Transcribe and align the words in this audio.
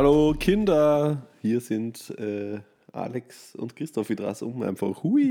Hallo 0.00 0.34
Kinder, 0.40 1.26
hier 1.42 1.60
sind 1.60 2.08
äh, 2.18 2.58
Alex 2.90 3.54
und 3.54 3.76
Christoph 3.76 4.08
wieder 4.08 4.34
um 4.40 4.62
einfach 4.62 5.02
hui. 5.02 5.30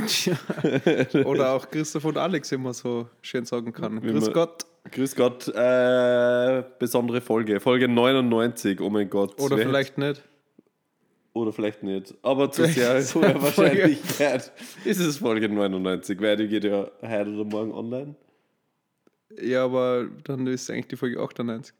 Oder 1.25 1.53
auch 1.53 1.67
Christoph 1.71 2.05
und 2.05 2.17
Alex, 2.19 2.51
man 2.51 2.73
so 2.73 3.09
schön 3.23 3.45
sagen 3.45 3.73
kann. 3.73 3.99
Wie 4.03 4.11
Grüß 4.11 4.31
Gott. 4.31 4.67
Grüß 4.91 5.15
Gott, 5.15 5.47
äh, 5.47 6.63
besondere 6.77 7.19
Folge, 7.19 7.59
Folge 7.59 7.87
99, 7.87 8.79
oh 8.79 8.91
mein 8.91 9.09
Gott. 9.09 9.41
Oder 9.41 9.57
vielleicht 9.57 9.97
nicht. 9.97 10.21
Oder 11.33 11.51
vielleicht 11.51 11.81
nicht, 11.81 12.13
aber 12.21 12.51
zu 12.51 12.67
sehr 12.67 13.01
hoher 13.15 13.41
Wahrscheinlichkeit 13.41 14.51
ist 14.85 14.99
es 14.99 15.17
Folge 15.17 15.49
99, 15.49 16.21
weil 16.21 16.37
die 16.37 16.47
geht 16.47 16.65
ja 16.65 16.91
heute 17.01 17.31
oder 17.31 17.43
morgen 17.43 17.71
online. 17.71 18.13
Ja, 19.41 19.65
aber 19.65 20.07
dann 20.25 20.45
ist 20.45 20.69
eigentlich 20.69 20.89
die 20.89 20.95
Folge 20.95 21.19
98. 21.19 21.73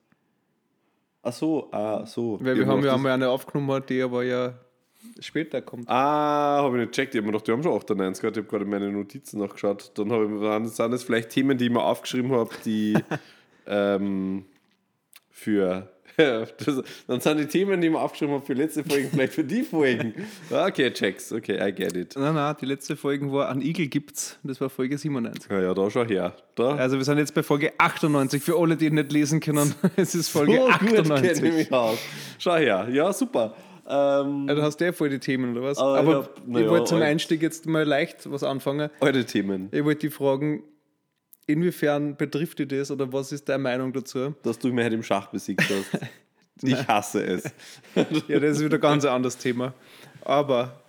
Ach 1.29 1.33
so, 1.33 1.69
ah, 1.71 2.05
so. 2.07 2.39
Weil 2.41 2.57
wir 2.57 2.65
hab 2.65 2.77
haben 2.77 2.83
ja 2.83 2.95
einmal 2.95 3.11
eine 3.11 3.29
aufgenommen, 3.29 3.83
die 3.87 4.01
aber 4.01 4.23
ja 4.23 4.55
später 5.20 5.61
kommt. 5.61 5.87
Ah, 5.87 6.63
habe 6.63 6.77
ich 6.77 6.81
nicht 6.81 6.91
gecheckt. 6.91 7.13
Ich 7.13 7.20
habe 7.20 7.27
mir 7.27 7.33
gedacht, 7.33 7.47
wir 7.47 7.53
haben 7.53 7.61
schon 7.61 7.75
98 7.75 8.21
gehabt. 8.21 8.37
Ich 8.37 8.43
habe 8.43 8.49
gerade 8.49 8.63
in 8.65 8.71
meine 8.71 8.91
Notizen 8.91 9.39
nachgeschaut. 9.39 9.91
Dann 9.95 10.11
habe 10.11 10.25
ich, 10.25 10.41
dann 10.41 10.67
sind 10.67 10.93
es 10.93 11.03
vielleicht 11.03 11.29
Themen, 11.29 11.59
die 11.59 11.65
ich 11.65 11.71
mir 11.71 11.84
aufgeschrieben 11.84 12.31
habe, 12.31 12.49
die 12.65 12.97
ähm, 13.67 14.45
für. 15.29 15.91
das, 16.65 16.83
dann 17.07 17.20
sind 17.21 17.39
die 17.39 17.45
Themen, 17.48 17.79
die 17.81 17.89
mir 17.89 17.99
aufgeschrieben 17.99 18.35
habe 18.35 18.45
für 18.45 18.53
letzte 18.53 18.84
Folgen, 18.84 19.09
vielleicht 19.12 19.34
für 19.34 19.43
die 19.43 19.63
Folgen. 19.63 20.13
Ah, 20.51 20.67
Okay, 20.67 20.91
checks. 20.91 21.31
Okay, 21.31 21.55
I 21.65 21.71
get 21.73 21.95
it. 21.95 22.15
Nein, 22.17 22.35
nein, 22.35 22.55
die 22.59 22.65
letzte 22.65 22.95
Folge 22.95 23.31
war 23.31 23.49
An 23.49 23.61
Igel 23.61 23.87
gibt's. 23.87 24.37
Das 24.43 24.59
war 24.61 24.70
Folge 24.70 24.98
97. 24.98 25.49
Ja, 25.49 25.61
ja, 25.61 25.73
da 25.73 25.89
schau 25.89 26.05
her. 26.05 26.34
Da. 26.55 26.76
Also 26.76 26.98
wir 26.98 27.05
sind 27.05 27.17
jetzt 27.17 27.34
bei 27.34 27.43
Folge 27.43 27.71
98. 27.77 28.43
Für 28.43 28.57
alle, 28.59 28.76
die 28.76 28.89
nicht 28.91 29.11
lesen 29.11 29.39
können, 29.39 29.73
es 29.95 30.13
ist 30.15 30.29
Folge 30.29 30.53
so 30.57 30.65
gut 30.67 30.79
kenne 30.79 30.91
ich 31.01 31.11
98. 31.11 31.41
mich 31.53 31.71
aus. 31.73 31.98
Schau 32.37 32.55
her. 32.55 32.87
Ja, 32.91 33.11
super. 33.13 33.55
Ähm, 33.87 34.45
Ja, 34.48 34.55
du 34.55 34.61
hast 34.61 34.79
ja 34.81 34.91
voll 34.91 35.09
die 35.09 35.20
Themen, 35.20 35.54
oder 35.57 35.63
was? 35.67 35.77
Aber 35.79 35.98
Aber 35.98 36.11
ich 36.11 36.17
hab- 36.17 36.48
ich 36.48 36.63
ja, 36.63 36.70
wollte 36.70 36.85
zum. 36.85 37.01
Einstieg 37.01 37.41
jetzt 37.41 37.65
mal 37.65 37.83
leicht 37.83 38.29
was 38.31 38.43
anfangen. 38.43 38.89
eure 39.01 39.26
Themen, 39.26 39.70
Ich 39.71 39.83
wollte 39.83 40.01
die 40.01 40.09
fragen, 40.11 40.61
inwiefern 41.49 42.15
betrifft 42.15 42.59
dich 42.59 42.67
das 42.67 42.91
oder 42.91 43.11
was 43.11 43.31
ist 43.31 43.47
deine 43.49 43.63
Meinung 43.63 43.91
dazu? 43.93 44.35
dass 44.43 44.59
du 44.59 44.71
mich 44.71 44.85
heute 44.85 44.95
im 44.95 45.03
Schach 45.03 45.27
besiegt 45.27 45.61
hast. 45.69 46.01
ich 46.63 46.87
hasse 46.87 47.23
es. 47.25 47.43
Ja, 48.27 48.39
das 48.39 48.57
ist 48.57 48.63
wieder 48.63 48.77
ganz 48.77 49.05
ein 49.05 49.11
anderes 49.11 49.37
Thema. 49.37 49.73
Aber 50.21 50.81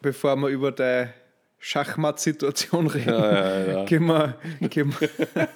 bevor 0.00 0.36
wir 0.36 0.48
über 0.48 0.72
deine 0.72 1.12
Schachmatt-Situation 1.58 2.86
reden, 2.88 3.08
Ja, 3.08 3.32
ja, 3.32 3.72
ja. 3.78 3.84
gehen 3.84 4.06
wir, 4.06 4.36
gehen 4.68 4.92
wir, 4.98 5.08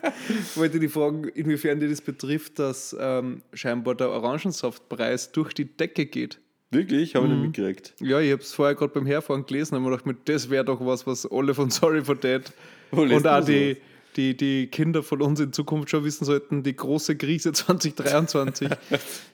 wollte 0.55 0.77
ich 0.77 0.81
die 0.81 0.89
fragen, 0.89 1.29
inwiefern 1.29 1.81
dir 1.81 1.89
das 1.89 2.01
betrifft, 2.01 2.59
dass 2.59 2.97
ähm, 2.99 3.43
scheinbar 3.53 3.95
der 3.95 4.11
Orangensaftpreis 4.11 5.33
durch 5.33 5.53
die 5.55 5.65
Decke 5.65 6.07
geht. 6.07 6.39
Wirklich? 6.71 7.15
Habe 7.15 7.27
ich 7.27 7.33
Mhm. 7.33 7.39
nicht 7.43 7.47
mitgekriegt. 7.59 7.95
Ja, 8.01 8.21
ich 8.21 8.33
habe 8.33 8.43
es 8.43 8.53
vorher 8.53 8.75
gerade 8.75 8.93
beim 8.93 9.07
Herfahren 9.07 9.47
gelesen 9.47 9.77
und 9.77 9.85
mir 9.85 9.97
gedacht, 9.97 10.17
das 10.27 10.51
wäre 10.51 10.65
doch 10.65 10.85
was, 10.85 11.07
was 11.07 11.27
alle 11.31 11.55
von 11.55 11.71
Sorry 11.71 12.05
for 12.05 12.17
Dead 12.17 12.43
und 12.91 13.27
auch 13.27 13.45
die, 13.45 13.77
die, 14.17 14.37
die 14.37 14.67
Kinder 14.69 15.03
von 15.03 15.21
uns 15.23 15.41
in 15.41 15.53
Zukunft 15.53 15.91
schon 15.91 16.05
wissen 16.05 16.25
sollten, 16.25 16.63
die 16.63 16.75
große 16.75 17.17
Krise 17.17 17.53
2023 17.53 18.69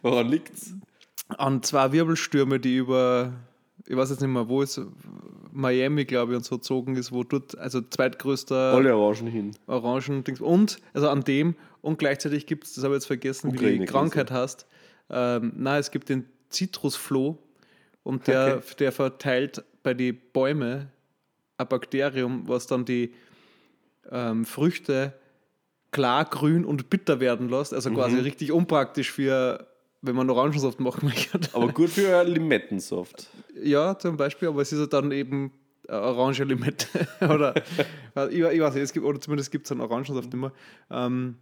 Woran 0.02 0.28
liegt's? 0.28 0.72
an 1.28 1.62
zwei 1.62 1.92
Wirbelstürme, 1.92 2.60
die 2.60 2.76
über, 2.76 3.32
ich 3.86 3.96
weiß 3.96 4.10
jetzt 4.10 4.20
nicht 4.20 4.28
mehr, 4.30 4.48
wo 4.48 4.62
es, 4.62 4.80
Miami, 5.52 6.04
glaube 6.04 6.32
ich, 6.32 6.36
und 6.36 6.44
so 6.44 6.56
gezogen 6.56 6.96
ist, 6.96 7.12
wo 7.12 7.24
dort, 7.24 7.56
also 7.58 7.80
zweitgrößter 7.80 8.74
Alle 8.74 8.94
Orangen 8.96 9.26
hin. 9.28 9.50
Orangen 9.66 10.24
und, 10.40 10.78
also 10.92 11.08
an 11.08 11.22
dem, 11.24 11.54
und 11.80 11.98
gleichzeitig 11.98 12.46
gibt 12.46 12.64
es, 12.64 12.74
das 12.74 12.84
habe 12.84 12.94
ich 12.94 12.98
jetzt 12.98 13.06
vergessen, 13.06 13.48
wie 13.52 13.56
die 13.56 13.64
Ukraine-Krise. 13.64 13.92
Krankheit 13.92 14.30
heißt. 14.30 14.66
Ähm, 15.10 15.52
nein, 15.56 15.80
es 15.80 15.90
gibt 15.90 16.08
den 16.08 16.26
Zitrusfloh 16.48 17.38
und 18.02 18.26
der, 18.26 18.56
Okay. 18.58 18.74
der 18.80 18.92
verteilt 18.92 19.64
bei 19.82 19.94
den 19.94 20.18
Bäumen 20.32 20.88
ein 21.58 21.68
Bakterium, 21.68 22.46
was 22.48 22.66
dann 22.66 22.84
die 22.84 23.12
ähm, 24.10 24.44
Früchte 24.44 25.14
klar, 25.90 26.24
grün 26.24 26.64
und 26.64 26.88
bitter 26.90 27.20
werden 27.20 27.48
lässt. 27.48 27.74
Also 27.74 27.90
quasi 27.90 28.16
Mhm. 28.16 28.22
richtig 28.22 28.50
unpraktisch 28.52 29.12
für, 29.12 29.66
wenn 30.00 30.16
man 30.16 30.28
Orangensaft 30.30 30.80
machen 30.80 31.06
möchte. 31.08 31.38
Aber 31.52 31.68
gut 31.68 31.90
für 31.90 32.22
Limettensoft. 32.24 33.28
Ja, 33.62 33.98
zum 33.98 34.16
Beispiel, 34.16 34.48
aber 34.48 34.62
es 34.62 34.72
ist 34.72 34.80
ja 34.80 34.86
dann 34.86 35.12
eben 35.12 35.52
orange 35.88 36.44
Limette. 36.44 36.86
oder 37.20 37.54
ich, 38.30 38.38
ich 38.38 38.60
weiß 38.60 38.74
nicht, 38.74 38.84
es 38.84 38.92
gibt, 38.92 39.04
oder 39.04 39.20
zumindest 39.20 39.50
gibt 39.50 39.66
es 39.66 39.72
einen 39.72 39.80
Orangensaft 39.82 40.32
immer. 40.32 40.52
Ähm, 40.90 41.36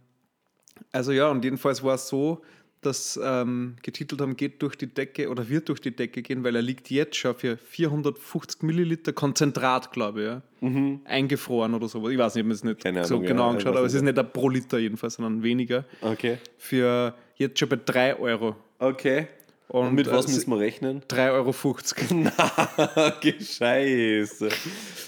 also 0.91 1.11
ja, 1.11 1.29
und 1.29 1.43
jedenfalls 1.45 1.81
war 1.83 1.95
es 1.95 2.07
so, 2.07 2.41
dass 2.81 3.19
ähm, 3.23 3.75
getitelt 3.83 4.21
haben, 4.21 4.35
geht 4.35 4.61
durch 4.61 4.75
die 4.75 4.87
Decke 4.87 5.29
oder 5.29 5.47
wird 5.49 5.69
durch 5.69 5.79
die 5.81 5.95
Decke 5.95 6.21
gehen, 6.21 6.43
weil 6.43 6.55
er 6.55 6.61
liegt 6.61 6.89
jetzt 6.89 7.15
schon 7.15 7.35
für 7.35 7.57
450 7.57 8.63
Milliliter 8.63 9.13
Konzentrat, 9.13 9.91
glaube 9.91 10.41
ich, 10.61 10.67
ja. 10.67 10.99
eingefroren 11.05 11.73
oder 11.75 11.87
so. 11.87 12.09
Ich 12.09 12.17
weiß 12.17 12.35
nicht, 12.35 12.41
ich 12.41 12.43
habe 12.43 12.47
mir 12.47 12.53
das 12.53 12.63
nicht 12.63 12.77
Mhm. 12.77 12.83
Keine 12.83 13.05
so 13.05 13.15
Ahnung, 13.15 13.27
genau 13.27 13.43
ja, 13.43 13.49
angeschaut, 13.51 13.75
aber 13.75 13.85
es 13.85 13.93
ist 13.93 14.01
nicht. 14.01 14.17
ein 14.17 14.31
pro 14.33 14.49
Liter 14.49 14.79
jedenfalls, 14.79 15.15
sondern 15.15 15.43
weniger. 15.43 15.85
Okay. 16.01 16.37
Für 16.57 17.13
jetzt 17.35 17.59
schon 17.59 17.69
bei 17.69 17.79
3 17.83 18.17
Euro. 18.19 18.55
Okay. 18.79 19.27
Und, 19.67 19.87
Und, 19.87 19.95
mit 19.95 20.11
was 20.11 20.25
äh, 20.25 20.31
müssen 20.33 20.49
wir 20.49 20.59
rechnen? 20.59 21.01
3,50 21.07 21.31
Euro. 21.31 23.07
okay, 23.07 23.35
scheiße. 23.39 24.49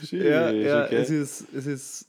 Schwierig, 0.08 0.30
Ja, 0.30 0.52
ja 0.52 0.86
okay. 0.86 0.96
es 0.96 1.10
ist, 1.10 1.46
es 1.54 1.66
ist 1.66 2.08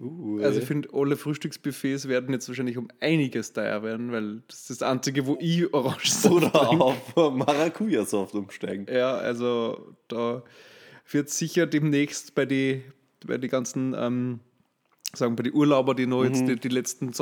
Gut. 0.00 0.42
Also 0.44 0.60
ich 0.60 0.64
finde, 0.66 0.88
alle 0.92 1.16
Frühstücksbuffets 1.16 2.06
werden 2.08 2.32
jetzt 2.32 2.46
wahrscheinlich 2.48 2.76
um 2.78 2.88
einiges 3.00 3.52
teuer 3.52 3.82
werden, 3.82 4.12
weil 4.12 4.42
das 4.46 4.60
ist 4.70 4.80
das 4.80 4.82
Einzige, 4.82 5.26
wo 5.26 5.36
ich 5.40 5.72
Orangensaft 5.74 6.32
Oder 6.32 6.52
trinke. 6.52 6.84
auf 6.84 7.16
Maracuja-Soft 7.34 8.34
umsteigen. 8.34 8.86
Ja, 8.92 9.16
also 9.16 9.94
da 10.06 10.42
wird 11.10 11.30
sicher 11.30 11.66
demnächst 11.66 12.34
bei 12.36 12.46
die, 12.46 12.82
bei 13.26 13.38
die 13.38 13.48
ganzen, 13.48 13.94
ähm, 13.98 14.40
sagen 15.14 15.34
bei 15.34 15.42
die 15.42 15.52
Urlauber, 15.52 15.94
die 15.94 16.06
noch 16.06 16.20
Mhm. 16.22 16.26
jetzt 16.28 16.46
die, 16.46 16.56
die 16.56 16.68
letzten 16.68 17.12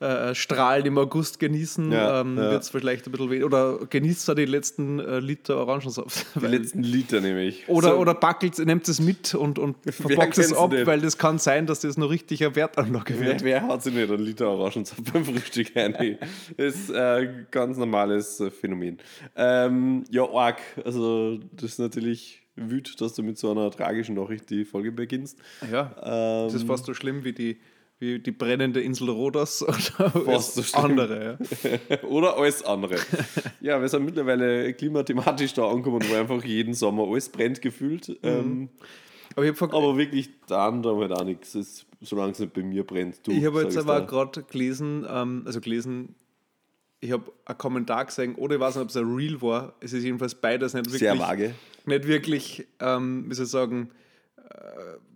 Sonnenstrahlen 0.00 0.86
im 0.86 0.98
August 0.98 1.38
genießen, 1.38 1.92
Ja, 1.92 2.20
ähm, 2.22 2.36
ja. 2.38 2.50
wird 2.52 2.62
es 2.62 2.70
vielleicht 2.70 3.06
ein 3.06 3.12
bisschen 3.12 3.30
weniger. 3.30 3.46
Oder 3.46 3.78
genießt 3.86 4.28
da 4.28 4.34
die 4.34 4.46
letzten 4.46 4.98
äh, 4.98 5.18
Liter 5.18 5.58
Orangensaft. 5.58 6.26
Die 6.40 6.46
letzten 6.46 6.82
Liter 6.82 7.20
nämlich. 7.20 7.68
Oder, 7.68 7.90
So, 7.90 7.96
oder 7.96 8.14
backelt, 8.14 8.58
nehmt 8.58 8.88
es 8.88 9.00
mit 9.00 9.34
und, 9.34 9.58
und 9.58 9.76
verpackt 9.92 10.38
es 10.38 10.52
ab, 10.52 10.72
nicht? 10.72 10.86
weil 10.86 11.00
das 11.00 11.18
kann 11.18 11.38
sein, 11.38 11.66
dass 11.66 11.80
das 11.80 11.96
noch 11.96 12.10
richtig 12.10 12.42
eine 12.44 12.56
Wertanlage 12.56 13.14
Wer, 13.18 13.26
wird. 13.28 13.44
wer 13.44 13.62
hat 13.66 13.82
sich 13.82 13.94
nicht 13.94 14.10
einen 14.10 14.22
Liter 14.24 14.48
Orangensaft 14.48 15.12
beim 15.12 15.24
Frühstück 15.24 15.76
rein? 15.76 16.18
Das 16.56 16.74
ist 16.76 16.92
ein 16.94 17.46
ganz 17.50 17.76
normales 17.76 18.40
äh, 18.40 18.50
Phänomen. 18.50 18.98
Ähm, 19.36 20.04
ja, 20.10 20.24
arg. 20.28 20.60
Also, 20.84 21.38
das 21.52 21.72
ist 21.72 21.78
natürlich 21.78 22.42
wüt, 22.56 23.00
dass 23.00 23.14
du 23.14 23.22
mit 23.22 23.38
so 23.38 23.50
einer 23.50 23.70
tragischen 23.70 24.14
Nachricht 24.16 24.50
die 24.50 24.64
Folge 24.64 24.92
beginnst. 24.92 25.38
Ja, 25.70 25.94
Ähm, 26.02 26.44
das 26.46 26.54
ist 26.54 26.66
fast 26.66 26.84
so 26.86 26.94
schlimm 26.94 27.24
wie 27.24 27.32
die, 27.32 27.58
wie 28.00 28.18
die 28.18 28.32
brennende 28.32 28.80
Insel 28.80 29.10
Rhodos 29.10 29.62
oder 29.68 30.10
Fast 30.10 30.54
so 30.54 30.78
andere. 30.78 31.38
Ja. 31.90 32.02
Oder 32.08 32.36
alles 32.36 32.64
andere. 32.64 32.96
ja, 33.60 33.80
wir 33.80 33.88
sind 33.88 34.04
mittlerweile 34.06 34.72
klimathematisch 34.72 35.52
da 35.52 35.70
angekommen, 35.70 36.02
wo 36.08 36.14
einfach 36.14 36.42
jeden 36.42 36.72
Sommer 36.74 37.06
alles 37.06 37.28
brennt 37.28 37.60
gefühlt. 37.60 38.18
Ähm, 38.22 38.70
Aber 39.36 39.46
habe 39.46 39.64
aber 39.64 39.98
wirklich, 39.98 40.30
da 40.46 40.62
haben 40.62 40.82
halt 40.84 41.12
auch 41.12 41.24
nichts, 41.24 41.54
ist, 41.54 41.86
solange 42.00 42.32
es 42.32 42.38
nicht 42.38 42.54
bei 42.54 42.62
mir 42.62 42.84
brennt. 42.84 43.26
Du, 43.26 43.32
ich 43.32 43.44
hab 43.44 43.54
jetzt 43.54 43.76
aber 43.76 44.00
da. 44.00 44.06
gerade 44.06 44.42
gelesen, 44.44 45.06
ähm, 45.08 45.42
also 45.44 45.60
gelesen, 45.60 46.14
ich 47.00 47.12
habe 47.12 47.30
einen 47.44 47.58
Kommentar 47.58 48.06
gesehen, 48.06 48.34
oder 48.34 48.54
ich 48.54 48.60
weiß 48.60 48.76
nicht, 48.76 48.82
ob 48.82 48.88
es 48.88 48.96
ein 48.96 49.14
Real 49.14 49.42
war. 49.42 49.74
Es 49.80 49.92
ist 49.92 50.04
jedenfalls 50.04 50.34
beides 50.34 50.72
nicht 50.72 50.86
wirklich, 50.86 51.00
Sehr 51.00 51.18
vage. 51.18 51.54
nicht 51.84 52.06
wirklich 52.06 52.66
ähm, 52.80 53.26
wie 53.28 53.34
soll 53.34 53.44
ich 53.44 53.50
sagen, 53.50 53.90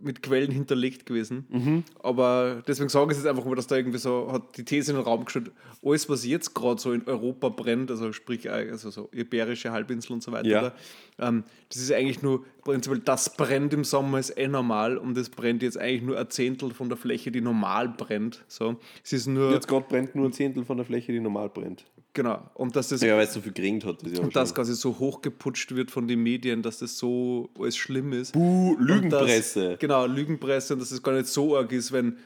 mit 0.01 0.23
Quellen 0.23 0.51
hinterlegt 0.51 1.07
gewesen. 1.07 1.47
Mhm. 1.51 1.85
Aber 2.03 2.63
deswegen 2.67 2.89
sage 2.89 3.07
ich 3.13 3.19
es 3.19 3.25
jetzt 3.25 3.31
einfach 3.31 3.45
mal, 3.45 3.55
dass 3.55 3.67
da 3.67 3.77
irgendwie 3.77 3.99
so, 3.99 4.31
hat 4.31 4.57
die 4.57 4.65
These 4.65 4.93
in 4.93 4.97
den 4.99 5.05
Raum 5.05 5.25
gestellt, 5.25 5.51
alles, 5.83 6.09
was 6.09 6.25
jetzt 6.25 6.55
gerade 6.55 6.81
so 6.81 6.93
in 6.93 7.07
Europa 7.07 7.49
brennt, 7.49 7.91
also 7.91 8.13
sprich, 8.13 8.47
äh, 8.47 8.69
also 8.71 8.91
so 8.91 9.09
Iberische 9.13 9.73
Halbinsel 9.73 10.13
und 10.13 10.23
so 10.23 10.31
weiter, 10.33 10.49
Ja. 10.49 10.61
oder, 10.61 10.75
ähm, 11.19 11.45
das 11.69 11.79
ist 11.79 11.93
eigentlich 11.93 12.23
nur, 12.23 12.45
prinzipiell, 12.63 13.01
das 13.05 13.37
brennt 13.37 13.73
im 13.75 13.85
Sommer, 13.85 14.19
ist 14.19 14.37
eh 14.37 14.47
normal 14.47 14.99
und 14.99 15.17
das 15.17 15.31
brennt 15.31 15.63
jetzt 15.63 15.79
eigentlich 15.79 16.03
nur 16.03 16.19
ein 16.19 16.31
Zehntel 16.31 16.71
von 16.73 16.89
der 16.89 16.99
Fläche, 16.99 17.31
die 17.33 17.41
normal 17.41 17.89
brennt. 17.89 18.45
So. 18.47 18.77
Es 19.03 19.13
ist 19.13 19.27
nur, 19.27 19.53
Jetzt 19.53 19.69
gerade 19.69 19.87
brennt 19.89 20.15
nur 20.15 20.27
ein 20.27 20.33
Zehntel 20.33 20.65
von 20.65 20.77
der 20.77 20.87
Fläche, 20.87 21.13
die 21.13 21.21
normal 21.21 21.49
brennt. 21.49 21.85
Genau, 22.15 22.49
und 22.55 22.75
dass 22.77 22.89
das 22.89 23.03
Ja, 23.03 23.17
weil 23.17 23.25
es 23.25 23.35
so 23.35 23.41
viel 23.43 23.53
geregnet 23.53 23.85
hat. 23.85 24.03
Das 24.03 24.13
ist 24.13 24.19
ja 24.19 24.25
und 24.25 24.35
das 24.35 24.55
quasi 24.55 24.75
so 24.75 24.99
hochgeputscht 24.99 25.75
wird 25.75 25.91
von 25.91 26.09
den 26.09 26.23
Medien, 26.23 26.63
dass 26.63 26.79
das 26.79 26.97
so 26.97 27.51
alles 27.59 27.77
schlimm 27.77 28.13
ist. 28.15 28.33
Buh, 28.33 28.73
Und 28.75 28.81
Lügenpresse. 28.87 29.71
Das, 29.73 29.79
genau, 29.81 30.07
Lügenpresse 30.07 30.73
und 30.75 30.81
dass 30.81 30.91
es 30.91 31.03
gar 31.03 31.13
nicht 31.13 31.27
so 31.27 31.57
arg 31.57 31.71
ist, 31.73 31.93
wenn 31.93 32.17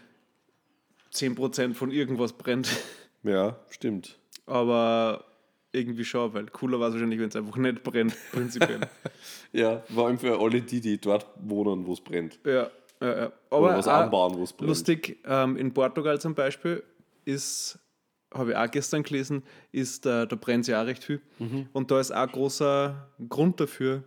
10% 1.12 1.74
von 1.74 1.90
irgendwas 1.90 2.32
brennt. 2.32 2.68
Ja, 3.24 3.58
stimmt. 3.70 4.16
Aber 4.46 5.24
irgendwie 5.72 6.04
schon, 6.04 6.32
weil 6.34 6.46
cooler 6.46 6.78
war 6.78 6.86
es 6.88 6.94
wahrscheinlich, 6.94 7.18
wenn 7.18 7.28
es 7.30 7.36
einfach 7.36 7.56
nicht 7.56 7.82
brennt, 7.82 8.14
prinzipiell. 8.32 8.80
Ja, 9.52 9.82
vor 9.92 10.06
allem 10.06 10.18
für 10.20 10.38
alle 10.38 10.60
die, 10.62 10.80
die 10.80 10.98
dort 11.00 11.26
wohnen, 11.42 11.84
wo 11.84 11.94
es 11.94 12.00
brennt. 12.00 12.38
ja, 12.46 12.70
ja, 13.00 13.16
ja. 13.18 13.26
Oder 13.26 13.32
Aber 13.50 13.76
was 13.76 13.88
auch 13.88 13.92
anbauen, 13.92 14.38
wo 14.38 14.44
es 14.44 14.52
brennt. 14.52 14.68
lustig, 14.68 15.18
ähm, 15.26 15.56
in 15.56 15.74
Portugal 15.74 16.20
zum 16.20 16.34
Beispiel 16.36 16.82
ist 17.24 17.78
habe 18.32 18.50
ich 18.52 18.56
auch 18.56 18.70
gestern 18.70 19.02
gelesen, 19.02 19.42
ist, 19.72 20.04
äh, 20.06 20.26
da 20.26 20.36
brennt 20.36 20.64
sie 20.66 20.74
auch 20.74 20.84
recht 20.86 21.02
viel. 21.04 21.20
Mhm. 21.38 21.68
Und 21.72 21.90
da 21.90 21.98
ist 22.00 22.10
auch 22.12 22.22
ein 22.22 22.28
großer 22.32 23.08
Grund 23.28 23.58
dafür, 23.60 24.02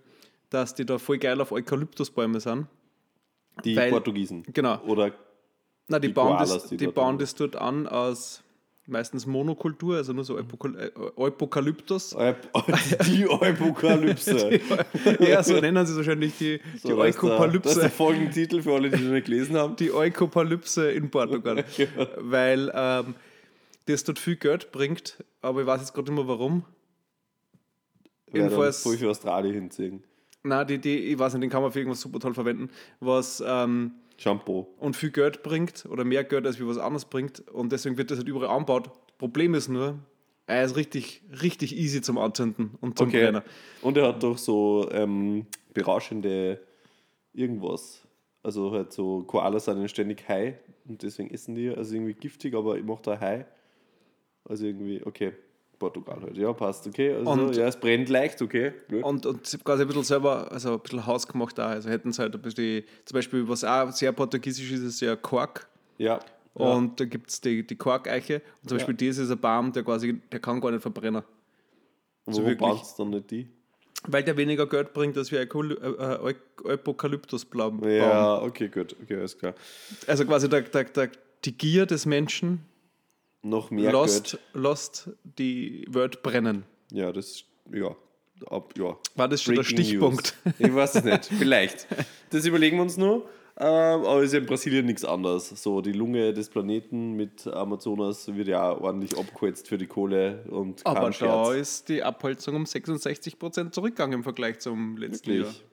dass 0.49 0.75
die 0.75 0.85
da 0.85 0.97
voll 0.97 1.17
geil 1.17 1.39
auf 1.41 1.51
Eukalyptusbäume 1.51 2.39
sind. 2.39 2.67
Die 3.65 3.75
Weil- 3.75 3.89
Portugiesen. 3.91 4.43
Genau. 4.53 4.79
Oder 4.83 5.11
Na, 5.87 5.99
die, 5.99 6.07
Die 6.07 6.13
bauen, 6.13 6.29
Koalas, 6.37 6.49
das, 6.53 6.67
die 6.69 6.77
die 6.77 6.85
dort 6.85 6.95
bauen 6.95 7.17
das 7.17 7.35
dort 7.35 7.55
an 7.55 7.87
aus 7.87 8.43
meistens 8.87 9.25
Monokultur, 9.25 9.97
also 9.97 10.11
nur 10.13 10.23
so 10.23 10.37
Epokal 10.37 10.75
äh, 10.77 10.91
Eukalyptus. 11.15 12.09
die 13.07 13.25
Apokalypse. 13.29 14.59
ja, 15.19 15.43
so 15.43 15.59
nennen 15.59 15.85
sie 15.85 15.91
es 15.93 15.97
wahrscheinlich 15.97 16.37
die, 16.37 16.59
die 16.59 16.77
So, 16.79 16.95
das 16.97 17.15
ist 17.15 17.21
der- 17.21 17.29
Das 17.29 17.75
ist 17.75 17.81
der 17.81 17.85
Eukalypse. 17.85 17.89
Folgentitel 17.89 18.61
für 18.61 18.73
alle, 18.73 18.89
die 18.89 19.03
noch 19.03 19.11
nicht 19.13 19.25
gelesen 19.25 19.55
haben. 19.57 19.75
Die 19.75 19.91
Eukalypse 19.93 20.91
in 20.91 21.09
Portugal. 21.09 21.63
Weil 22.17 22.71
ähm, 22.73 23.15
das 23.85 24.03
dort 24.03 24.19
viel 24.19 24.35
Geld 24.35 24.71
bringt, 24.71 25.23
aber 25.41 25.61
ich 25.61 25.67
weiß 25.67 25.81
jetzt 25.81 25.93
gerade 25.93 26.11
nicht 26.11 26.19
mehr 26.19 26.27
warum. 26.27 26.65
Ja, 28.33 28.43
Jedenfalls- 28.43 28.81
voll 28.83 28.97
für 28.97 29.09
Australien 29.09 29.53
hinziehen. 29.53 30.03
Na, 30.43 30.63
die, 30.65 30.79
die, 30.79 30.97
ich 30.97 31.19
weiß 31.19 31.33
nicht, 31.33 31.43
den 31.43 31.49
kann 31.51 31.61
man 31.61 31.71
für 31.71 31.79
irgendwas 31.79 32.01
super 32.01 32.19
toll 32.19 32.33
verwenden, 32.33 32.69
was 32.99 33.43
ähm, 33.45 33.91
Shampoo. 34.17 34.65
und 34.79 34.95
viel 34.95 35.11
Geld 35.11 35.43
bringt 35.43 35.85
oder 35.85 36.03
mehr 36.03 36.23
Geld 36.23 36.47
als 36.47 36.59
wie 36.59 36.65
was 36.65 36.79
anderes 36.79 37.05
bringt 37.05 37.47
und 37.49 37.71
deswegen 37.71 37.97
wird 37.97 38.09
das 38.09 38.17
halt 38.17 38.27
überall 38.27 38.49
angebaut. 38.49 38.89
Problem 39.19 39.53
ist 39.53 39.67
nur, 39.67 39.99
er 40.47 40.63
ist 40.63 40.75
richtig, 40.75 41.21
richtig 41.43 41.77
easy 41.77 42.01
zum 42.01 42.17
Anzünden 42.17 42.71
und 42.81 42.97
zum 42.97 43.09
Okay. 43.09 43.23
Brennen. 43.25 43.43
Und 43.83 43.97
er 43.97 44.07
hat 44.07 44.23
doch 44.23 44.37
so 44.39 44.89
ähm, 44.91 45.45
berauschende 45.75 46.59
irgendwas. 47.33 48.01
Also 48.41 48.71
halt 48.71 48.91
so 48.93 49.21
Koalas 49.23 49.65
sind 49.65 49.79
ja 49.79 49.87
ständig 49.87 50.27
high 50.27 50.55
und 50.87 51.03
deswegen 51.03 51.29
essen 51.29 51.53
die. 51.53 51.69
Also 51.69 51.93
irgendwie 51.93 52.15
giftig, 52.15 52.55
aber 52.55 52.77
ich 52.77 52.83
mache 52.83 53.03
da 53.03 53.19
high. 53.19 53.45
Also 54.45 54.65
irgendwie, 54.65 55.01
okay. 55.05 55.33
Portugal 55.79 56.19
halt. 56.21 56.37
Ja, 56.37 56.53
passt, 56.53 56.85
okay. 56.85 57.13
Also, 57.15 57.31
Und- 57.31 57.55
ja, 57.55 57.67
es 57.67 57.75
brennt 57.75 58.07
leicht, 58.09 58.39
okay. 58.41 58.73
Gut. 58.87 59.03
Und, 59.03 59.25
und 59.25 59.47
sie 59.47 59.57
haben 59.57 59.63
quasi 59.63 59.81
ein 59.81 59.87
bisschen 59.87 60.03
selber, 60.03 60.51
also 60.51 60.73
ein 60.73 60.79
bisschen 60.79 61.05
hausgemacht 61.07 61.57
da. 61.57 61.69
Also 61.69 61.89
hätten 61.89 62.11
sie 62.13 62.21
halt 62.21 62.35
ein 62.35 62.41
bisschen, 62.41 62.83
zum 63.05 63.15
Beispiel, 63.15 63.47
was 63.49 63.63
auch 63.63 63.91
sehr 63.91 64.11
portugiesisch 64.11 64.71
ist, 64.71 64.81
ist 64.81 65.01
ja 65.01 65.15
Kork. 65.15 65.67
ja. 65.97 66.19
Und 66.53 66.99
da 66.99 67.05
gibt 67.05 67.29
es 67.29 67.39
die, 67.39 67.65
die 67.65 67.77
Korkeiche. 67.77 68.41
Und 68.61 68.67
zum 68.69 68.77
Ja. 68.77 68.85
Beispiel 68.85 69.07
das 69.07 69.17
ist 69.19 69.31
ein 69.31 69.39
Baum, 69.39 69.71
der 69.71 69.83
quasi, 69.83 70.19
der 70.33 70.39
kann 70.41 70.59
gar 70.59 70.69
nicht 70.71 70.81
verbrennen. 70.81 71.23
Und 72.25 72.33
so 72.33 72.41
wo 72.43 72.47
wirklich- 72.47 72.69
braucht 72.69 72.83
es 72.85 72.93
dann 72.95 73.09
nicht 73.09 73.31
die? 73.31 73.47
Weil 74.07 74.23
der 74.23 74.35
weniger 74.35 74.67
Geld 74.67 74.91
bringt, 74.93 75.17
als 75.17 75.31
Eukaly- 75.31 75.79
äh, 75.81 76.31
äh, 76.31 76.77
Eukalyptusbaum. 76.85 77.87
Ja, 77.87 78.41
okay, 78.41 78.67
gut. 78.67 78.95
Okay, 79.01 79.15
alles 79.15 79.37
klar. 79.37 79.53
Also 80.07 80.25
quasi 80.25 80.49
der, 80.49 80.61
der, 80.63 80.83
der, 80.85 81.09
die 81.45 81.57
Gier 81.57 81.85
des 81.85 82.05
Menschen 82.05 82.65
Noch 83.43 83.71
mehr 83.71 83.91
lässt, 83.91 84.31
Geld. 84.31 84.43
lässt 84.53 85.09
die 85.23 85.85
Welt 85.89 86.21
brennen. 86.21 86.63
Ja, 86.91 87.11
das, 87.11 87.43
ja. 87.73 87.95
Ab, 88.47 88.73
ja. 88.77 88.97
War 89.15 89.27
das 89.27 89.43
schon 89.43 89.55
der 89.55 89.63
Stichpunkt? 89.63 90.35
News. 90.45 90.55
Ich 90.59 90.73
weiß 90.73 90.95
es 90.95 91.03
nicht. 91.03 91.25
Vielleicht. 91.25 91.87
Das 92.31 92.45
überlegen 92.45 92.77
wir 92.77 92.83
uns 92.83 92.97
noch. 92.97 93.25
Ähm, 93.57 94.05
aber 94.05 94.23
ist 94.23 94.33
ja 94.33 94.39
in 94.39 94.45
Brasilien 94.47 94.85
nichts 94.87 95.05
anderes. 95.05 95.49
So, 95.49 95.81
die 95.81 95.91
Lunge 95.91 96.33
des 96.33 96.49
Planeten 96.49 97.13
mit 97.13 97.45
Amazonas 97.45 98.33
wird 98.33 98.47
ja 98.47 98.71
ordentlich 98.71 99.15
abgeholzt 99.17 99.67
für 99.67 99.77
die 99.77 99.85
Kohle 99.85 100.43
und 100.49 100.83
Aber 100.85 101.01
da 101.07 101.13
Scherz. 101.13 101.49
ist 101.55 101.89
die 101.89 102.01
Abholzung 102.01 102.55
um 102.55 102.63
66% 102.63 103.71
zurückgegangen 103.71 104.19
im 104.19 104.23
Vergleich 104.23 104.59
zum 104.59 104.97
letzten 104.97 105.29
Jahr. 105.31 105.39
Wirklich. 105.45 105.63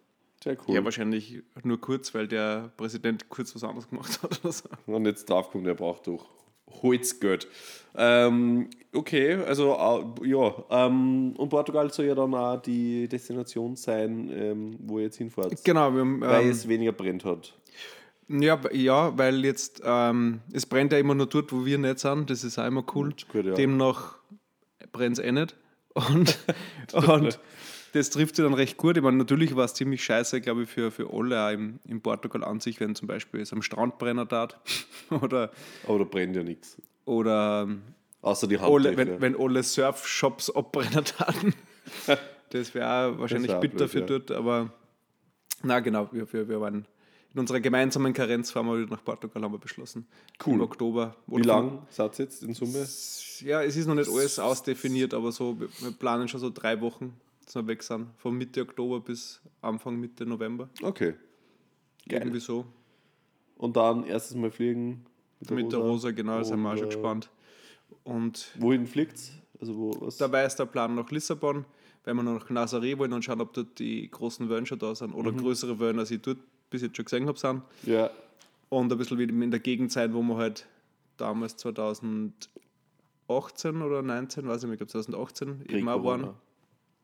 Sehr 0.45 0.57
cool. 0.69 0.75
Ja, 0.75 0.85
wahrscheinlich 0.85 1.43
nur 1.63 1.81
kurz, 1.81 2.13
weil 2.15 2.29
der 2.29 2.71
Präsident 2.77 3.29
kurz 3.29 3.55
was 3.55 3.65
anderes 3.65 3.89
gemacht 3.89 4.23
hat 4.23 4.41
oder 4.45 4.53
so. 4.53 4.69
und 4.87 5.07
jetzt 5.07 5.31
draufkommt, 5.31 5.67
er 5.67 5.75
braucht 5.75 6.07
doch 6.07 6.27
Holzgeld. 6.83 7.49
Ähm, 7.97 8.69
okay, 8.95 9.35
also 9.35 9.75
äh, 10.23 10.29
ja. 10.29 10.55
Ähm, 10.71 11.35
und 11.37 11.49
Portugal 11.49 11.91
soll 11.93 12.07
ja 12.07 12.15
dann 12.15 12.35
auch 12.35 12.61
die 12.63 13.09
Destination 13.09 13.77
sein, 13.77 14.31
ähm, 14.33 14.77
wo 14.81 14.99
ihr 14.99 15.07
jetzt 15.07 15.17
hinfahrt. 15.19 15.65
Genau, 15.65 15.81
haben, 15.81 16.21
Weil 16.21 16.45
ähm, 16.45 16.51
es 16.51 16.69
weniger 16.69 16.93
brennt 16.93 17.25
hat. 17.25 17.55
ja, 18.29 18.61
ja, 18.73 19.19
weil 19.19 19.45
jetzt, 19.45 19.83
ähm, 19.85 20.41
es 20.53 20.67
brennt 20.67 20.93
ja 20.93 20.99
immer 20.99 21.15
nur 21.15 21.27
dort, 21.27 21.53
wo 21.53 21.65
wir 21.65 21.79
nicht 21.79 21.99
sind, 21.99 22.31
das 22.31 22.45
ist 22.45 22.59
auch 22.59 22.67
immer 22.67 22.85
cool. 22.95 23.15
Gut, 23.33 23.47
ja. 23.47 23.55
Demnach 23.55 24.19
brennt 24.93 25.19
es 25.19 25.25
eh 25.25 25.33
nicht. 25.33 25.57
Und, 25.95 26.39
und 26.93 27.41
das 27.93 28.11
trifft 28.11 28.37
sie 28.37 28.43
dann 28.43 28.55
recht 28.55 28.77
gut. 28.77 28.97
Ich 28.97 29.03
meine, 29.03 29.17
natürlich 29.17 29.57
war 29.57 29.65
es 29.65 29.75
ziemlich 29.75 30.05
scheiße, 30.05 30.41
glaube 30.41 30.65
ich, 30.65 30.69
für, 30.69 30.91
für 30.91 31.13
alle 31.13 31.47
auch 31.47 31.51
im, 31.53 31.81
in 31.87 32.01
Portugal 32.01 32.45
an 32.45 32.61
sich, 32.61 32.81
wenn 32.81 32.95
zum 32.95 33.09
Beispiel 33.09 33.41
es 33.41 33.53
am 33.53 33.63
Strand 33.63 33.99
brennen 33.99 34.29
tat 34.29 34.59
oder, 35.11 35.51
Aber 35.87 35.99
da 35.99 36.05
brennt 36.05 36.37
ja 36.37 36.43
nichts. 36.43 36.77
oder 37.05 37.69
Außer 38.21 38.47
die 38.49 38.59
alle, 38.59 38.97
wenn, 38.97 39.21
wenn 39.21 39.37
alle 39.39 39.63
Surfshops 39.63 40.51
abbrennen 40.51 41.05
taten. 41.05 41.55
Das 42.51 42.75
wäre 42.75 43.19
wahrscheinlich 43.19 43.51
wär 43.51 43.59
auch 43.59 43.61
bitter 43.61 43.77
blöd, 43.77 43.91
für 43.91 44.01
ja. 44.01 44.07
dort, 44.07 44.31
aber 44.31 44.73
na 45.63 45.81
genau, 45.81 46.09
wir, 46.13 46.33
wir, 46.33 46.49
wir 46.49 46.61
waren 46.61 46.87
in 47.35 47.41
unserer 47.41 47.61
gemeinsamen 47.61 48.13
Karenz 48.15 48.51
fahren 48.51 48.67
wir 48.67 48.79
wieder 48.79 48.91
nach 48.91 49.05
Portugal, 49.05 49.43
haben 49.43 49.53
wir 49.53 49.59
beschlossen. 49.59 50.07
Cool. 50.45 50.55
Im 50.55 50.61
Oktober. 50.63 51.15
Wie 51.27 51.43
lang 51.43 51.87
seid 51.91 52.19
ihr 52.19 52.25
jetzt 52.25 52.43
in 52.43 52.55
Summe? 52.55 52.87
Ja, 53.41 53.63
es 53.63 53.77
ist 53.77 53.87
noch 53.87 53.95
nicht 53.95 54.11
alles 54.11 54.39
ausdefiniert, 54.39 55.13
aber 55.13 55.31
so, 55.31 55.61
wir 55.61 55.91
planen 55.93 56.27
schon 56.29 56.41
so 56.41 56.51
drei 56.51 56.81
Wochen, 56.81 57.15
dass 57.49 57.55
wir 57.57 57.67
weg 57.67 57.83
sind. 57.83 58.09
Von 58.19 58.37
Mitte 58.37 58.61
Oktober 58.61 59.01
bis 59.01 59.41
Anfang 59.63 59.99
Mitte 59.99 60.27
November. 60.27 60.69
Okay. 60.83 61.15
Geil. 62.07 62.21
Irgendwie 62.21 62.41
so. 62.41 62.67
Und 63.57 63.75
dann 63.77 64.05
erstes 64.05 64.37
Mal 64.37 64.51
fliegen 64.51 65.07
mit 65.41 65.49
der 65.51 65.57
Mit 65.57 65.73
der 65.73 65.79
Rosa, 65.81 66.11
genau, 66.11 66.43
sind 66.43 66.61
wir 66.61 66.73
auch 66.73 66.77
schon 66.77 66.87
gespannt. 66.91 67.31
Und 68.05 68.51
Wohin 68.59 68.87
fliegt's? 68.87 69.33
Also 69.61 69.75
wo 69.77 69.97
was? 70.01 70.19
dabei 70.19 70.45
ist 70.45 70.57
der 70.57 70.67
Plan 70.67 70.95
nach 70.95 71.11
Lissabon, 71.11 71.65
weil 72.05 72.15
wir 72.15 72.23
noch 72.23 72.39
nach 72.39 72.51
Nazaré 72.51 72.97
wollen 72.99 73.13
und 73.15 73.25
schauen, 73.25 73.41
ob 73.41 73.53
dort 73.55 73.79
die 73.79 74.11
großen 74.11 74.49
Wellen 74.51 74.67
schon 74.67 74.79
da 74.79 74.95
sind 74.95 75.13
oder 75.15 75.33
Mhm. 75.33 75.39
größere 75.39 75.81
Wellen, 75.81 75.99
als 75.99 76.11
ich 76.11 76.21
dort 76.21 76.39
bis 76.71 76.83
jetzt 76.83 76.97
schon 76.97 77.07
gesehen 77.07 77.27
habe, 77.27 77.39
sind. 77.39 77.63
Ja. 77.85 78.11
Und 78.69 78.93
ein 78.93 78.99
bisschen 78.99 79.19
wieder 79.19 79.33
in 79.33 79.51
der 79.51 79.61
Gegend 79.61 79.91
sein, 79.91 80.13
wo 80.13 80.21
wir 80.23 80.37
halt 80.37 80.67
damals 81.17 81.57
2018 81.57 83.81
oder 83.83 84.03
19, 84.03 84.47
weiß 84.47 84.65
ich 84.65 84.69
nicht, 84.69 84.75
ich 84.75 84.79
glaube 84.79 84.93
2018 84.93 85.65
eben 85.69 85.89
auch 85.89 86.05
waren. 86.05 86.35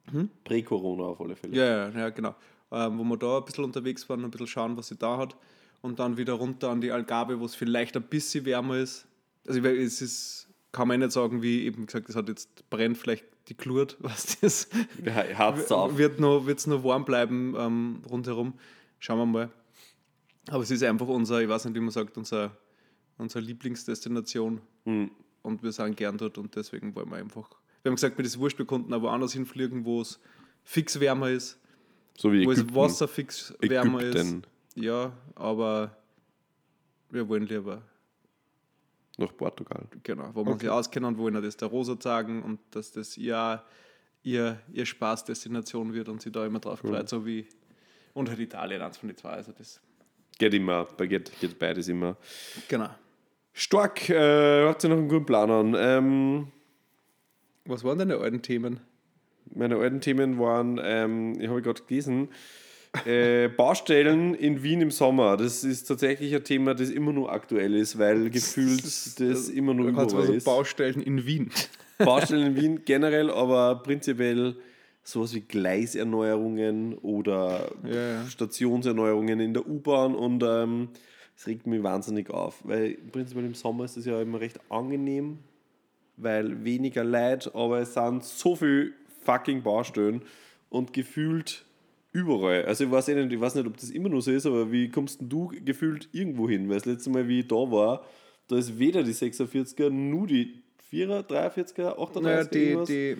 Prä-Corona. 0.06 0.28
Prä-Corona 0.44 1.02
auf 1.04 1.20
alle 1.20 1.37
Fälle. 1.37 1.56
Ja, 1.56 1.88
ja, 1.88 1.99
ja 1.99 2.11
genau. 2.11 2.34
Ähm, 2.70 2.99
wo 2.99 3.04
wir 3.04 3.16
da 3.16 3.38
ein 3.38 3.44
bisschen 3.44 3.64
unterwegs 3.64 4.08
waren, 4.08 4.25
ein 4.25 4.30
bisschen 4.30 4.46
schauen, 4.46 4.76
was 4.76 4.88
sie 4.88 4.96
da 4.96 5.16
hat. 5.18 5.37
Und 5.82 5.99
dann 5.99 6.16
wieder 6.16 6.32
runter 6.34 6.70
an 6.70 6.80
die 6.80 6.90
Algarve, 6.90 7.38
wo 7.40 7.44
es 7.44 7.54
vielleicht 7.54 7.96
ein 7.96 8.02
bisschen 8.02 8.44
wärmer 8.46 8.78
ist. 8.78 9.06
Also 9.46 9.62
ich 9.62 9.64
es 9.64 10.00
ist, 10.00 10.49
kann 10.73 10.88
man 10.88 11.00
nicht 11.00 11.12
sagen, 11.12 11.42
wie 11.42 11.64
eben 11.64 11.87
gesagt, 11.87 12.08
es 12.08 12.16
hat 12.16 12.28
jetzt 12.28 12.68
brennt 12.70 12.96
vielleicht 12.96 13.25
die 13.49 13.56
Glut, 13.56 13.96
was 14.00 14.38
das 14.40 14.68
Ja, 15.04 15.50
auf. 15.50 15.99
wird 15.99 16.20
noch, 16.20 16.46
wird's 16.46 16.66
noch 16.66 16.82
warm 16.84 17.04
bleiben 17.04 17.54
ähm, 17.58 18.02
rundherum. 18.11 18.54
Schauen 18.99 19.18
wir 19.18 19.26
mal. 19.26 19.50
Aber 20.49 20.62
es 20.62 20.70
ist 20.70 20.82
einfach 20.82 21.08
unser, 21.08 21.40
ich 21.42 21.49
weiß 21.49 21.64
nicht, 21.66 21.75
wie 21.75 21.80
man 21.80 21.90
sagt, 21.90 22.16
unser, 22.16 22.56
unsere 23.18 23.44
Lieblingsdestination. 23.44 24.61
Hm. 24.84 25.11
Und 25.42 25.62
wir 25.62 25.73
sind 25.73 25.96
gern 25.96 26.16
dort 26.16 26.38
und 26.38 26.56
deswegen 26.56 26.94
wollen 26.94 27.11
wir 27.11 27.16
einfach. 27.16 27.50
Wir 27.84 27.90
haben 27.90 27.96
gesagt, 27.96 28.16
wir 28.18 28.24
das 28.24 28.38
wurscht, 28.38 28.58
wir 28.58 28.64
konnten 28.66 28.92
auch 28.94 29.02
woanders 29.02 29.34
hinfliegen, 29.34 29.84
wo 29.84 30.00
es 30.00 30.18
fix 30.64 30.98
wärmer 30.98 31.28
ist, 31.30 31.60
So 32.16 32.32
wie 32.32 32.46
wo 32.46 32.50
Ägypten. 32.52 32.68
das 32.68 32.76
Wasser 32.76 33.06
fix 33.08 33.54
wärmer 33.60 34.00
Ägypten. 34.00 34.38
ist. 34.74 34.82
Ja, 34.82 35.12
aber 35.34 35.94
wir 37.10 37.28
wollen 37.28 37.46
lieber, 37.46 37.82
Nach 39.18 39.36
Portugal. 39.36 39.86
genau, 40.02 40.30
wo 40.32 40.44
wir 40.44 40.52
Okay. 40.52 40.60
sich 40.62 40.70
auskennen 40.70 41.08
und 41.08 41.18
wollen 41.18 41.40
das 41.42 41.56
der 41.58 41.68
Rosa 41.68 41.96
sagen 42.00 42.42
und 42.42 42.58
dass 42.70 42.90
das 42.90 43.16
ihr, 43.18 43.62
ihr, 44.22 44.58
ihr 44.72 44.86
Spaßdestination 44.86 45.92
wird 45.92 46.08
und 46.08 46.22
sie 46.22 46.32
da 46.32 46.44
immer 46.46 46.60
drauf 46.60 46.80
freut, 46.80 47.08
so 47.08 47.24
wie 47.26 47.46
und 48.14 48.30
halt 48.30 48.38
Italien, 48.40 48.80
eins 48.80 48.96
von 48.96 49.08
den 49.10 49.16
zwei. 49.18 49.30
Also 49.32 49.52
das, 49.52 49.80
Geht 50.38 50.54
immer, 50.54 50.84
bei 50.86 51.06
geht, 51.06 51.38
geht 51.38 51.58
beides 51.58 51.86
immer. 51.88 52.16
genau. 52.66 52.88
Stark, 53.52 54.08
äh, 54.08 54.66
hat 54.68 54.80
sie 54.80 54.88
noch 54.88 54.96
einen 54.96 55.08
guten 55.08 55.26
Plan 55.26 55.48
an. 55.50 55.74
Ähm, 55.78 56.48
Was 57.66 57.85
waren 57.85 57.99
deine 57.99 58.18
alten 58.18 58.42
Themen? 58.42 58.80
meine 59.54 59.76
alten 59.76 60.00
Themen 60.00 60.38
waren, 60.38 60.80
ähm, 60.83 61.38
ich 61.40 61.49
habe 61.49 61.62
gerade 61.62 61.83
gelesen, 61.87 62.28
äh, 63.04 63.49
Baustellen 63.49 64.35
in 64.35 64.62
Wien 64.62 64.80
im 64.80 64.90
Sommer. 64.90 65.37
Das 65.37 65.64
ist 65.64 65.85
tatsächlich 65.85 66.35
ein 66.35 66.44
Thema, 66.44 66.75
das 66.75 66.90
immer 66.90 67.12
nur 67.12 67.33
aktuell 67.33 67.75
ist, 67.75 67.99
weil 67.99 68.30
gefühlt 68.30 68.85
das, 69.21 69.49
immer 69.49 69.75
nur 69.75 69.88
überall 69.88 70.06
also 70.14 70.33
ist. 70.33 70.44
Baustellen 70.44 71.02
in 71.02 71.26
Wien. 71.26 71.50
Baustellen 71.99 72.47
in 72.47 72.56
Wien 72.56 72.80
generell, 72.85 73.30
aber 73.30 73.83
prinzipiell 73.83 74.56
sowas 75.02 75.35
wie 75.35 75.40
Gleiserneuerungen 75.42 76.94
oder 76.99 77.71
Ja. 77.85 78.26
Stationserneuerungen 78.26 79.40
in 79.40 79.52
der 79.54 79.68
U-Bahn 79.68 80.14
und 80.14 80.42
ähm, 80.42 80.88
es 81.37 81.47
regt 81.47 81.66
mich 81.66 81.83
wahnsinnig 81.83 82.30
auf, 82.30 82.61
weil 82.64 82.97
prinzipiell 83.12 83.44
im 83.44 83.54
Sommer 83.54 83.85
ist 83.85 83.97
es 83.97 84.06
ja 84.06 84.21
immer 84.23 84.40
recht 84.40 84.59
angenehm, 84.71 85.38
weil 86.16 86.64
weniger 86.64 87.04
Leid, 87.04 87.54
aber 87.54 87.80
es 87.80 87.94
sind 87.94 88.25
so 88.25 88.56
viele 88.56 88.92
fucking 89.25 89.62
Baustellen 89.62 90.23
und 90.68 90.92
gefühlt 90.92 91.64
überall. 92.12 92.64
Also 92.64 92.85
ich 92.85 92.90
weiß, 92.90 93.09
eh 93.09 93.14
nicht, 93.14 93.33
ich 93.33 93.40
weiß 93.40 93.56
nicht, 93.56 93.66
ob 93.66 93.76
das 93.76 93.90
immer 93.90 94.09
noch 94.09 94.21
so 94.21 94.30
ist, 94.30 94.47
aber 94.47 94.71
wie 94.71 94.88
kommst 94.88 95.21
denn 95.21 95.28
du 95.28 95.52
gefühlt 95.64 96.09
irgendwo 96.12 96.49
hin? 96.49 96.68
Weil 96.68 96.76
das 96.76 96.87
letzte 96.87 97.11
Mal, 97.11 97.26
wie 97.28 97.40
ich 97.40 97.49
da 97.49 97.56
war, 97.56 98.04
da 98.49 98.56
ist 98.56 98.78
weder 98.78 99.02
die 99.02 99.12
46er, 99.14 99.90
nur 99.90 100.26
die 100.26 100.62
4er, 100.92 101.26
43er, 101.26 101.99
38er? 101.99 102.21
Naja, 102.21 102.44
die, 102.44 102.59
irgendwas? 102.59 102.88
die, 102.88 103.16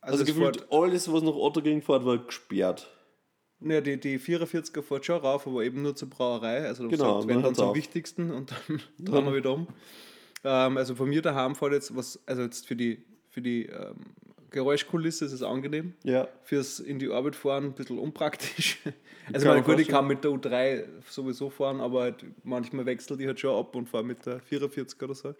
also 0.00 0.22
es 0.22 0.26
gefühlt 0.26 0.72
alles, 0.72 1.12
was 1.12 1.22
nach 1.22 1.34
Ottergring 1.34 1.82
fährt, 1.82 2.04
war 2.04 2.18
gesperrt. 2.18 2.90
Ja, 3.60 3.80
die, 3.80 3.98
die 3.98 4.18
44er 4.18 4.82
fährt 4.82 5.06
schon 5.06 5.20
rauf, 5.20 5.46
aber 5.46 5.64
eben 5.64 5.82
nur 5.82 5.94
zur 5.94 6.10
Brauerei. 6.10 6.66
Also 6.66 6.88
Genau, 6.88 7.20
sagt, 7.20 7.30
dann 7.30 7.36
wenn 7.36 7.42
dann 7.42 7.54
zum 7.54 7.74
wichtigsten 7.74 8.30
und 8.30 8.52
dann 8.52 8.80
drehen 8.98 9.24
wir 9.24 9.36
wieder 9.36 9.52
um. 9.52 9.68
Ähm, 10.44 10.76
also 10.76 10.94
von 10.94 11.08
mir 11.08 11.22
daheim 11.22 11.54
fährt 11.54 11.72
jetzt 11.72 11.96
was, 11.96 12.20
also 12.26 12.42
jetzt 12.42 12.66
für 12.66 12.76
die, 12.76 13.02
für 13.30 13.40
die 13.40 13.66
ähm, 13.66 13.96
Geräuschkulisse 14.50 15.24
ist 15.24 15.32
es 15.32 15.42
angenehm. 15.42 15.94
Ja. 16.04 16.28
Fürs 16.44 16.78
in 16.78 16.98
die 16.98 17.10
Arbeit 17.10 17.34
fahren 17.34 17.64
ein 17.66 17.72
bisschen 17.72 17.98
unpraktisch. 17.98 18.78
Also 19.32 19.48
man 19.48 19.64
gut, 19.64 19.80
ich 19.80 19.88
kann 19.88 20.06
mit 20.06 20.22
der 20.22 20.32
U3 20.32 20.84
sowieso 21.08 21.48
fahren, 21.48 21.80
aber 21.80 22.02
halt 22.02 22.26
manchmal 22.42 22.84
wechselt 22.84 23.20
die 23.20 23.26
halt 23.26 23.40
schon 23.40 23.58
ab 23.58 23.74
und 23.74 23.88
fahre 23.88 24.04
mit 24.04 24.26
der 24.26 24.38
44 24.40 25.02
oder 25.02 25.14
so 25.14 25.34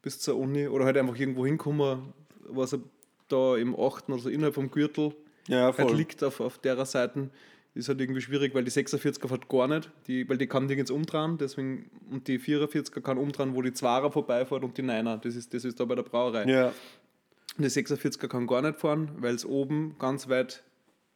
bis 0.00 0.20
zur 0.20 0.36
Uni 0.36 0.68
oder 0.68 0.84
halt 0.84 0.96
einfach 0.96 1.18
irgendwo 1.18 1.44
hinkommen, 1.44 2.12
was 2.46 2.78
da 3.26 3.56
im 3.56 3.74
8. 3.78 4.10
oder 4.10 4.18
so 4.20 4.28
innerhalb 4.28 4.54
vom 4.54 4.70
Gürtel 4.70 5.12
Ja, 5.48 5.64
halt 5.64 5.74
voll. 5.74 5.96
liegt 5.96 6.22
auf, 6.22 6.38
auf 6.38 6.58
derer 6.58 6.86
Seite, 6.86 7.30
ist 7.74 7.88
halt 7.88 8.00
irgendwie 8.00 8.20
schwierig, 8.20 8.54
weil 8.54 8.64
die 8.64 8.70
46er 8.70 9.28
fährt 9.28 9.48
gar 9.48 9.68
nicht, 9.68 9.90
die, 10.06 10.28
weil 10.28 10.38
die 10.38 10.46
kann 10.46 10.66
nirgends 10.66 10.90
umdrehen, 10.90 11.38
deswegen, 11.38 11.90
und 12.10 12.26
die 12.28 12.38
44er 12.38 13.00
kann 13.00 13.16
umdrehen, 13.18 13.54
wo 13.54 13.62
die 13.62 13.70
2er 13.70 14.10
vorbeifährt 14.10 14.64
und 14.64 14.76
die 14.76 14.82
9er, 14.82 15.18
das 15.18 15.36
ist, 15.36 15.54
das 15.54 15.64
ist 15.64 15.78
da 15.78 15.84
bei 15.84 15.94
der 15.94 16.02
Brauerei. 16.02 16.44
Ja. 16.50 16.72
Und 17.56 17.64
die 17.64 17.68
46er 17.68 18.28
kann 18.28 18.46
gar 18.46 18.62
nicht 18.62 18.78
fahren, 18.78 19.10
weil 19.18 19.34
es 19.34 19.44
oben, 19.46 19.96
ganz 19.98 20.28
weit 20.28 20.62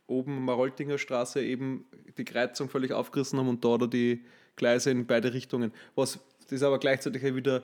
oben 0.07 0.45
Maroltinger 0.45 0.99
Straße 0.99 1.43
eben 1.43 1.87
die 2.19 2.25
Kreuzung 2.25 2.69
völlig 2.69 2.93
aufgerissen 2.93 3.39
haben 3.39 3.49
und 3.49 3.65
da 3.65 3.79
da 3.79 3.87
die 3.87 4.23
Gleise 4.57 4.91
in 4.91 5.07
beide 5.07 5.33
Richtungen. 5.33 5.73
Was 5.95 6.21
das 6.51 6.63
aber 6.63 6.79
gleichzeitig 6.79 7.23
wieder 7.35 7.63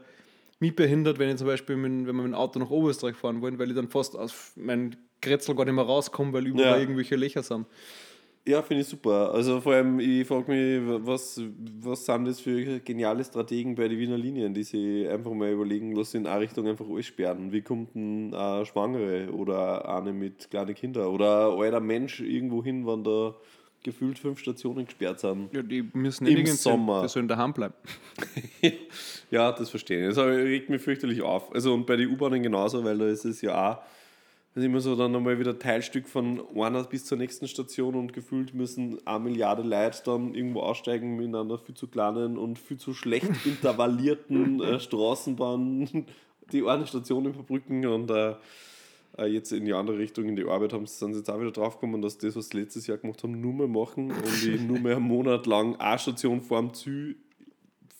mich 0.59 0.75
behindert, 0.75 1.19
wenn 1.19 1.29
ich 1.29 1.37
zum 1.37 1.47
Beispiel, 1.47 1.77
mit, 1.77 1.91
wenn 1.93 2.07
wir 2.07 2.13
mit 2.15 2.25
dem 2.27 2.35
Auto 2.35 2.59
nach 2.59 2.71
Oberösterreich 2.71 3.17
fahren 3.17 3.41
wollen, 3.43 3.59
weil 3.59 3.69
ich 3.71 3.77
dann 3.77 3.89
fast 3.89 4.17
aus 4.17 4.53
meinem 4.57 4.93
Kretzel 5.21 5.55
gar 5.55 5.65
nicht 5.67 5.75
mehr 5.75 5.85
rauskomme, 5.85 6.33
weil 6.33 6.47
überall 6.47 6.77
Ja. 6.77 6.79
irgendwelche 6.79 7.17
Löcher 7.17 7.43
sind. 7.43 7.67
Ja, 8.47 8.63
finde 8.63 8.83
ich 8.83 8.89
super. 8.89 9.33
Also 9.35 9.61
vor 9.61 9.75
allem, 9.75 10.01
ich 10.01 10.27
frage 10.27 10.51
mich, 10.51 11.07
was, 11.07 11.41
was 11.83 12.07
sind 12.07 12.27
das 12.27 12.41
für 12.41 12.81
geniale 12.81 13.23
Strategen 13.23 13.75
bei 13.75 13.87
den 13.87 13.99
Wiener 13.99 14.17
Linien, 14.17 14.55
die 14.55 14.63
sich 14.63 15.07
einfach 15.09 15.33
mal 15.33 15.51
überlegen, 15.51 15.95
lass 15.95 16.15
in 16.15 16.27
eine 16.27 16.41
Richtung 16.41 16.67
einfach 16.67 16.87
alles 16.89 17.07
sperren. 17.07 17.53
Wie 17.53 17.61
kommt 17.61 17.95
denn 17.95 18.33
eine 18.35 18.65
Schwangere 18.65 19.31
oder 19.33 19.87
eine 19.95 20.13
mit 20.15 20.51
kleinen 20.51 20.75
Kindern 20.75 21.09
oder 21.09 21.53
ein 21.53 21.61
alter 21.61 21.81
Mensch 21.81 22.21
irgendwo 22.21 22.65
hin, 22.65 22.87
wenn 22.87 23.05
da 23.05 23.35
gefühlt 23.83 24.19
fünf 24.19 24.39
Stationen 24.39 24.87
gesperrt 24.87 25.21
sind? 25.21 25.53
Ja, 25.53 25.63
die 25.63 25.83
müssen 25.93 26.27
Im 26.27 26.47
Sommer. 26.47 27.03
Die 27.03 27.09
sollen 27.09 27.29
daheim 27.29 27.53
bleiben. 27.53 27.75
ja, 29.31 29.53
das 29.53 29.69
verstehe 29.69 30.09
ich. 30.09 30.15
Das 30.15 30.25
regt 30.25 30.71
mich 30.71 30.81
fürchterlich 30.81 31.21
auf. 31.21 31.55
Also 31.55 31.75
und 31.75 31.87
bei 31.87 31.97
den 31.97 32.09
U-Bahnen 32.09 32.43
genauso, 32.43 32.83
weil 32.85 32.97
da 32.97 33.07
ist 33.07 33.27
es 33.27 33.43
ja 33.43 33.73
auch 33.73 33.79
das 34.55 34.63
ist 34.63 34.67
immer 34.67 34.81
so 34.81 34.97
dann 34.97 35.13
nochmal 35.13 35.39
wieder 35.39 35.59
Teilstück 35.59 36.09
von 36.09 36.43
einer 36.57 36.83
bis 36.85 37.05
zur 37.05 37.19
nächsten 37.19 37.47
Station 37.47 37.95
und 37.95 38.13
gefühlt 38.13 38.53
müssen 38.53 38.99
eine 39.07 39.21
Milliarde 39.21 39.63
Leute 39.63 40.03
dann 40.05 40.35
irgendwo 40.35 40.61
aussteigen 40.61 41.23
in 41.23 41.35
einer 41.35 41.59
viel 41.59 41.77
zu 41.77 41.87
kleinen 41.87 42.37
und 42.37 42.59
viel 42.59 42.77
zu 42.77 42.93
schlecht 42.93 43.31
intervallierten 43.45 44.61
äh, 44.61 44.81
Straßenbahn 44.81 46.07
die 46.53 46.67
eine 46.67 46.87
Station 46.87 47.27
überbrücken 47.27 47.87
und 47.87 48.11
äh, 48.11 48.35
äh, 49.19 49.27
jetzt 49.27 49.53
in 49.53 49.65
die 49.65 49.73
andere 49.73 49.99
Richtung 49.99 50.27
in 50.27 50.37
die 50.37 50.45
Arbeit 50.45 50.73
haben, 50.73 50.87
sind 50.87 51.13
sie 51.15 51.21
jetzt 51.21 51.31
auch 51.31 51.41
wieder 51.41 51.53
draufgekommen, 51.53 52.03
dass 52.03 52.19
das, 52.19 52.37
was 52.37 52.49
sie 52.49 52.59
letztes 52.59 52.87
Jahr 52.87 52.99
gemacht 52.99 53.23
haben, 53.23 53.41
nur 53.41 53.53
mehr 53.53 53.69
machen 53.69 54.11
und 54.11 54.45
ich 54.45 54.61
nur 54.61 54.79
mehr 54.81 54.97
einen 54.97 55.07
Monat 55.07 55.47
lang 55.47 55.77
eine 55.77 55.99
Station 55.99 56.41
vor 56.41 56.61
dem 56.61 56.75
Ziel 56.75 57.17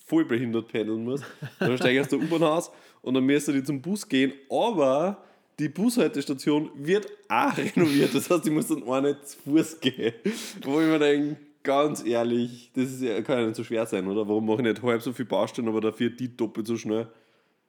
voll 0.07 0.25
behindert 0.25 0.69
pendeln 0.69 1.05
muss. 1.05 1.23
Dann 1.59 1.77
steige 1.77 1.95
ich 1.95 2.01
aus 2.01 2.09
der 2.09 2.19
U-Bahn 2.19 2.43
aus 2.43 2.71
und 3.03 3.15
dann 3.15 3.25
müsste 3.25 3.53
die 3.53 3.63
zum 3.63 3.81
Bus 3.81 4.09
gehen, 4.09 4.33
aber 4.51 5.19
die 5.61 5.69
Bushaltestation 5.69 6.71
wird 6.75 7.07
auch 7.29 7.57
renoviert. 7.57 8.15
Das 8.15 8.31
heißt, 8.31 8.47
ich 8.47 8.53
muss 8.53 8.69
dann 8.69 8.83
auch 8.83 9.01
nicht 9.01 9.29
zu 9.29 9.39
Fuß 9.39 9.81
gehen. 9.81 10.15
Wo 10.63 10.81
ich 10.81 10.87
mir 10.87 10.99
denke, 10.99 11.37
ganz 11.63 12.05
ehrlich, 12.05 12.71
das 12.75 12.91
ist 12.91 13.03
ja, 13.03 13.21
kann 13.21 13.39
ja 13.39 13.47
nicht 13.47 13.57
so 13.57 13.65
schwer 13.65 13.87
sein, 13.87 14.07
oder? 14.09 14.27
Warum 14.27 14.47
mache 14.47 14.63
ich 14.63 14.69
nicht 14.69 14.83
halb 14.83 15.03
so 15.03 15.13
viel 15.13 15.27
Baustellen, 15.27 15.69
aber 15.69 15.81
dafür 15.81 16.11
die 16.11 16.35
doppelt 16.35 16.67
so 16.67 16.77
schnell? 16.77 17.09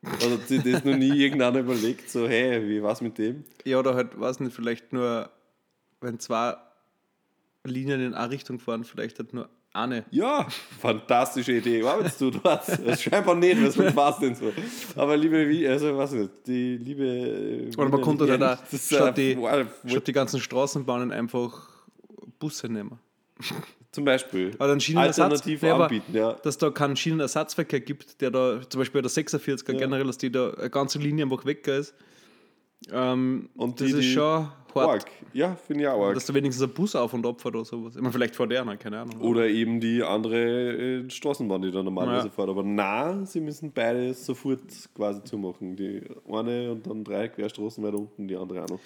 Also 0.04 0.32
hat 0.32 0.48
sich 0.48 0.64
das 0.64 0.84
noch 0.84 0.98
nie 0.98 1.10
irgendeiner 1.10 1.60
überlegt, 1.60 2.10
so, 2.10 2.28
hey, 2.28 2.68
wie 2.68 2.82
war's 2.82 3.02
mit 3.02 3.18
dem? 3.18 3.44
Ja, 3.66 3.78
oder 3.78 3.94
halt, 3.94 4.20
weiß 4.20 4.40
nicht, 4.40 4.56
vielleicht 4.56 4.94
nur, 4.94 5.30
wenn 6.00 6.18
zwei 6.18 6.56
Linien 7.64 8.02
in 8.02 8.14
eine 8.16 8.32
Richtung 8.32 8.58
fahren, 8.58 8.84
vielleicht 8.84 9.20
halt 9.20 9.34
nur 9.34 9.50
eine. 9.74 10.06
Ja, 10.12 10.48
fantastische 10.80 11.54
Idee. 11.54 11.84
Arbeitest 11.84 12.20
du 12.22 12.32
dort? 12.32 12.68
Das 12.86 13.02
scheinbar 13.02 13.36
nicht, 13.36 13.58
was 13.78 13.96
war's 13.96 14.20
denn 14.20 14.36
so? 14.36 14.52
Aber 14.96 15.16
liebe, 15.18 15.48
wie, 15.48 15.68
also 15.68 15.98
weiß 15.98 16.12
nicht, 16.14 16.30
die 16.48 16.78
liebe. 16.78 17.06
äh, 17.06 17.76
Oder 17.78 17.90
man 17.90 18.02
konnte 18.02 18.26
das 18.38 18.74
ist 18.74 18.88
statt 18.88 19.18
die, 19.18 19.38
wow, 19.38 19.66
statt 19.86 20.08
die 20.08 20.14
ganzen 20.14 20.40
Straßenbahnen 20.40 21.12
einfach 21.12 21.70
Busse 22.40 22.68
nehmen. 22.68 23.00
Zum 23.92 24.06
Beispiel. 24.06 24.52
Aber 24.58 24.68
dann 24.68 24.80
Schienenersatz. 24.80 25.20
Alternativ 25.20 25.62
Nee, 25.62 25.70
anbieten, 25.72 26.16
ja. 26.16 26.34
Dass 26.34 26.58
da 26.58 26.70
keinen 26.70 26.96
Schienenersatzverkehr 26.96 27.82
gibt, 27.82 28.22
der 28.22 28.32
da, 28.32 28.62
zum 28.70 28.80
Beispiel 28.80 29.02
bei 29.02 29.08
der 29.08 29.12
46er 29.12 29.74
Ja. 29.74 29.80
generell, 29.80 30.06
dass 30.06 30.18
die 30.18 30.32
da 30.32 30.52
eine 30.52 30.70
ganze 30.70 30.98
Linie 31.00 31.26
einfach 31.26 31.44
weg 31.46 31.68
ist. 31.68 31.94
Ähm, 32.92 33.50
Und 33.56 33.80
das 33.82 33.88
die- 33.88 34.00
ist 34.00 34.06
schon 34.14 34.24
hart. 34.24 34.52
Arg. 34.74 35.06
Ja, 35.34 35.56
finde 35.68 35.84
ich 35.84 35.90
auch 35.90 36.02
arg. 36.06 36.14
Dass 36.16 36.26
da 36.26 36.34
wenigstens 36.34 36.64
ein 36.68 36.74
Bus 36.74 36.96
auf 36.96 37.14
und 37.14 37.24
fährt 37.24 37.56
oder 37.56 37.66
sowas. 37.66 37.96
Ich 37.96 38.02
meine, 38.02 38.14
vielleicht 38.14 38.36
vor 38.36 38.48
der, 38.48 38.64
noch, 38.64 38.78
keine 38.80 39.00
Ahnung. 39.02 39.20
Oder 39.22 39.48
eben 39.48 39.80
die 39.82 40.02
andere 40.02 41.02
äh, 41.04 41.10
Straßenbahn, 41.10 41.62
die 41.62 41.72
da 41.72 41.84
normalerweise 41.84 42.28
Ja. 42.28 42.34
fährt. 42.34 42.50
Aber 42.50 42.64
nein, 42.64 43.26
sie 43.26 43.42
müssen 43.42 43.72
beide 43.74 44.14
sofort 44.14 44.62
quasi 44.96 45.24
zumachen. 45.26 45.76
Die 45.76 46.02
eine 46.32 46.72
und 46.72 46.88
dann 46.88 47.04
drei 47.04 47.28
Querstraßen 47.28 47.84
weiter 47.84 47.98
unten, 47.98 48.28
die 48.28 48.36
andere 48.36 48.64
auch 48.64 48.70
noch. 48.70 48.80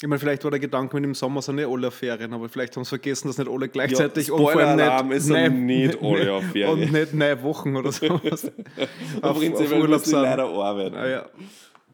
Ich 0.00 0.08
meine, 0.08 0.18
vielleicht 0.18 0.42
war 0.42 0.50
der 0.50 0.58
Gedanke 0.58 0.96
mit 0.96 1.04
dem 1.04 1.14
Sommer 1.14 1.40
sind 1.42 1.54
nicht 1.56 1.68
alle 1.68 1.86
auf 1.86 1.94
Ferien, 1.94 2.32
aber 2.32 2.48
vielleicht 2.48 2.74
haben 2.76 2.82
sie 2.82 2.88
vergessen, 2.88 3.28
dass 3.28 3.38
nicht 3.38 3.48
alle 3.48 3.68
gleichzeitig 3.68 4.26
Ja, 4.26 4.34
und 4.34 4.40
vor 4.50 4.56
allem 4.60 5.08
nicht, 5.08 5.20
sind 5.22 5.64
nicht 5.66 5.98
alle 6.02 6.32
auf 6.32 6.44
Ferien. 6.46 6.70
Und 6.82 6.92
nicht 6.92 7.14
neun 7.14 7.42
Wochen 7.44 7.76
oder 7.76 7.92
sowas. 7.92 8.50
Aber 9.22 9.38
prinzipiell 9.38 9.86
müssen 9.86 10.04
sie 10.04 10.16
leider 10.16 10.44
arbeiten. 10.48 10.96
Ah, 10.96 11.08
ja. 11.08 11.26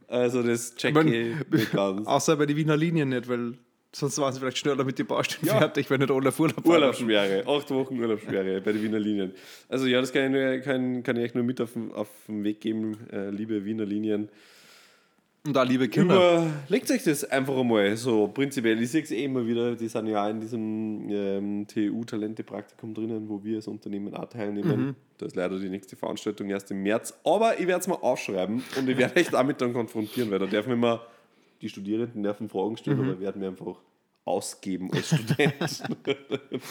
Also 0.08 0.42
das 0.42 0.74
check 0.74 0.96
Ich 1.52 1.70
ganz. 1.70 2.06
Außer 2.06 2.36
bei 2.36 2.46
den 2.46 2.56
Wiener 2.56 2.76
Linien 2.76 3.10
nicht, 3.10 3.28
weil 3.28 3.54
sonst 3.94 4.18
waren 4.18 4.32
sie 4.32 4.40
vielleicht 4.40 4.58
schneller 4.58 4.84
mit 4.84 4.98
den 4.98 5.06
Baustellen 5.06 5.46
Ja. 5.46 5.58
fertig, 5.58 5.88
wenn 5.90 6.00
nicht 6.00 6.10
auf 6.10 6.40
Urlaub. 6.40 6.64
Urlaubssperre, 6.66 7.44
acht 7.46 7.70
Wochen 7.70 7.98
Urlaubssperre 8.00 8.60
bei 8.60 8.72
den 8.72 8.82
Wiener 8.82 8.98
Linien. 8.98 9.32
Also 9.68 9.86
ja, 9.86 10.00
das 10.00 10.12
kann 10.12 10.24
ich, 10.24 10.30
nur, 10.30 10.58
kann, 10.58 11.02
kann 11.02 11.16
ich 11.16 11.24
euch 11.24 11.34
nur 11.34 11.44
mit 11.44 11.60
auf, 11.60 11.72
den- 11.74 11.92
auf 11.92 12.08
den 12.26 12.42
Weg 12.44 12.60
geben, 12.60 12.96
äh, 13.12 13.30
liebe 13.30 13.64
Wiener 13.64 13.84
Linien. 13.84 14.28
Und 15.46 15.54
da 15.54 15.62
liebe 15.62 15.88
Kinder. 15.88 16.46
Überlegt 16.66 16.90
euch 16.90 17.04
das 17.04 17.24
einfach 17.24 17.56
einmal 17.56 17.96
so 17.96 18.28
prinzipiell. 18.28 18.82
Ich 18.82 18.90
sehe 18.90 19.02
es 19.02 19.10
eh 19.10 19.24
immer 19.24 19.46
wieder, 19.46 19.76
die 19.76 19.88
sind 19.88 20.06
ja 20.08 20.28
in 20.28 20.40
diesem 20.40 21.08
ähm, 21.08 21.66
TU-Talente-Praktikum 21.66 22.92
drinnen, 22.92 23.28
wo 23.28 23.42
wir 23.42 23.56
als 23.56 23.68
Unternehmen 23.68 24.14
auch 24.14 24.28
teilnehmen. 24.28 24.96
Da 25.16 25.26
ist 25.26 25.36
leider 25.36 25.58
die 25.58 25.68
nächste 25.68 25.96
Veranstaltung 25.96 26.50
erst 26.50 26.70
im 26.70 26.82
März. 26.82 27.18
Aber 27.24 27.58
ich 27.58 27.66
werde 27.66 27.80
es 27.80 27.88
mal 27.88 27.96
aufschreiben 27.96 28.62
und 28.76 28.88
ich 28.88 28.98
werde 28.98 29.18
euch 29.20 29.28
damit 29.30 29.60
dann 29.60 29.72
konfrontieren, 29.72 30.30
weil 30.30 30.38
da 30.38 30.46
dürfen 30.46 30.72
immer 30.72 31.02
die 31.62 31.68
Studierenden 31.68 32.22
dürfen 32.22 32.48
Fragen 32.48 32.76
stellen, 32.76 33.00
aber 33.00 33.20
werden 33.20 33.40
wir 33.40 33.48
einfach 33.48 33.80
ausgeben 34.24 34.90
als 34.92 35.08
Student. 35.08 35.82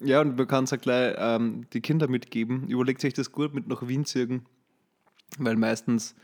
Ja, 0.00 0.20
und 0.20 0.36
man 0.36 0.46
kann 0.46 0.64
es 0.64 0.72
auch 0.72 0.80
gleich 0.80 1.14
ähm, 1.18 1.66
die 1.72 1.80
Kinder 1.80 2.08
mitgeben. 2.08 2.68
Überlegt 2.68 3.04
euch 3.04 3.14
das 3.14 3.32
gut 3.32 3.54
mit 3.54 3.68
nach 3.68 3.88
Wien 3.88 4.04
zirgen, 4.04 4.44
weil 5.38 5.56
meistens, 5.56 6.14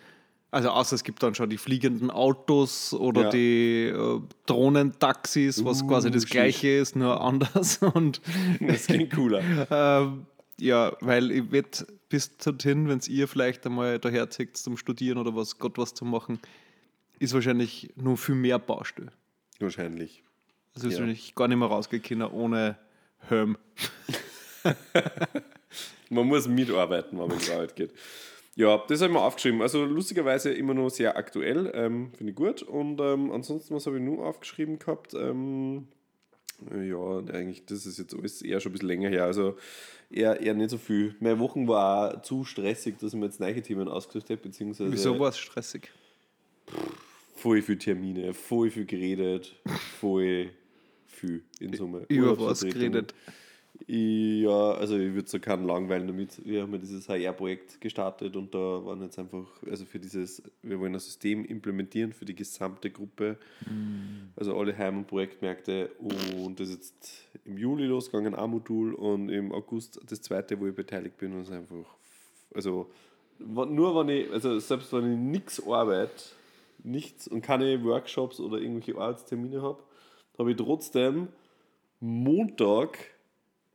also 0.55 0.71
außer 0.71 0.95
es 0.95 1.05
gibt 1.05 1.23
dann 1.23 1.35
schon 1.35 1.51
die 1.51 1.59
fliegenden 1.59 2.11
Autos 2.11 2.93
oder 2.95 3.23
Ja. 3.25 3.31
die 3.31 3.85
äh, 3.89 4.21
Drohnentaxis, 4.47 5.65
was 5.65 5.83
Uh, 5.83 5.87
quasi 5.89 6.11
das 6.11 6.27
gleiche 6.27 6.69
ist, 6.69 6.97
nur 6.97 7.21
anders. 7.29 7.79
Und 7.79 8.21
das 8.61 8.87
klingt 8.87 9.13
cooler. 9.15 9.43
ähm, 9.71 10.27
ja, 10.59 10.97
weil 11.01 11.31
ich 11.33 11.51
wette, 11.53 11.87
bis 12.09 12.37
dorthin, 12.37 12.89
wenn 12.89 13.01
ihr 13.09 13.27
vielleicht 13.29 13.67
einmal 13.67 13.99
daher 13.99 14.31
zieht 14.31 14.57
zum 14.57 14.77
Studieren 14.77 15.19
oder 15.19 15.35
was, 15.35 15.59
Gott 15.59 15.77
was 15.79 15.95
zu 15.95 16.05
machen, 16.05 16.39
ist 17.19 17.35
wahrscheinlich 17.35 17.93
nur 17.97 18.17
viel 18.17 18.35
mehr 18.37 18.59
Baustelle. 18.59 19.13
Wahrscheinlich. 19.61 20.23
Also 20.75 20.87
ist 20.89 20.95
Ja. 20.95 21.01
wahrscheinlich 21.01 21.35
gar 21.35 21.49
nicht 21.49 21.59
mehr 21.59 21.69
rausgekommen 21.69 22.29
ohne 22.31 22.77
Helm. 23.29 23.57
Man 26.11 26.27
muss 26.27 26.47
mitarbeiten, 26.47 27.19
wenn 27.19 27.29
man 27.29 27.41
zur 27.41 27.55
Arbeit 27.55 27.75
geht. 27.77 27.91
Ja, 28.57 28.83
das 28.89 29.01
habe 29.01 29.11
ich 29.11 29.19
mir 29.19 29.23
aufgeschrieben. 29.23 29.63
Also 29.63 29.85
lustigerweise 29.85 30.53
immer 30.53 30.75
noch 30.75 30.89
sehr 30.89 31.17
aktuell, 31.17 31.73
ähm, 31.75 32.13
finde 32.17 32.31
ich 32.31 32.37
gut. 32.37 32.63
Und 32.63 33.01
ähm, 33.01 33.33
ansonsten, 33.33 33.75
was 33.75 33.87
habe 33.87 33.97
ich 33.97 34.03
nur 34.03 34.25
aufgeschrieben 34.25 34.79
gehabt? 34.79 35.15
Ähm, 35.15 35.89
ja, 36.71 37.19
eigentlich, 37.33 37.67
das 37.67 37.85
ist 37.85 37.99
jetzt 37.99 38.15
alles 38.15 38.43
eher 38.43 38.61
schon 38.61 38.71
ein 38.71 38.75
bisschen 38.75 38.89
länger 38.89 39.09
her. 39.09 39.25
Also 39.25 39.57
eher, 40.09 40.41
eher 40.41 40.55
nicht 40.55 40.71
so 40.71 40.79
viel. 40.79 41.17
Meine 41.19 41.41
Wochen 41.41 41.67
war 41.67 42.23
zu 42.23 42.45
stressig, 42.45 42.99
dass 42.99 43.13
ich 43.13 43.19
mir 43.19 43.27
jetzt 43.27 43.41
neue 43.41 43.61
Themen 43.61 43.89
ausgesucht 43.89 44.31
habe, 44.31 44.41
beziehungsweise 44.41 44.93
Wieso 44.93 45.19
war 45.19 45.31
es 45.31 45.39
stressig? 45.39 45.91
voll 47.45 47.61
viel 47.61 47.77
Termine, 47.77 48.33
voll 48.33 48.71
viel 48.71 48.87
geredet, 48.87 49.55
voll 50.01 50.51
viel 51.07 51.43
in 51.61 51.75
Summe. 51.75 52.07
Über 52.09 52.39
was 52.41 52.63
geredet? 52.63 53.15
Ja, 53.87 54.73
also 54.73 54.97
ich 54.97 55.15
würde 55.15 55.29
so 55.29 55.41
keinen 55.41 55.67
langweilen 55.67 56.07
damit. 56.07 56.45
Wir 56.47 56.63
haben 56.63 56.73
ja 56.73 56.79
dieses 56.79 57.09
HR-Projekt 57.09 57.81
gestartet 57.81 58.37
und 58.37 58.55
da 58.55 58.59
waren 58.59 59.03
jetzt 59.03 59.19
einfach, 59.19 59.47
also 59.69 59.85
für 59.85 59.99
dieses, 59.99 60.43
wir 60.63 60.79
wollen 60.79 60.95
ein 60.95 61.01
System 61.01 61.45
implementieren 61.45 62.13
für 62.13 62.25
die 62.25 62.37
gesamte 62.37 62.91
Gruppe, 62.91 63.37
also 64.37 64.57
alle 64.57 64.77
Heim- 64.79 64.99
und 64.99 65.07
Projektmärkte. 65.07 65.91
Und 65.99 66.61
das 66.61 66.69
ist 66.69 66.77
jetzt 66.77 67.29
im 67.45 67.59
Juli 67.59 67.87
losgegangen, 67.87 68.35
ein 68.35 68.51
Modul. 68.51 68.95
Und 68.95 69.29
im 69.29 69.53
August 69.53 70.01
das 70.09 70.23
zweite, 70.23 70.59
wo 70.61 70.67
ich 70.67 70.75
beteiligt 70.75 71.19
bin 71.19 71.33
und 71.35 71.43
es 71.43 71.51
einfach, 71.51 71.97
also 72.55 72.89
nur 73.39 73.97
wenn 73.97 74.09
ich, 74.09 74.31
also 74.31 74.59
selbst 74.61 74.93
wenn 74.93 75.13
ich 75.13 75.19
nichts 75.19 75.67
arbeite, 75.67 76.23
nichts 76.85 77.27
und 77.27 77.43
keine 77.43 77.83
Workshops 77.83 78.39
oder 78.39 78.59
irgendwelche 78.59 78.97
Arbeitstermine 78.97 79.63
habe, 79.63 79.83
habe 80.39 80.51
ich 80.53 80.57
trotzdem 80.57 81.29
Montag, 82.01 82.99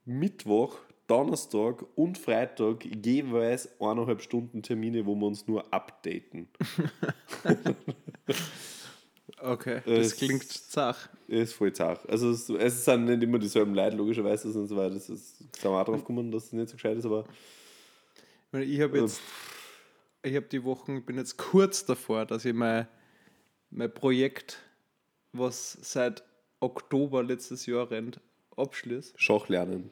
Mittwoch, 0.09 0.77
Donnerstag 1.07 1.85
und 1.95 2.17
Freitag 2.17 2.83
jeweils 2.85 3.69
eineinhalb 3.79 4.21
Stunden 4.21 4.61
Termine, 4.63 5.05
wo 5.05 5.15
wir 5.15 5.27
uns 5.27 5.47
nur 5.47 5.71
updaten. 5.73 6.47
Okay, 9.41 9.81
Es- 9.85 10.09
das 10.09 10.15
klingt 10.17 10.43
zach. 10.43 11.07
ist 11.27 11.53
voll 11.53 11.71
zart. 11.71 12.07
Also 12.09 12.31
es, 12.31 12.49
es 12.49 12.83
sind 12.83 13.05
nicht 13.05 13.23
immer 13.23 13.39
dieselben 13.39 13.73
Leute, 13.73 13.95
logischerweise, 13.95 14.49
und 14.49 14.67
so 14.67 14.75
weiter. 14.75 14.95
Das 14.95 15.09
ist, 15.09 15.37
sind 15.37 15.63
wir 15.63 15.69
auch 15.69 15.85
drauf 15.85 15.99
gekommen, 16.01 16.29
dass 16.31 16.45
es 16.47 16.51
nicht 16.53 16.67
so 16.67 16.75
gescheit 16.75 16.97
ist, 16.97 17.05
aber 17.05 17.23
Ich, 18.17 18.51
meine, 18.51 18.65
ich 18.65 18.81
habe 18.81 18.99
jetzt, 18.99 19.21
ich 20.23 20.35
habe 20.35 20.47
die 20.47 20.61
Wochen, 20.65 20.97
ich 20.97 21.05
bin 21.05 21.15
jetzt 21.17 21.37
kurz 21.37 21.85
davor, 21.85 22.25
dass 22.25 22.43
ich 22.43 22.53
mein, 22.53 22.87
mein 23.69 23.93
Projekt, 23.93 24.57
was 25.31 25.77
seit 25.83 26.23
Oktober 26.59 27.23
letztes 27.23 27.65
Jahr 27.65 27.89
rennt, 27.89 28.19
abschließe. 28.57 29.13
Schach 29.15 29.47
lernen. 29.47 29.89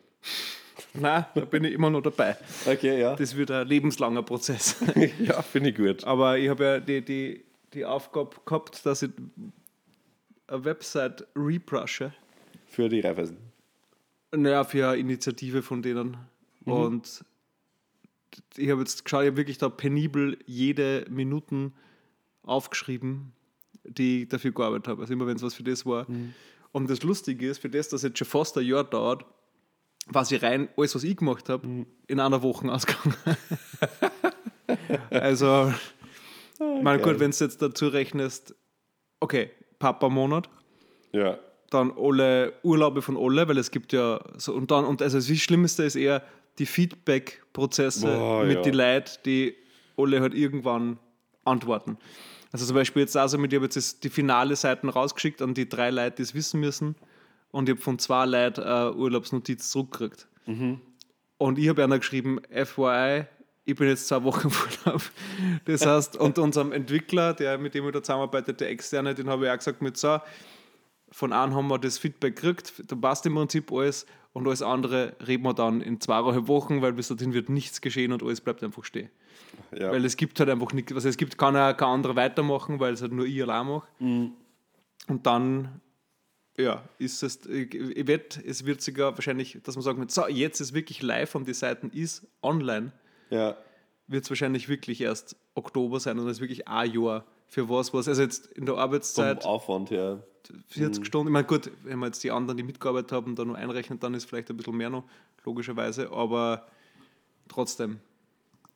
Nein, 0.94 1.26
da 1.36 1.46
bin 1.46 1.64
ich 1.64 1.74
immer 1.74 1.90
noch 1.90 2.02
dabei. 2.02 2.38
Okay, 2.66 3.00
ja. 3.00 3.16
Das 3.16 3.36
wird 3.36 3.52
ein 3.52 3.68
lebenslanger 3.68 4.24
Prozess. 4.24 4.78
ja, 5.20 5.42
finde 5.42 5.70
ich 5.70 5.76
gut. 5.76 6.04
Aber 6.04 6.38
ich 6.38 6.50
habe 6.50 6.64
ja 6.64 6.80
die, 6.80 7.02
die, 7.04 7.46
die 7.74 7.86
Aufgabe 7.86 8.36
gehabt, 8.46 8.86
dass 8.86 9.04
ich 9.04 9.12
eine 10.48 10.66
Website 10.66 11.28
rebrushe. 11.36 12.14
Für 12.68 12.90
die 12.90 13.00
Reifeisen. 13.00 13.38
Naja, 14.32 14.64
für 14.64 14.90
eine 14.90 14.98
Initiative 14.98 15.62
von 15.62 15.82
denen. 15.82 16.18
Und 16.66 17.24
ich 18.58 18.70
habe 18.70 18.82
jetzt 18.82 19.06
geschaut, 19.06 19.24
ich 19.24 19.28
habe 19.28 19.38
wirklich 19.38 19.58
da 19.58 19.70
penibel 19.70 20.38
jede 20.46 21.06
Minuten 21.10 21.74
aufgeschrieben, 22.44 23.32
die 23.84 24.24
ich 24.24 24.30
dafür 24.30 24.52
gearbeitet 24.52 24.90
habe. 24.90 25.02
Also 25.02 25.14
immer 25.14 25.28
wenn 25.28 25.38
es 25.38 25.44
was 25.44 25.54
für 25.54 25.64
das 25.64 25.86
war. 25.86 26.08
Und 26.72 26.90
das 26.90 27.04
Lustige 27.04 27.50
ist, 27.50 27.60
für 27.60 27.70
das, 27.70 27.90
dass 27.90 28.04
jetzt 28.04 28.18
schon 28.18 28.28
fast 28.28 28.58
ein 28.58 28.66
Jahr 28.66 28.84
dauert, 28.84 29.26
was 30.10 30.32
ich 30.32 30.42
rein, 30.42 30.70
alles, 30.78 30.96
was 30.96 31.04
ich 31.04 31.18
gemacht 31.18 31.50
habe, 31.50 31.86
in 32.08 32.20
einer 32.20 32.42
Woche 32.42 32.72
ausgegangen. 32.72 33.16
also, 35.10 35.74
mal 36.60 36.98
geil. 36.98 37.14
gut, 37.14 37.20
wenn 37.20 37.32
du 37.32 37.38
jetzt 37.38 37.62
dazu 37.62 37.88
rechnest, 37.88 38.56
okay, 39.20 39.52
Papa-Monat, 39.80 40.50
Ja. 41.12 41.38
dann 41.70 41.92
alle 41.98 42.54
Urlaube 42.64 43.02
von 43.02 43.18
alle, 43.18 43.48
weil 43.48 43.58
es 43.58 43.72
gibt 43.72 43.94
ja 43.94 44.20
so 44.38 44.54
und 44.54 44.72
dann 44.72 44.86
und 44.86 45.02
also 45.02 45.18
das 45.18 45.28
Schlimmste 45.38 45.84
ist 45.84 45.96
eher 45.96 46.24
die 46.60 46.66
Feedback-Prozesse 46.66 48.08
Boah, 48.08 48.44
mit 48.46 48.58
ja. 48.58 48.62
den 48.62 48.74
Leuten, 48.74 49.12
die 49.26 49.56
alle 49.98 50.22
halt 50.22 50.34
irgendwann 50.34 50.98
antworten. 51.44 51.98
Also 52.52 52.66
zum 52.66 52.76
Beispiel 52.76 53.02
jetzt 53.02 53.18
also 53.18 53.38
mit, 53.38 53.52
ich 53.52 53.58
habe 53.58 53.66
jetzt 53.66 54.04
die 54.04 54.10
finale 54.10 54.56
Seiten 54.56 54.90
rausgeschickt 54.90 55.42
an 55.42 55.54
die 55.54 55.68
drei 55.68 55.90
Leute, 55.92 56.16
die 56.18 56.22
es 56.24 56.34
wissen 56.34 56.60
müssen 56.60 56.96
und 57.58 57.68
ich 57.68 57.74
habe 57.74 57.82
von 57.82 57.98
zwei 57.98 58.26
Leuten 58.28 58.62
eine 58.62 58.94
Urlaubsnotiz 58.94 59.72
zurückgekriegt. 59.72 60.28
Und 61.40 61.58
ich 61.58 61.70
habe 61.70 61.84
einer 61.84 61.98
geschrieben, 61.98 62.40
FYI, 62.52 63.26
ich 63.66 63.76
bin 63.76 63.88
jetzt 63.88 64.08
zwei 64.08 64.24
Wochen 64.24 64.48
im 64.50 64.54
Urlaub. 64.86 65.02
Das 65.66 65.84
heißt, 65.84 66.18
und 66.18 66.38
unserem 66.38 66.72
Entwickler, 66.72 67.34
der 67.34 67.58
mit 67.58 67.74
dem 67.74 67.88
ich 67.88 67.94
da 67.94 68.04
zusammenarbeitet, 68.04 68.62
der 68.62 68.70
Externe, 68.70 69.16
den 69.16 69.28
habe 69.28 69.46
ich 69.46 69.52
auch 69.52 69.58
gesagt, 69.58 69.82
mit 69.82 69.98
so, 69.98 70.20
von 71.10 71.34
einem 71.34 71.56
haben 71.56 71.68
wir 71.68 71.80
das 71.80 71.98
Feedback 71.98 72.36
gekriegt, 72.36 72.74
da 72.86 72.96
passt 72.96 73.26
im 73.26 73.34
Prinzip 73.34 73.72
alles 73.72 74.06
und 74.34 74.46
alles 74.46 74.62
andere 74.62 75.16
reden 75.26 75.44
wir 75.44 75.56
dann 75.56 75.82
in 75.82 76.00
zweieinhalb 76.00 76.48
Wochen, 76.48 76.84
weil 76.84 76.94
bis 76.94 77.08
dorthin 77.08 77.34
wird 77.34 77.50
nichts 77.50 77.82
geschehen 77.82 78.12
und 78.12 78.22
alles 78.22 78.40
bleibt 78.40 78.64
einfach 78.64 78.84
stehen. 78.84 79.10
ja. 79.76 79.92
Weil 79.92 80.06
es 80.06 80.16
gibt 80.16 80.40
halt 80.40 80.52
einfach 80.52 80.74
nichts, 80.74 80.94
also 80.94 81.10
es 81.10 81.18
gibt 81.18 81.40
kann 81.40 81.56
auch 81.56 81.76
kein 81.76 81.90
anderer 81.90 82.16
weitermachen, 82.16 82.80
weil 82.80 82.94
es 82.94 83.02
halt 83.02 83.14
nur 83.14 83.26
ich 83.26 83.42
allein 83.42 83.66
mache. 83.66 83.88
Mhm. 83.98 84.34
Und 85.08 85.26
dann, 85.26 85.82
ja, 86.58 86.84
ist 86.98 87.22
es, 87.24 87.46
ich, 87.46 87.74
ich 87.74 88.08
wette, 88.08 88.44
es 88.46 88.66
wird 88.66 88.82
sogar 88.82 89.14
wahrscheinlich, 89.14 89.60
dass 89.64 89.76
man 89.76 89.84
sagt, 89.84 90.12
so, 90.12 90.28
jetzt 90.28 90.60
ist 90.60 90.74
wirklich 90.74 91.02
live 91.02 91.36
und 91.36 91.48
die 91.48 91.54
Seiten 91.54 91.90
ist 91.92 92.26
online, 92.42 92.92
ja. 93.30 93.56
wird 94.08 94.24
es 94.24 94.30
wahrscheinlich 94.30 94.68
wirklich 94.68 95.02
erst 95.02 95.36
Oktober 95.54 96.00
sein 96.00 96.18
und 96.18 96.26
das 96.26 96.38
ist 96.38 96.42
wirklich 96.42 96.68
ein 96.68 96.92
Jahr 96.92 97.26
für 97.48 97.70
was, 97.70 97.94
was, 97.94 98.08
also 98.08 98.22
jetzt 98.22 98.48
in 98.48 98.66
der 98.66 98.76
Vom 98.76 98.84
Arbeitszeit 98.84 99.46
Aufwand 99.46 99.92
her. 99.92 100.24
40 100.68 101.06
Stunden, 101.06 101.28
ich 101.28 101.34
meine, 101.34 101.46
gut, 101.46 101.70
wenn 101.84 102.00
man 102.00 102.08
jetzt 102.08 102.24
die 102.24 102.32
anderen, 102.32 102.58
die 102.58 102.64
mitgearbeitet 102.64 103.12
haben, 103.12 103.36
da 103.36 103.44
noch 103.44 103.56
einrechnet, 103.56 104.02
dann 104.02 104.14
ist 104.14 104.26
vielleicht 104.26 104.50
ein 104.50 104.58
bisschen 104.58 104.78
mehr 104.78 104.90
noch, 104.90 105.04
logischerweise, 105.44 106.12
aber 106.12 106.68
trotzdem, 107.50 108.00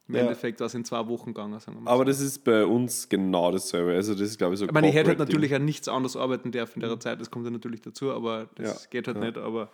im 0.08 0.16
Ja. 0.16 0.22
Endeffekt 0.22 0.60
war 0.60 0.68
es 0.68 0.74
in 0.74 0.84
zwei 0.84 1.08
Wochen 1.08 1.34
gegangen. 1.34 1.58
Aber 1.86 2.06
das 2.06 2.20
ist 2.20 2.44
bei 2.44 2.66
uns 2.66 3.08
genau 3.08 3.52
dasselbe. 3.52 3.94
Also 3.94 4.14
das 4.14 4.22
ist, 4.22 4.38
glaube 4.38 4.54
ich, 4.54 4.60
so 4.60 4.66
Ich 4.66 4.72
meine, 4.72 4.90
ich 4.90 4.96
hätte 4.96 5.10
halt 5.10 5.20
natürlich 5.20 5.54
auch 5.56 5.60
nichts 5.60 5.88
anderes 5.88 6.16
arbeiten 6.18 6.52
dürfen 6.52 6.82
in 6.82 6.90
der 6.90 7.00
Zeit, 7.00 7.22
das 7.22 7.32
kommt 7.32 7.46
ja 7.46 7.52
natürlich 7.52 7.82
dazu, 7.82 8.12
aber 8.12 8.50
das. 8.56 8.84
Ja, 8.84 8.90
geht 8.90 9.08
halt 9.08 9.18
ja. 9.18 9.26
nicht. 9.26 9.38
Aber 9.38 9.70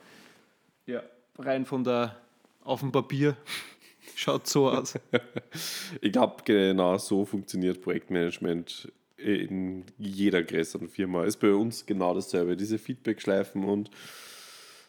ja, 0.86 1.02
rein 1.40 1.66
von 1.66 1.84
der, 1.84 2.16
auf 2.64 2.82
dem 2.82 2.92
Papier 2.92 3.36
schaut 4.16 4.48
so 4.48 4.70
aus. 4.70 4.96
Ich 6.02 6.12
glaube, 6.12 6.44
genau 6.46 6.98
so 6.98 7.26
funktioniert 7.26 7.82
Projektmanagement 7.82 8.92
in 9.18 9.86
jeder 9.98 10.44
größeren 10.44 10.88
Firma. 10.88 11.24
Ist 11.24 11.38
bei 11.38 11.52
uns 11.52 11.86
genau 11.86 12.14
dasselbe. 12.14 12.56
Diese 12.56 12.78
Feedback-Schleifen 12.78 13.64
und 13.64 13.90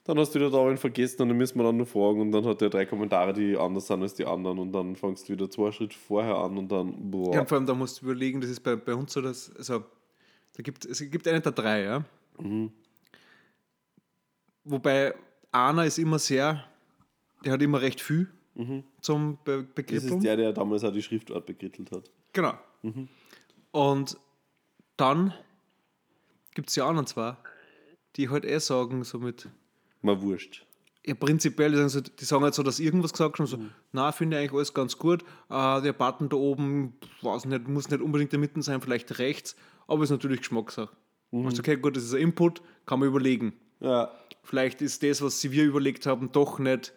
dann 0.09 0.19
hast 0.19 0.35
du 0.35 0.39
wieder 0.39 0.51
darin 0.51 0.79
vergessen 0.79 1.21
und 1.21 1.29
dann 1.29 1.37
müssen 1.37 1.59
wir 1.59 1.65
dann 1.65 1.77
nur 1.77 1.85
fragen 1.85 2.23
und 2.23 2.33
dann 2.33 2.47
hat 2.47 2.63
er 2.63 2.71
drei 2.71 2.87
Kommentare, 2.87 3.35
die 3.35 3.59
anders 3.59 3.89
sind 3.89 4.01
als 4.01 4.15
die 4.15 4.25
anderen 4.25 4.59
und 4.59 4.73
dann 4.73 4.97
fangst 4.97 5.29
du 5.29 5.35
wieder 5.35 5.51
zwei 5.51 5.71
Schritte 5.71 5.99
vorher 5.99 6.35
an 6.35 6.57
und 6.57 6.73
dann, 6.73 7.11
boah. 7.11 7.35
Ja, 7.35 7.45
vor 7.45 7.59
allem, 7.59 7.67
da 7.67 7.75
musst 7.75 8.01
du 8.01 8.07
überlegen, 8.07 8.41
das 8.41 8.49
ist 8.49 8.61
bei, 8.61 8.75
bei 8.75 8.95
uns 8.95 9.13
so, 9.13 9.21
dass, 9.21 9.55
also, 9.55 9.81
da 10.57 10.63
gibt, 10.63 10.87
es 10.87 10.99
gibt 11.11 11.29
einen 11.29 11.43
der 11.43 11.53
drei, 11.53 11.83
ja. 11.83 12.05
Mhm. 12.41 12.73
Wobei 14.65 15.15
einer 15.53 15.85
ist 15.85 15.99
immer 15.99 16.19
sehr, 16.19 16.65
der 17.45 17.53
hat 17.53 17.61
immer 17.61 17.83
recht 17.83 18.01
viel 18.01 18.29
zum 19.03 19.39
Be 19.45 19.59
Mhm. 19.59 19.75
das 19.77 20.05
ist 20.05 20.23
der, 20.23 20.37
der 20.39 20.53
damals 20.55 20.85
auch 20.85 20.93
die 20.93 21.03
Schriftart 21.03 21.45
bekrittelt 21.45 21.93
hat. 21.93 22.11
Genau. 22.33 22.55
Und 23.73 24.17
dann 24.97 25.35
gibt 26.55 26.71
es 26.71 26.75
die 26.75 26.81
anderen 26.81 27.07
zwei, 27.07 27.37
die 28.17 28.31
halt 28.31 28.47
eh 28.47 28.59
sagen, 28.59 29.05
so 29.05 29.19
mit, 29.19 29.49
Mal 30.03 30.21
wurscht. 30.23 30.65
ja, 31.05 31.15
prinzipiell, 31.15 31.71
die 31.71 31.77
sagen, 31.77 31.89
so, 31.89 32.01
die 32.01 32.25
sagen 32.25 32.43
halt 32.45 32.55
so, 32.55 32.63
dass 32.63 32.81
irgendwas 32.81 33.13
gesagt 33.13 33.39
haben, 33.39 33.47
so, 33.47 33.59
na, 33.93 34.13
finde 34.13 34.37
ich 34.37 34.41
eigentlich 34.41 34.53
alles 34.55 34.75
ganz 34.75 34.99
gut. 34.99 35.23
Äh, 35.49 35.83
der 35.83 35.93
Button 35.93 36.29
da 36.29 36.37
oben, 36.37 36.95
weiß 37.23 37.47
nicht, 37.47 37.67
muss 37.69 37.89
nicht 37.89 38.03
unbedingt 38.03 38.33
da 38.33 38.39
mitten 38.39 38.63
sein, 38.63 38.81
vielleicht 38.81 39.19
rechts, 39.19 39.57
aber 39.87 40.05
ist 40.05 40.11
natürlich 40.11 40.41
Geschmackssache. 40.41 40.91
Also, 41.33 41.61
okay, 41.61 41.77
gut, 41.77 41.97
das 41.97 42.05
ist 42.05 42.15
ein 42.15 42.21
Input, 42.21 42.63
kann 42.87 43.01
man 43.01 43.09
überlegen. 43.09 43.53
Ja, 43.81 44.11
Vielleicht 44.43 44.81
ist 44.81 45.03
das, 45.03 45.21
was 45.21 45.41
sie 45.41 45.53
wir 45.53 45.65
überlegt 45.65 46.07
haben, 46.07 46.33
doch 46.33 46.59
nicht 46.59 46.95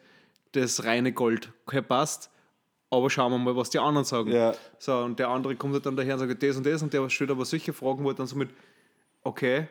das 0.53 0.85
reine 0.85 1.11
Gold. 1.11 1.51
Okay, 1.65 1.81
passt. 1.81 2.29
Aber 2.89 3.09
schauen 3.09 3.31
wir 3.31 3.39
mal, 3.39 3.55
was 3.57 3.69
die 3.69 3.79
anderen 3.79 4.05
sagen. 4.05 4.31
Ja. 4.31 4.53
So, 4.79 4.97
und 4.99 5.19
der 5.19 5.29
andere 5.29 5.55
kommt 5.57 5.73
halt 5.73 5.85
dann 5.85 5.95
daher 5.97 6.13
und 6.13 6.19
sagt 6.19 6.43
das 6.43 6.55
und 6.57 6.65
das 6.65 6.81
und 6.81 6.93
der 6.93 7.09
stellt 7.09 7.29
aber 7.31 7.43
solche 7.45 7.73
Fragen, 7.73 8.03
wo 8.03 8.09
er 8.09 8.15
dann 8.15 8.27
so 8.27 8.37
mit, 8.37 8.49
okay, 9.23 9.67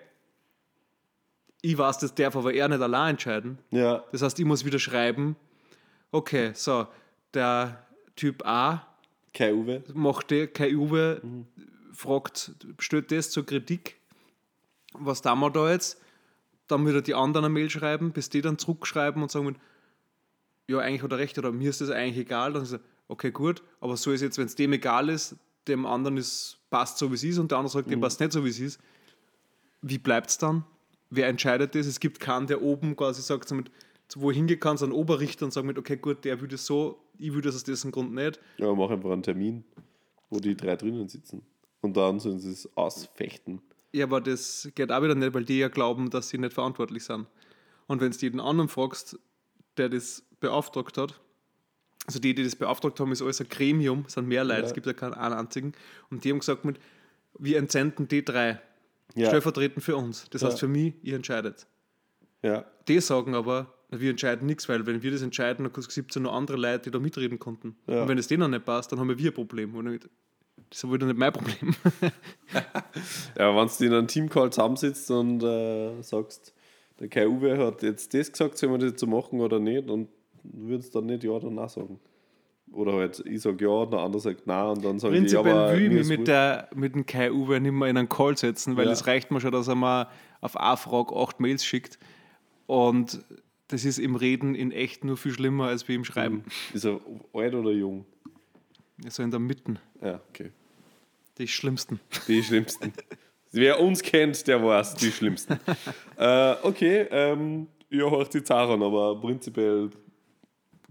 ich 1.63 1.77
weiß, 1.77 1.99
das 1.99 2.15
darf 2.15 2.37
aber 2.37 2.53
er 2.55 2.69
nicht 2.69 2.81
allein 2.81 3.11
entscheiden. 3.11 3.59
ja, 3.71 4.05
Das 4.13 4.23
heißt, 4.23 4.39
ich 4.39 4.45
muss 4.45 4.65
wieder 4.65 4.79
schreiben, 4.79 5.37
okay, 6.11 6.53
so, 6.55 6.87
der 7.35 7.85
Typ 8.17 8.45
A 8.47 8.87
kein 9.35 9.55
Uwe. 9.55 9.83
macht 9.95 10.31
der, 10.31 10.47
kein 10.49 10.75
Uwe, 10.75 11.21
fragt, 11.93 12.53
stellt 12.79 13.13
das 13.13 13.31
zur 13.31 13.47
Kritik, 13.47 13.97
was 14.93 15.23
tun 15.23 15.39
wir 15.41 15.51
da 15.51 15.71
jetzt? 15.71 16.01
Dann 16.67 16.87
wieder 16.87 17.03
die 17.03 17.15
anderen 17.15 17.45
eine 17.45 17.53
Mail 17.55 17.71
schreiben, 17.71 18.13
bis 18.13 18.29
die 18.31 18.41
dann 18.43 18.59
zurückschreiben 18.59 19.23
und 19.23 19.31
sagen, 19.31 19.57
ja, 20.67 20.79
eigentlich 20.79 21.03
hat 21.03 21.13
er 21.13 21.19
recht 21.19 21.39
oder 21.39 21.51
mir 21.53 21.71
ist 21.71 21.81
das 21.81 21.91
eigentlich 21.91 22.27
egal. 22.27 22.53
Dann 22.53 22.63
ist 22.63 22.73
er, 22.73 22.81
okay, 23.09 23.31
gut, 23.33 23.63
aber 23.81 23.97
so 23.97 24.13
ist 24.13 24.21
jetzt, 24.21 24.39
wenn 24.39 24.47
es 24.47 24.55
dem 24.55 24.73
egal 24.73 25.09
ist, 25.09 25.37
dem 25.69 25.85
anderen 25.85 26.17
ist, 26.17 26.59
passt 26.71 26.99
so, 26.99 27.11
wie 27.11 27.15
es 27.17 27.25
ist 27.25 27.39
und 27.39 27.51
der 27.51 27.59
andere 27.59 27.73
sagt, 27.73 27.91
dem 27.91 28.01
passt 28.01 28.21
nicht 28.21 28.33
so, 28.33 28.45
wie 28.45 28.49
es 28.51 28.61
ist. 28.61 28.81
Wie 29.83 29.99
bleibt 29.99 30.31
es 30.31 30.39
dann? 30.39 30.65
Wer 31.11 31.29
entscheidet 31.29 31.75
das? 31.75 31.87
Es 31.87 32.01
gibt 32.01 32.21
keinen, 32.21 32.47
der 32.47 32.63
oben 32.63 32.97
quasi 32.97 33.21
sagt, 33.23 33.49
so 33.49 33.55
mit, 33.57 33.71
wo 34.15 34.31
hingehen 34.33 34.61
kann, 34.61 34.77
so 34.77 34.87
ein 34.87 34.93
Oberrichter 34.93 35.45
und 35.45 35.53
sagt 35.53 35.67
mit, 35.67 35.77
okay, 35.79 35.97
gut, 35.97 36.25
der 36.25 36.41
würde 36.41 36.55
es 36.55 36.67
so, 36.67 36.99
ich 37.19 37.33
würde 37.33 37.49
es 37.49 37.57
aus 37.57 37.65
diesem 37.65 37.91
Grund 37.91 38.15
nicht. 38.15 38.41
Ja, 38.59 38.73
mach 38.75 38.91
einfach 38.91 39.11
einen 39.11 39.23
Termin, 39.23 39.65
wo 40.31 40.39
die 40.39 40.57
drei 40.57 40.77
drinnen 40.77 41.09
sitzen. 41.09 41.43
Und 41.81 41.97
dann 41.97 42.21
sollen 42.21 42.39
sie 42.41 42.51
es 42.53 42.69
ausfechten. 42.77 43.61
Ja, 43.93 44.05
aber 44.05 44.21
das 44.21 44.71
geht 44.75 44.93
auch 44.93 45.03
wieder 45.03 45.15
nicht, 45.17 45.35
weil 45.35 45.45
die 45.45 45.59
ja 45.59 45.69
glauben, 45.69 46.11
dass 46.11 46.29
sie 46.29 46.39
nicht 46.39 46.53
verantwortlich 46.53 47.05
sind. 47.05 47.27
Und 47.89 48.01
wenn 48.01 48.13
du 48.13 48.19
jeden 48.19 48.39
anderen 48.41 48.69
fragst, 48.69 49.19
der 49.77 49.89
das 49.89 50.23
beauftragt 50.39 50.97
hat, 50.97 51.21
also 52.07 52.19
die, 52.21 52.35
die 52.35 52.45
das 52.45 52.55
beauftragt 52.57 52.99
haben, 53.01 53.11
ist 53.13 53.21
alles 53.23 53.41
ein 53.41 53.49
Gremium, 53.49 54.05
es 54.07 54.15
sind 54.15 54.29
mehr 54.29 54.45
Leute, 54.45 54.61
Ja. 54.61 54.67
es 54.67 54.75
gibt 54.75 54.87
ja 54.87 54.93
keinen 54.93 55.15
einen 55.15 55.35
einzigen. 55.35 55.73
Und 56.11 56.25
die 56.25 56.31
haben 56.31 56.39
gesagt, 56.39 56.65
mit, 56.65 56.79
wir 57.39 57.59
entsenden 57.59 58.07
die 58.09 58.25
drei, 58.25 58.61
Ja. 59.15 59.29
stellvertretend 59.29 59.83
für 59.85 59.97
uns. 59.97 60.27
Das 60.31 60.43
heißt 60.43 60.55
Ja. 60.55 60.59
für 60.61 60.69
mich, 60.69 60.95
ihr 61.03 61.17
entscheidet. 61.17 61.67
Ja. 62.43 62.65
Die 62.89 63.01
sagen 63.01 63.35
aber, 63.35 63.75
wir 63.91 64.11
entscheiden 64.11 64.47
nichts, 64.47 64.69
weil 64.69 64.87
wenn 64.87 65.03
wir 65.03 65.11
das 65.11 65.23
entscheiden, 65.23 65.65
dann 65.65 65.73
gibt 65.73 66.11
es 66.11 66.15
ja 66.15 66.21
noch 66.21 66.33
andere 66.33 66.57
Leute, 66.57 66.83
die 66.85 66.91
da 66.91 66.99
mitreden 67.01 67.39
konnten. 67.39 67.77
Ja. 67.87 68.03
Und 68.03 68.09
wenn 68.09 68.19
es 68.19 68.29
denen 68.29 68.51
nicht 68.51 68.65
passt, 68.65 68.93
dann 68.93 69.01
haben 69.01 69.09
wir 69.19 69.31
ein 69.31 69.35
Problem. 69.35 69.75
Und 69.75 69.87
das 69.87 70.79
ist 70.79 70.85
aber 70.85 70.95
wieder 70.95 71.07
nicht 71.07 71.19
mein 71.19 71.33
Problem. 71.33 71.75
Ja, 73.39 73.57
wenn 73.57 73.69
du 73.69 73.85
in 73.85 73.93
einem 73.93 74.07
Teamcall 74.09 74.51
zusammensitzt 74.51 75.11
und 75.11 75.43
äh, 75.43 76.03
sagst, 76.03 76.55
der 76.99 77.09
Kai 77.09 77.27
Uwe 77.27 77.57
hat 77.59 77.83
jetzt 77.83 78.13
das 78.15 78.31
gesagt, 78.31 78.59
sollen 78.59 78.73
wir 78.73 78.79
das 78.79 78.91
jetzt 78.91 79.01
so 79.01 79.07
machen 79.07 79.41
oder 79.41 79.59
nicht, 79.59 79.89
und 79.89 80.09
du 80.43 80.69
würdest 80.69 80.95
dann 80.95 81.07
nicht 81.07 81.25
ja 81.25 81.31
oder 81.31 81.51
nein 81.51 81.69
sagen. 81.69 81.99
Oder 82.73 82.93
halt, 82.93 83.23
ich 83.27 83.41
sage 83.41 83.65
ja, 83.65 83.85
der 83.87 83.99
andere 83.99 84.21
sagt 84.21 84.47
nein, 84.47 84.67
und 84.69 84.85
dann 84.85 84.99
sagen 85.01 85.15
die, 85.15 85.31
ja, 85.33 85.43
Prinzipiell 85.43 85.57
aber 85.57 85.77
will 85.77 85.99
ich 86.01 86.07
mit, 86.07 86.29
der, 86.29 86.69
mit 86.75 86.95
dem 86.95 87.05
Kai 87.05 87.33
Uwe 87.33 87.61
nicht 87.61 87.73
mehr 87.73 87.89
in 87.89 87.97
einen 87.97 88.09
Call 88.09 88.37
setzen, 88.37 88.77
weil 88.77 88.87
Ja. 88.87 88.93
es 88.93 89.07
reicht 89.07 89.31
mir 89.33 89.41
schon, 89.41 89.51
dass 89.51 89.67
er 89.69 89.75
mir 89.75 90.09
auf 90.41 90.57
eine 90.57 90.77
Frage 90.77 91.15
acht 91.17 91.41
Mails 91.41 91.65
schickt. 91.65 91.99
Und 92.67 93.25
das 93.69 93.85
ist 93.85 93.99
im 93.99 94.15
Reden 94.15 94.55
in 94.55 94.71
echt 94.71 95.05
nur 95.05 95.17
viel 95.17 95.33
schlimmer 95.33 95.67
als 95.67 95.89
wie 95.89 95.95
im 95.97 96.05
Schreiben. 96.05 96.45
Ist 96.73 96.85
er 96.85 97.01
alt 97.33 97.55
oder 97.55 97.71
jung? 97.73 98.05
So 99.09 99.23
in 99.23 99.31
der 99.31 99.41
Mitte. 99.41 99.75
Ja, 100.03 100.21
okay. 100.31 100.51
Die 101.39 101.49
Schlimmsten. 101.49 101.99
Die 102.29 102.43
schlimmsten. 102.43 102.93
Wer 103.53 103.81
uns 103.81 104.03
kennt, 104.03 104.47
der 104.47 104.63
weiß, 104.63 104.95
die 104.95 105.11
schlimmsten. 105.11 105.55
äh, 106.17 106.55
okay, 106.63 107.07
ähm, 107.11 107.67
ja, 107.89 108.09
hört 108.09 108.33
die 108.35 108.45
Zahlen, 108.45 108.81
aber 108.83 109.21
prinzipiell 109.21 109.91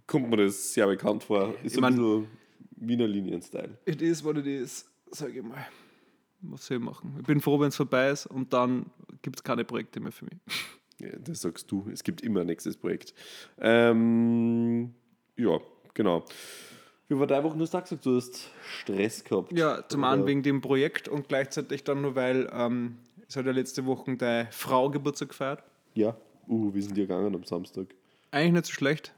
kommt 0.09 0.29
mir 0.29 0.37
das 0.37 0.73
sehr 0.73 0.87
bekannt 0.87 1.23
vor. 1.23 1.53
Ist 1.63 1.73
Ich 1.73 1.77
ein 1.77 1.81
mein- 1.81 1.95
bisschen 1.95 2.27
Wiener 2.81 3.07
Linien-Style. 3.07 3.77
It 3.85 4.01
is 4.01 4.23
what 4.23 4.37
it 4.37 4.45
is, 4.45 4.89
sage 5.11 5.39
ich 5.39 5.43
mal. 5.43 5.65
Was 6.41 6.65
soll 6.65 6.77
ich 6.77 6.83
machen? 6.83 7.15
Ich 7.19 7.25
bin 7.25 7.41
froh, 7.41 7.59
wenn 7.59 7.67
es 7.67 7.75
vorbei 7.75 8.09
ist 8.09 8.25
und 8.25 8.53
dann 8.53 8.85
gibt 9.21 9.35
es 9.37 9.43
keine 9.43 9.65
Projekte 9.65 9.99
mehr 9.99 10.11
für 10.11 10.25
mich. 10.25 10.37
Ja, 11.01 11.17
das 11.17 11.39
sagst 11.39 11.71
du. 11.71 11.87
Es 11.93 12.03
gibt 12.03 12.19
immer 12.23 12.41
ein 12.41 12.47
nächstes 12.47 12.75
Projekt. 12.75 13.13
Ähm, 13.57 14.93
ja, 15.37 15.57
genau. 15.93 16.25
Wie 17.07 17.17
war 17.17 17.25
deine 17.25 17.43
Woche? 17.45 17.55
Du 17.57 17.61
hast 17.63 17.71
gesagt, 17.71 18.05
du 18.05 18.17
hast 18.17 18.49
Stress 18.63 19.23
gehabt. 19.23 19.53
Ja, 19.57 19.87
zum 19.87 20.03
einen 20.03 20.27
wegen 20.27 20.43
dem 20.43 20.59
Projekt 20.59 21.07
und 21.07 21.29
gleichzeitig 21.29 21.85
dann 21.85 22.01
nur, 22.01 22.15
weil 22.15 22.49
ähm, 22.51 22.97
es 23.29 23.37
hat 23.37 23.45
ja 23.45 23.53
letzte 23.53 23.85
Woche 23.85 24.13
deine 24.17 24.49
Frau 24.51 24.89
Geburtstag 24.89 25.29
gefeiert. 25.29 25.63
Ja. 25.93 26.17
Uh, 26.49 26.73
wie 26.73 26.81
sind 26.81 26.97
die 26.97 27.01
gegangen 27.03 27.33
am 27.33 27.45
Samstag? 27.45 27.87
Eigentlich 28.31 28.51
nicht 28.53 28.65
so 28.65 28.73
schlecht. 28.73 29.13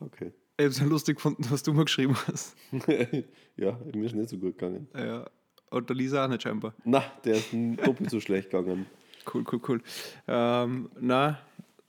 Okay. 0.00 0.32
Ich 0.56 0.64
habe 0.64 0.70
es 0.70 0.78
ja 0.78 0.84
lustig 0.86 1.16
gefunden, 1.16 1.44
was 1.50 1.62
du 1.62 1.72
mir 1.72 1.84
geschrieben 1.84 2.16
hast. 2.26 2.56
ja, 3.56 3.78
mir 3.92 4.04
ist 4.04 4.14
nicht 4.14 4.28
so 4.28 4.38
gut 4.38 4.58
gegangen. 4.58 4.88
Ja. 4.94 5.28
Und 5.70 5.88
der 5.88 5.96
Lisa 5.96 6.24
auch 6.24 6.28
nicht 6.28 6.42
scheinbar. 6.42 6.74
Na, 6.84 7.02
der 7.24 7.36
ist 7.36 7.48
doppelt 7.52 8.10
so 8.10 8.20
schlecht 8.20 8.50
gegangen. 8.50 8.86
Cool, 9.32 9.44
cool, 9.50 9.60
cool. 9.68 9.82
Ähm, 10.28 10.90
na, 11.00 11.38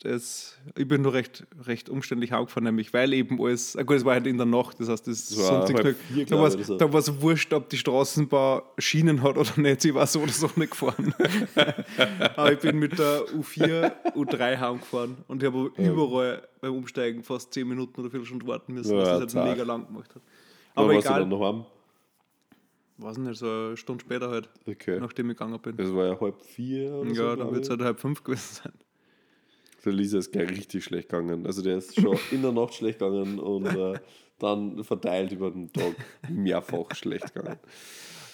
das, 0.03 0.57
ich 0.77 0.85
bin 0.85 1.01
nur 1.01 1.13
recht, 1.13 1.47
recht 1.65 1.89
umständlich 1.89 2.33
angefahren, 2.33 2.65
nämlich 2.65 2.93
weil 2.93 3.13
eben 3.13 3.41
alles, 3.41 3.77
gut, 3.85 3.95
es 3.95 4.03
war 4.05 4.13
halt 4.15 4.27
in 4.27 4.35
der 4.37 4.45
Nacht, 4.45 4.77
das 4.79 4.89
heißt, 4.89 5.07
das, 5.07 5.29
Sonntag, 5.29 5.81
halb 5.81 5.97
vier, 5.97 6.25
da 6.25 6.37
war 6.37 6.53
ich, 6.53 6.65
so. 6.65 6.77
da 6.77 6.91
war 6.91 6.99
es 6.99 7.21
wurscht, 7.21 7.53
ob 7.53 7.69
die 7.69 7.77
Straßenbahn 7.77 8.63
Schienen 8.77 9.23
hat 9.23 9.37
oder 9.37 9.49
nicht, 9.57 9.81
sie 9.81 9.95
war 9.95 10.05
so 10.05 10.19
oder 10.19 10.31
so 10.33 10.49
nicht 10.57 10.71
gefahren. 10.71 11.13
Aber 12.35 12.51
ich 12.51 12.59
bin 12.59 12.77
mit 12.79 12.99
der 12.99 13.21
U4, 13.29 13.91
U3 14.13 14.59
heimgefahren 14.59 15.17
und 15.29 15.41
ich 15.41 15.47
habe 15.47 15.71
überall 15.77 16.47
beim 16.59 16.73
Umsteigen 16.75 17.23
fast 17.23 17.53
10 17.53 17.65
Minuten 17.67 17.99
oder 18.01 18.09
Viertelstunde 18.09 18.45
warten 18.45 18.73
müssen, 18.73 18.97
was 18.97 19.07
Ja, 19.07 19.19
das 19.19 19.33
halt 19.35 19.51
mega 19.51 19.63
lang 19.63 19.87
gemacht 19.87 20.13
hat. 20.13 20.21
Wann 20.75 20.83
Aber 20.83 20.93
warst 20.95 21.05
du 21.07 21.09
egal, 21.11 21.19
dann 21.21 21.29
noch 21.29 21.41
heim? 21.41 21.65
weiß 22.97 23.17
nicht, 23.19 23.37
so 23.37 23.45
eine 23.47 23.77
Stunde 23.77 24.03
später 24.03 24.29
halt, 24.29 24.49
Okay. 24.67 24.99
nachdem 24.99 25.29
ich 25.29 25.37
gegangen 25.37 25.59
bin. 25.61 25.77
Das 25.77 25.93
war 25.93 26.07
ja 26.07 26.19
halb 26.19 26.41
vier 26.41 26.91
oder 26.93 27.09
so. 27.15 27.21
Ja, 27.21 27.29
dann 27.29 27.37
glaub 27.37 27.51
wird 27.53 27.63
es 27.63 27.67
ich. 27.69 27.71
halt 27.71 27.81
halb 27.81 27.99
fünf 27.99 28.23
gewesen 28.23 28.59
sein. 28.63 28.73
Der 29.85 29.91
Lisa 29.91 30.17
ist 30.17 30.31
gleich 30.31 30.49
richtig 30.49 30.83
schlecht 30.83 31.09
gegangen. 31.09 31.45
Also 31.45 31.61
der 31.61 31.77
ist 31.77 31.99
schon 31.99 32.17
in 32.31 32.41
der 32.41 32.51
Nacht 32.51 32.73
schlecht 32.73 32.99
gegangen 32.99 33.39
und 33.39 33.65
äh, 33.65 33.99
dann 34.39 34.83
verteilt 34.83 35.31
über 35.31 35.51
den 35.51 35.71
Tag 35.71 35.95
mehrfach 36.29 36.95
schlecht 36.95 37.33
gegangen. 37.33 37.59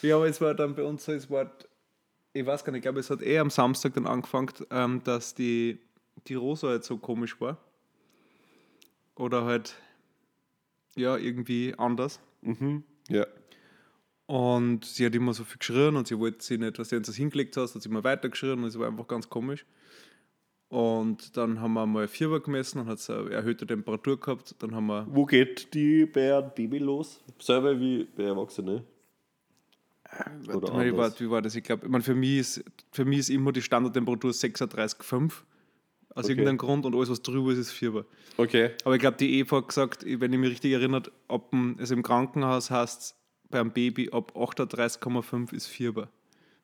Ja, 0.01 0.15
aber 0.15 0.27
es 0.27 0.39
war 0.39 0.53
dann 0.53 0.75
bei 0.75 0.83
uns 0.83 1.05
so, 1.05 1.11
es 1.11 1.29
war, 1.29 1.51
ich 2.33 2.45
weiß 2.45 2.63
gar 2.63 2.71
nicht, 2.71 2.79
ich 2.79 2.83
glaube, 2.83 2.99
es 2.99 3.09
hat 3.09 3.21
eher 3.21 3.41
am 3.41 3.49
Samstag 3.49 3.93
dann 3.95 4.07
angefangen, 4.07 4.51
ähm, 4.71 5.01
dass 5.03 5.35
die, 5.35 5.79
die 6.27 6.35
Rosa 6.35 6.69
halt 6.69 6.83
so 6.83 6.97
komisch 6.97 7.39
war. 7.41 7.57
Oder 9.15 9.43
halt, 9.43 9.75
ja, 10.95 11.17
irgendwie 11.17 11.73
anders. 11.77 12.21
Ja. 13.09 13.27
Und 14.27 14.85
sie 14.85 15.05
hat 15.05 15.15
immer 15.15 15.33
so 15.33 15.43
viel 15.43 15.57
geschrien 15.57 15.95
und 15.95 16.07
sie 16.07 16.17
wollte 16.17 16.43
sie 16.45 16.57
nicht, 16.57 16.77
was 16.79 16.89
du 16.89 17.01
das 17.01 17.15
hingelegt 17.15 17.57
hast, 17.57 17.75
hat 17.75 17.81
sie 17.81 17.89
immer 17.89 18.03
weiter 18.03 18.29
geschrien 18.29 18.59
und 18.59 18.65
es 18.65 18.77
war 18.77 18.87
einfach 18.87 19.07
ganz 19.07 19.27
komisch. 19.27 19.65
Und 20.69 21.35
dann 21.35 21.59
haben 21.59 21.73
wir 21.73 21.85
mal 21.87 22.07
Fieber 22.07 22.39
gemessen 22.39 22.79
und 22.79 22.87
hat 22.87 22.99
es 22.99 23.09
eine 23.09 23.31
erhöhte 23.31 23.65
Temperatur 23.65 24.19
gehabt. 24.19 24.55
Dann 24.59 24.75
haben 24.75 24.85
wir 24.87 25.07
Wo 25.09 25.25
geht 25.25 25.73
die 25.73 26.05
bei 26.05 26.37
einem 26.37 26.51
Baby 26.55 26.77
los? 26.77 27.19
Selber 27.39 27.79
wie 27.79 28.03
bei 28.15 28.23
Erwachsenen? 28.23 28.83
Oder 30.47 30.53
Warte 30.61 30.71
mal, 30.73 30.85
wie, 30.85 30.91
war, 30.97 31.05
anders? 31.05 31.19
wie 31.21 31.29
war 31.29 31.41
das? 31.41 31.55
Ich 31.55 31.63
glaube, 31.63 31.85
ich 31.85 31.91
mein, 31.91 32.01
für, 32.01 32.15
mich 32.15 32.37
ist, 32.39 32.63
für 32.91 33.05
mich 33.05 33.19
ist 33.19 33.29
immer 33.29 33.51
die 33.51 33.61
Standardtemperatur 33.61 34.31
36,5 34.31 35.23
aus 36.15 36.25
Okay. 36.25 36.31
irgendeinem 36.31 36.57
Grund 36.57 36.85
und 36.85 36.95
alles, 36.95 37.09
was 37.09 37.21
drüber 37.21 37.51
ist, 37.51 37.59
ist 37.59 37.71
Fieber. 37.71 38.05
Okay. 38.37 38.71
Aber 38.83 38.95
ich 38.95 39.01
glaube, 39.01 39.17
die 39.17 39.39
Eva 39.39 39.57
hat 39.57 39.67
gesagt, 39.67 40.03
wenn 40.05 40.33
ich 40.33 40.39
mich 40.39 40.49
richtig 40.51 40.71
erinnert, 40.73 41.11
ob 41.27 41.53
ein- 41.53 41.77
also 41.79 41.93
im 41.93 42.01
Krankenhaus 42.03 42.71
heißt 42.71 43.15
beim 43.51 43.71
Baby 43.71 44.09
ab 44.11 44.31
38,5 44.35 45.53
ist 45.53 45.67
Fieber. 45.67 46.09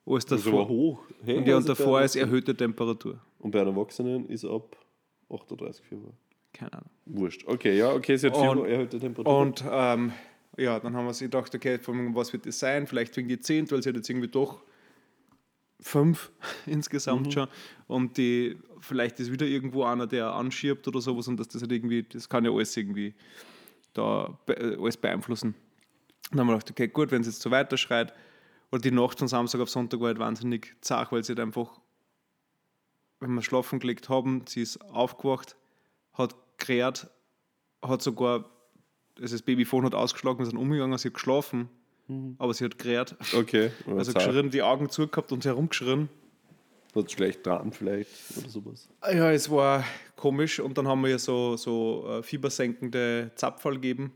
Alles 0.04 0.26
davor, 0.26 0.68
hoch. 0.68 1.00
Hey, 1.24 1.36
und, 1.38 1.46
ja, 1.48 1.56
und 1.56 1.68
also 1.68 1.74
davor 1.74 2.00
ist 2.02 2.14
erhöhte 2.16 2.54
Temperatur. 2.56 3.18
Und 3.46 3.52
bei 3.52 3.60
einem 3.60 3.76
Erwachsenen 3.76 4.26
ist 4.28 4.44
ab 4.44 4.76
38 5.30 5.86
Fieber. 5.86 6.08
Keine 6.52 6.72
Ahnung. 6.72 6.90
Wurscht. 7.04 7.46
Okay, 7.46 7.78
ja, 7.78 7.92
okay, 7.92 8.16
sie 8.16 8.26
hat 8.26 8.34
Und- 8.36 8.56
Fieber, 8.56 8.68
erhöhte 8.68 8.98
Temperatur. 8.98 9.38
Und 9.38 9.64
ähm, 9.70 10.12
ja, 10.56 10.80
dann 10.80 10.96
haben 10.96 11.06
wir 11.06 11.14
sich 11.14 11.26
gedacht, 11.30 11.54
okay, 11.54 11.78
was 11.86 12.32
wird 12.32 12.44
das 12.44 12.58
sein? 12.58 12.88
Vielleicht 12.88 13.16
wegen 13.16 13.28
die 13.28 13.38
10, 13.38 13.70
weil 13.70 13.84
sie 13.84 13.90
hat 13.90 13.94
jetzt 13.94 14.10
irgendwie 14.10 14.26
doch 14.26 14.64
fünf 15.78 16.32
insgesamt 16.66 17.32
schon. 17.32 17.46
Und 17.86 18.16
die, 18.16 18.58
vielleicht 18.80 19.20
ist 19.20 19.30
wieder 19.30 19.46
irgendwo 19.46 19.84
einer, 19.84 20.08
der 20.08 20.32
anschiebt 20.32 20.88
oder 20.88 21.00
sowas 21.00 21.28
und 21.28 21.38
dass 21.38 21.46
das 21.46 21.62
halt 21.62 21.70
irgendwie, 21.70 22.02
das 22.02 22.28
kann 22.28 22.44
ja 22.44 22.50
alles 22.50 22.76
irgendwie 22.76 23.14
da 23.92 24.36
äh, 24.48 24.74
alles 24.76 24.96
beeinflussen. 24.96 25.54
Dann 26.32 26.40
haben 26.40 26.48
wir 26.48 26.54
gedacht, 26.54 26.72
okay, 26.72 26.88
gut, 26.88 27.12
wenn 27.12 27.20
es 27.20 27.28
jetzt 27.28 27.42
so 27.42 27.52
weiter 27.52 27.76
schreit, 27.76 28.12
oder 28.72 28.82
die 28.82 28.90
Nacht 28.90 29.20
von 29.20 29.28
Samstag 29.28 29.60
auf 29.60 29.70
Sonntag 29.70 30.00
war 30.00 30.08
halt 30.08 30.18
wahnsinnig 30.18 30.74
zart, 30.80 31.12
weil 31.12 31.22
sie 31.22 31.30
halt 31.30 31.38
einfach, 31.38 31.80
wenn 33.20 33.32
wir 33.34 33.42
schlafen 33.42 33.78
gelegt 33.78 34.08
haben, 34.08 34.44
sie 34.46 34.62
ist 34.62 34.80
aufgewacht, 34.90 35.56
hat 36.12 36.34
gerät, 36.58 37.08
hat 37.82 38.02
sogar, 38.02 38.44
also 39.20 39.34
das 39.34 39.42
Babyphone 39.42 39.84
hat 39.84 39.94
ausgeschlagen, 39.94 40.38
wir 40.38 40.46
sind 40.46 40.58
umgegangen, 40.58 40.96
sie 40.98 41.08
hat 41.08 41.14
geschlafen, 41.14 41.68
aber 42.38 42.54
sie 42.54 42.64
hat 42.64 42.78
gerät. 42.78 43.16
okay. 43.36 43.70
Also 43.86 44.12
geschrien, 44.12 44.50
die 44.50 44.62
Augen 44.62 44.90
zugehabt 44.90 45.32
und 45.32 45.44
herumgeschrien. 45.44 46.08
Hat 46.94 47.10
schlecht 47.12 47.44
dran 47.44 47.72
vielleicht 47.72 48.08
oder 48.38 48.48
sowas. 48.48 48.88
Ja, 49.02 49.30
es 49.30 49.50
war 49.50 49.84
komisch 50.16 50.60
und 50.60 50.78
dann 50.78 50.88
haben 50.88 51.02
wir 51.02 51.10
ihr 51.10 51.18
so, 51.18 51.56
so 51.56 52.06
äh, 52.08 52.22
fiebersenkende 52.22 53.32
Zapfall 53.34 53.74
gegeben 53.74 54.12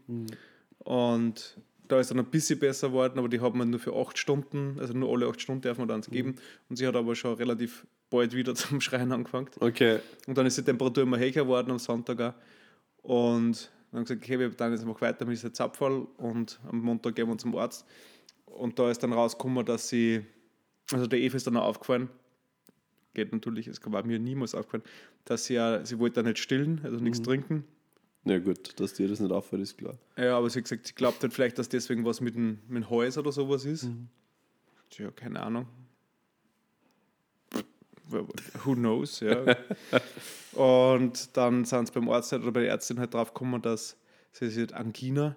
und 0.79 1.59
da 1.89 2.01
ist 2.01 2.11
dann 2.11 2.21
ein 2.21 2.27
bisschen 2.27 2.59
besser 2.59 2.89
geworden, 2.89 3.19
aber 3.19 3.29
die 3.29 3.41
haben 3.41 3.59
wir 3.59 3.67
nur 3.67 3.81
für 3.81 3.95
acht 3.95 4.17
Stunden, 4.17 4.79
also 4.79 4.95
nur 4.95 5.13
alle 5.13 5.27
acht 5.27 5.43
Stunden 5.43 5.61
dürfen 5.61 5.83
wir 5.83 5.87
dann 5.87 6.01
geben 6.03 6.37
und 6.71 6.77
sie 6.77 6.87
hat 6.87 6.97
aber 6.97 7.15
schon 7.15 7.35
relativ 7.35 7.87
bald 8.11 8.35
wieder 8.35 8.55
zum 8.57 8.81
Schreien 8.81 9.13
angefangen. 9.13 9.49
Okay. 9.61 10.01
Und 10.27 10.37
dann 10.37 10.47
ist 10.47 10.59
die 10.59 10.63
Temperatur 10.63 11.05
immer 11.05 11.19
höher 11.19 11.31
geworden 11.31 11.71
am 11.71 11.79
Sonntag 11.79 12.21
auch. 12.21 12.35
Und 13.03 13.71
dann 13.91 13.99
haben 13.99 14.05
gesagt, 14.05 14.23
okay, 14.23 14.39
wir 14.39 14.51
dann 14.51 14.73
jetzt 14.73 14.83
einfach 14.83 15.01
weiter 15.01 15.25
mit 15.25 15.37
diesem 15.37 15.55
Zapfall 15.55 16.07
und 16.19 16.61
am 16.69 16.81
Montag 16.81 17.15
gehen 17.15 17.29
wir 17.29 17.39
zum 17.39 17.57
Arzt. 17.57 17.87
Und 18.45 18.79
da 18.79 18.91
ist 18.91 19.03
dann 19.03 19.13
rausgekommen, 19.13 19.65
dass 19.65 19.89
sie, 19.89 20.25
also 20.93 21.07
der 21.07 21.21
Eva 21.21 21.37
ist 21.37 21.47
dann 21.47 21.57
auch 21.57 21.65
aufgefallen, 21.65 22.11
geht 23.15 23.33
natürlich, 23.33 23.67
es 23.69 23.81
war 23.85 24.05
mir 24.05 24.19
niemals 24.19 24.55
aufgefallen, 24.55 24.85
dass 25.25 25.47
sie 25.47 25.55
ja, 25.55 25.85
sie 25.85 25.99
wollte 25.99 26.17
dann 26.17 26.27
nicht 26.27 26.39
stillen, 26.39 26.81
also 26.85 26.99
nichts 26.99 27.23
trinken. 27.23 27.65
Na 28.25 28.39
gut, 28.39 28.79
dass 28.79 28.95
dir 28.95 29.09
das 29.09 29.19
nicht 29.19 29.33
auffällt, 29.33 29.63
ist 29.63 29.79
klar. 29.79 29.99
Ja, 30.17 30.37
aber 30.37 30.51
sie 30.51 30.59
hat 30.59 30.65
gesagt, 30.65 30.87
sie 30.87 30.95
glaubt 30.95 31.23
halt 31.23 31.33
vielleicht, 31.33 31.59
dass 31.59 31.69
deswegen 31.69 32.05
was 32.05 32.21
mit 32.21 32.35
dem, 32.35 32.59
mit 32.69 32.85
dem 32.85 32.91
Hals 32.91 33.17
oder 33.17 33.33
sowas 33.33 33.65
ist. 33.65 33.89
Tja, 34.91 35.11
keine 35.11 35.41
Ahnung. 35.41 35.67
Who 38.65 38.75
knows, 38.75 39.21
ja. 39.21 39.45
und 40.53 41.37
dann 41.37 41.65
sind 41.65 41.87
sie 41.87 41.93
beim 41.93 42.09
Arzt 42.09 42.33
halt, 42.33 42.43
oder 42.43 42.53
bei 42.53 42.61
der 42.61 42.71
Ärztin 42.71 42.99
halt 42.99 43.15
drauf 43.15 43.33
gekommen, 43.33 43.63
dass 43.63 43.97
sie 44.33 44.49
sie 44.49 44.63
hat 44.63 44.73
Angina 44.73 45.37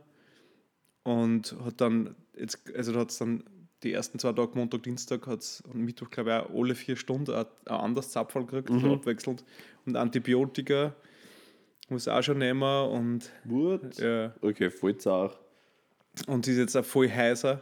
und 1.04 1.56
hat 1.64 1.82
dann, 1.82 2.16
jetzt, 2.38 2.60
also 2.76 2.94
da 2.94 3.02
hat 3.02 3.12
es 3.12 3.18
dann 3.18 3.44
die 3.84 3.94
ersten 3.94 4.18
zwei 4.18 4.32
Tage, 4.32 4.52
Montag, 4.56 4.84
Dienstag, 4.84 5.28
hat 5.28 5.42
es 5.42 5.62
und 5.62 5.82
Mittwoch, 5.82 6.10
glaube 6.10 6.30
ich, 6.30 6.36
auch 6.36 6.60
alle 6.62 6.76
vier 6.76 6.96
Stunden 6.96 7.34
ein, 7.34 7.46
ein 7.66 7.76
anderes 7.76 8.12
Zapfall 8.12 8.46
gekriegt, 8.46 8.70
so 8.82 8.94
abwechselnd 8.94 9.44
und 9.86 9.96
Antibiotika. 9.98 10.96
muss 11.90 12.08
auch 12.08 12.24
schon 12.24 12.38
nehmen 12.38 12.64
und 12.90 13.30
What? 13.44 13.98
ja. 14.00 14.34
Okay, 14.42 14.70
voll 14.70 14.98
zart. 14.98 15.38
Und 16.28 16.46
sie 16.46 16.52
ist 16.52 16.58
jetzt 16.58 16.78
auch 16.78 16.86
voll 16.86 17.10
heiser, 17.10 17.62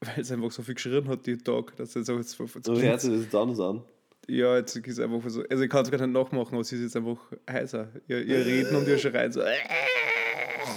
weil 0.00 0.22
sie 0.24 0.34
einfach 0.34 0.50
so 0.50 0.62
viel 0.62 0.74
geschrien 0.74 1.08
hat 1.08 1.26
die 1.26 1.38
Tag, 1.38 1.76
dass 1.76 1.92
sie 1.92 2.00
jetzt 2.00 2.10
auch 2.10 2.16
jetzt, 2.16 2.38
jetzt 2.38 2.66
So 2.66 2.80
hört 2.80 3.00
sich 3.00 3.10
das 3.10 3.22
jetzt 3.22 3.34
anders 3.34 3.60
an. 3.60 3.82
Ja, 4.32 4.56
jetzt 4.56 4.76
ist 4.76 4.86
es 4.86 5.00
einfach 5.00 5.28
so. 5.28 5.42
Also 5.50 5.64
ich 5.64 5.70
kann 5.70 5.82
es 5.82 5.90
gar 5.90 5.98
nicht 5.98 6.12
nachmachen, 6.12 6.54
aber 6.54 6.62
sie 6.64 6.76
ist 6.76 6.82
jetzt 6.82 6.96
einfach 6.96 7.18
heiser. 7.50 7.88
Ihr, 8.06 8.22
ihr 8.24 8.44
Reden 8.46 8.76
und 8.76 8.86
ihr 8.86 8.98
Schreien 8.98 9.32
so. 9.32 9.40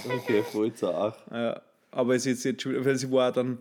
Okay, 0.08 0.42
voll 0.42 0.72
zart. 0.72 1.22
Ja, 1.30 1.60
aber 1.90 2.14
es 2.14 2.26
ist 2.26 2.44
jetzt 2.44 2.62
schon, 2.62 2.84
weil 2.84 2.96
sie 2.96 3.10
war 3.10 3.32
dann, 3.32 3.58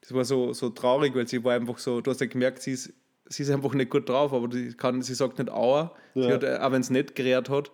das 0.00 0.12
war 0.12 0.24
so, 0.24 0.52
so 0.52 0.70
traurig, 0.70 1.14
weil 1.14 1.26
sie 1.26 1.42
war 1.42 1.54
einfach 1.54 1.78
so, 1.78 2.00
du 2.00 2.10
hast 2.10 2.20
ja 2.20 2.26
gemerkt, 2.26 2.60
sie 2.62 2.72
ist, 2.72 2.92
sie 3.26 3.42
ist 3.42 3.50
einfach 3.50 3.72
nicht 3.74 3.90
gut 3.90 4.08
drauf, 4.08 4.32
aber 4.32 4.48
die 4.48 4.72
kann, 4.74 5.02
sie 5.02 5.14
sagt 5.14 5.38
nicht 5.38 5.50
Aua. 5.50 5.94
Sie 6.14 6.20
Ja. 6.20 6.34
hat, 6.34 6.44
äh, 6.44 6.58
auch 6.60 6.72
wenn 6.72 6.80
es 6.82 6.90
nicht 6.90 7.14
gerät 7.14 7.48
hat, 7.48 7.70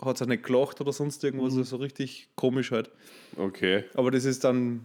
hat 0.00 0.18
sie 0.18 0.24
auch 0.24 0.28
nicht 0.28 0.44
gelacht 0.44 0.80
oder 0.80 0.92
sonst 0.92 1.22
irgendwas, 1.24 1.54
Mhm. 1.54 1.64
so 1.64 1.76
richtig 1.76 2.28
komisch 2.36 2.70
halt. 2.70 2.90
Okay. 3.36 3.84
Aber 3.94 4.10
das 4.10 4.24
ist 4.24 4.44
dann, 4.44 4.80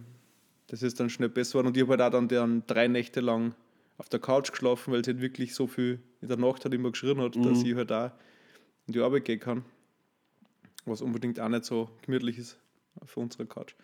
das 0.66 0.82
ist 0.82 0.98
dann 1.00 1.08
schnell 1.10 1.28
besser 1.28 1.52
geworden 1.52 1.68
und 1.68 1.76
ich 1.76 1.82
habe 1.84 1.92
halt 1.92 2.02
auch 2.02 2.10
dann, 2.18 2.28
dann 2.28 2.62
drei 2.66 2.88
Nächte 2.88 3.20
lang 3.20 3.54
auf 3.98 4.08
der 4.08 4.20
Couch 4.20 4.50
geschlafen, 4.52 4.92
weil 4.92 5.04
sie 5.04 5.12
halt 5.12 5.20
wirklich 5.20 5.54
so 5.54 5.66
viel 5.66 6.00
in 6.22 6.28
der 6.28 6.36
Nacht 6.38 6.64
halt 6.64 6.72
immer 6.74 6.90
geschrien 6.90 7.20
hat, 7.20 7.36
dass 7.36 7.62
ich 7.62 7.74
halt 7.74 7.92
auch 7.92 8.10
in 8.86 8.92
die 8.94 9.00
Arbeit 9.00 9.24
gehen 9.24 9.40
kann. 9.40 9.64
Was 10.86 11.02
unbedingt 11.02 11.38
auch 11.40 11.48
nicht 11.48 11.64
so 11.64 11.90
gemütlich 12.02 12.38
ist 12.38 12.56
auf 13.00 13.16
unserer 13.16 13.44
Couch. 13.44 13.74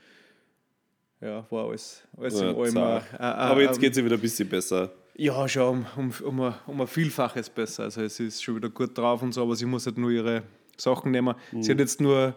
Ja, 1.21 1.47
war 1.51 1.69
alles, 1.69 2.03
alles 2.17 2.41
Ja, 2.41 2.51
in 2.51 2.57
allem. 2.57 2.77
äh, 2.77 2.99
äh, 2.99 3.17
Aber 3.19 3.63
jetzt 3.63 3.77
ähm, 3.77 3.81
geht 3.81 3.93
es 3.93 3.99
ja 3.99 4.05
wieder 4.05 4.17
ein 4.17 4.21
bisschen 4.21 4.49
besser. 4.49 4.93
Ja, 5.17 5.47
schon 5.49 5.87
um, 5.97 6.13
um, 6.21 6.27
um, 6.27 6.41
ein, 6.41 6.55
um 6.67 6.81
ein 6.81 6.87
Vielfaches 6.87 7.49
besser. 7.51 7.85
Also 7.85 8.03
es 8.03 8.19
ist 8.21 8.43
schon 8.43 8.57
wieder 8.57 8.69
gut 8.69 8.97
drauf 8.97 9.23
und 9.23 9.33
so, 9.33 9.43
aber 9.43 9.55
sie 9.57 9.67
muss 9.67 9.87
halt 9.87 9.97
nur 9.99 10.11
ihre 10.11 10.43
Sachen 10.77 11.13
nehmen. 11.13 11.35
Sie 11.61 11.71
hat 11.71 11.79
jetzt 11.79 12.01
nur, 12.01 12.35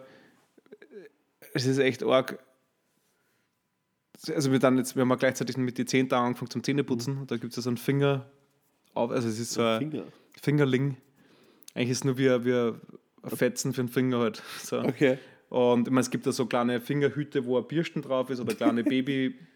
es 1.53 1.65
ist 1.65 1.79
echt 1.79 2.03
arg. 2.03 2.39
Also 4.33 4.51
wir 4.51 4.59
dann 4.59 4.77
jetzt, 4.77 4.95
wir 4.95 5.01
haben 5.01 5.09
ja 5.09 5.15
gleichzeitig 5.15 5.57
mit 5.57 5.77
den 5.77 5.87
Zehen 5.87 6.11
angefangen 6.11 6.49
zum 6.49 6.63
Zähneputzen. 6.63 7.27
Da 7.27 7.37
gibt 7.37 7.51
es 7.51 7.57
ja 7.57 7.61
so 7.61 7.69
einen 7.69 7.77
Finger 7.77 8.25
auf, 8.93 9.11
also 9.11 9.27
es 9.27 9.39
ist 9.39 9.53
so 9.53 9.61
ein 9.61 9.79
Finger. 9.79 10.03
Fingerling. 10.41 10.97
Eigentlich 11.75 11.91
ist 11.91 11.97
es 11.99 12.03
nur 12.03 12.17
wie, 12.17 12.29
ein- 12.29 12.43
wie 12.45 12.53
ein 12.53 12.75
Fetzen 13.35 13.73
für 13.73 13.81
den 13.83 13.89
Finger 13.89 14.19
halt. 14.19 14.41
So. 14.63 14.79
Okay. 14.79 15.19
Und 15.49 15.87
ich 15.87 15.91
meine, 15.91 16.01
es 16.01 16.09
gibt 16.09 16.25
da 16.25 16.31
so 16.31 16.45
kleine 16.45 16.81
Fingerhüte, 16.81 17.45
wo 17.45 17.57
ein 17.57 17.67
Bürsten 17.67 18.01
drauf 18.01 18.29
ist 18.29 18.39
oder 18.39 18.53
kleine 18.55 18.83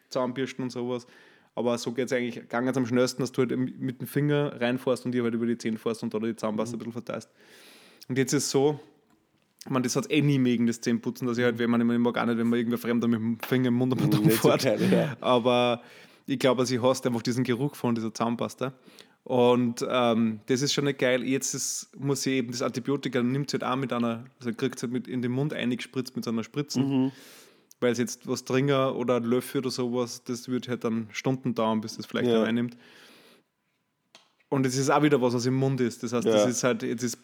Babyzahnbürsten 0.08 0.64
und 0.64 0.70
sowas. 0.70 1.06
Aber 1.56 1.78
so 1.78 1.92
geht 1.92 2.06
es 2.06 2.14
eigentlich 2.14 2.48
ganz 2.48 2.78
am 2.78 2.86
schnellsten, 2.86 3.22
dass 3.24 3.32
du 3.34 3.42
halt 3.42 3.58
mit 3.58 4.00
dem 4.00 4.08
Finger 4.08 4.62
reinfährst 4.62 5.06
und 5.06 5.12
dir 5.12 5.24
halt 5.24 5.34
über 5.34 5.46
die 5.46 5.58
Zähne 5.58 5.78
fährst 5.78 6.02
und 6.04 6.14
da 6.14 6.20
die 6.20 6.36
Zahnpasta 6.36 6.76
ein 6.76 6.80
bisschen 6.80 6.94
verteilst. 6.94 7.30
Und 8.08 8.18
jetzt 8.18 8.32
ist 8.34 8.46
es 8.46 8.52
so, 8.52 8.80
man, 9.70 9.84
das 9.84 9.96
hat 9.96 10.10
eh 10.12 10.22
nie 10.22 10.40
mögen, 10.40 10.66
das 10.68 10.82
Zähneputzen, 10.82 11.28
dass 11.28 11.38
ich 11.38 11.44
halt, 11.44 11.60
wenn 11.60 11.70
man 11.70 11.82
immer 11.82 11.98
mag 12.00 12.18
auch 12.18 12.26
nicht, 12.26 12.38
wenn 12.38 12.48
man 12.48 12.58
irgendwer 12.58 12.80
Fremder 12.80 13.08
mit 13.08 13.20
dem 13.20 13.40
Finger 13.40 13.68
im 13.68 13.76
Mund 13.76 13.96
geil, 14.64 14.80
ja. 14.92 15.16
Aber 15.22 15.82
ich 16.26 16.40
glaube, 16.40 16.66
sie 16.66 16.80
hasst 16.80 17.06
einfach 17.06 17.22
diesen 17.22 17.44
Geruch 17.44 17.76
von 17.76 17.94
dieser 17.96 18.14
Zahnpasta. 18.14 18.74
Und 19.24 19.86
ähm, 19.88 20.40
das 20.48 20.64
ist 20.64 20.74
schon 20.74 20.86
nicht 20.86 20.98
geil. 20.98 21.24
Jetzt 21.24 21.54
ist, 21.54 21.92
muss 21.98 22.24
sie 22.24 22.32
eben 22.32 22.52
das 22.52 22.64
Antibiotika, 22.64 23.22
nimmt 23.22 23.52
sie 23.52 23.58
halt 23.60 23.64
auch 23.64 23.76
mit 23.76 23.94
einer, 23.94 24.24
also 24.40 24.52
kriegt 24.52 24.80
sie 24.80 24.84
halt 24.88 24.94
mit 24.94 25.08
in 25.08 25.22
den 25.22 25.32
Mund 25.32 25.54
eingespritzt 25.54 26.16
mit 26.16 26.26
so 26.26 26.32
einer 26.32 26.44
Spritzen. 26.44 27.12
Weil 27.80 27.96
sie 27.96 28.02
jetzt 28.02 28.28
was 28.28 28.46
Dringer 28.46 28.96
oder 28.96 29.18
ein 29.18 29.24
Löffel 29.24 29.60
oder 29.60 29.70
sowas, 29.70 30.24
das 30.24 30.48
wird 30.50 30.68
halt 30.68 30.84
dann 30.84 31.08
Stunden 31.12 31.54
dauern, 31.54 31.82
bis 31.82 31.98
das 31.98 32.08
vielleicht 32.08 32.30
Ja. 32.30 32.44
einnimmt. 32.44 32.78
Und 34.50 34.66
es 34.66 34.76
ist 34.76 34.90
auch 34.90 35.04
wieder 35.04 35.22
was, 35.22 35.34
was 35.34 35.46
im 35.46 35.54
Mund 35.56 35.80
ist. 35.82 36.02
Das 36.04 36.14
heißt, 36.14 36.26
Ja. 36.26 36.34
das 36.34 36.48
ist 36.48 36.64
halt, 36.64 36.84
jetzt 36.84 37.04
ist 37.04 37.18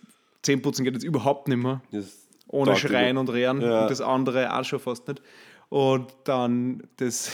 Zähneputzen 0.43 0.86
geht 0.86 0.93
jetzt 0.93 1.04
überhaupt 1.04 1.47
nicht 1.47 1.58
mehr 1.58 1.82
Das 1.91 2.27
ohne 2.47 2.75
Schreien 2.75 3.17
und 3.17 3.29
Rehren 3.29 3.62
Ja. 3.62 3.81
und 3.81 3.91
das 3.91 4.01
andere 4.01 4.53
auch 4.57 4.63
schon 4.63 4.79
fast 4.79 5.07
nicht. 5.07 5.21
Und 5.69 6.13
dann 6.23 6.83
das 6.97 7.31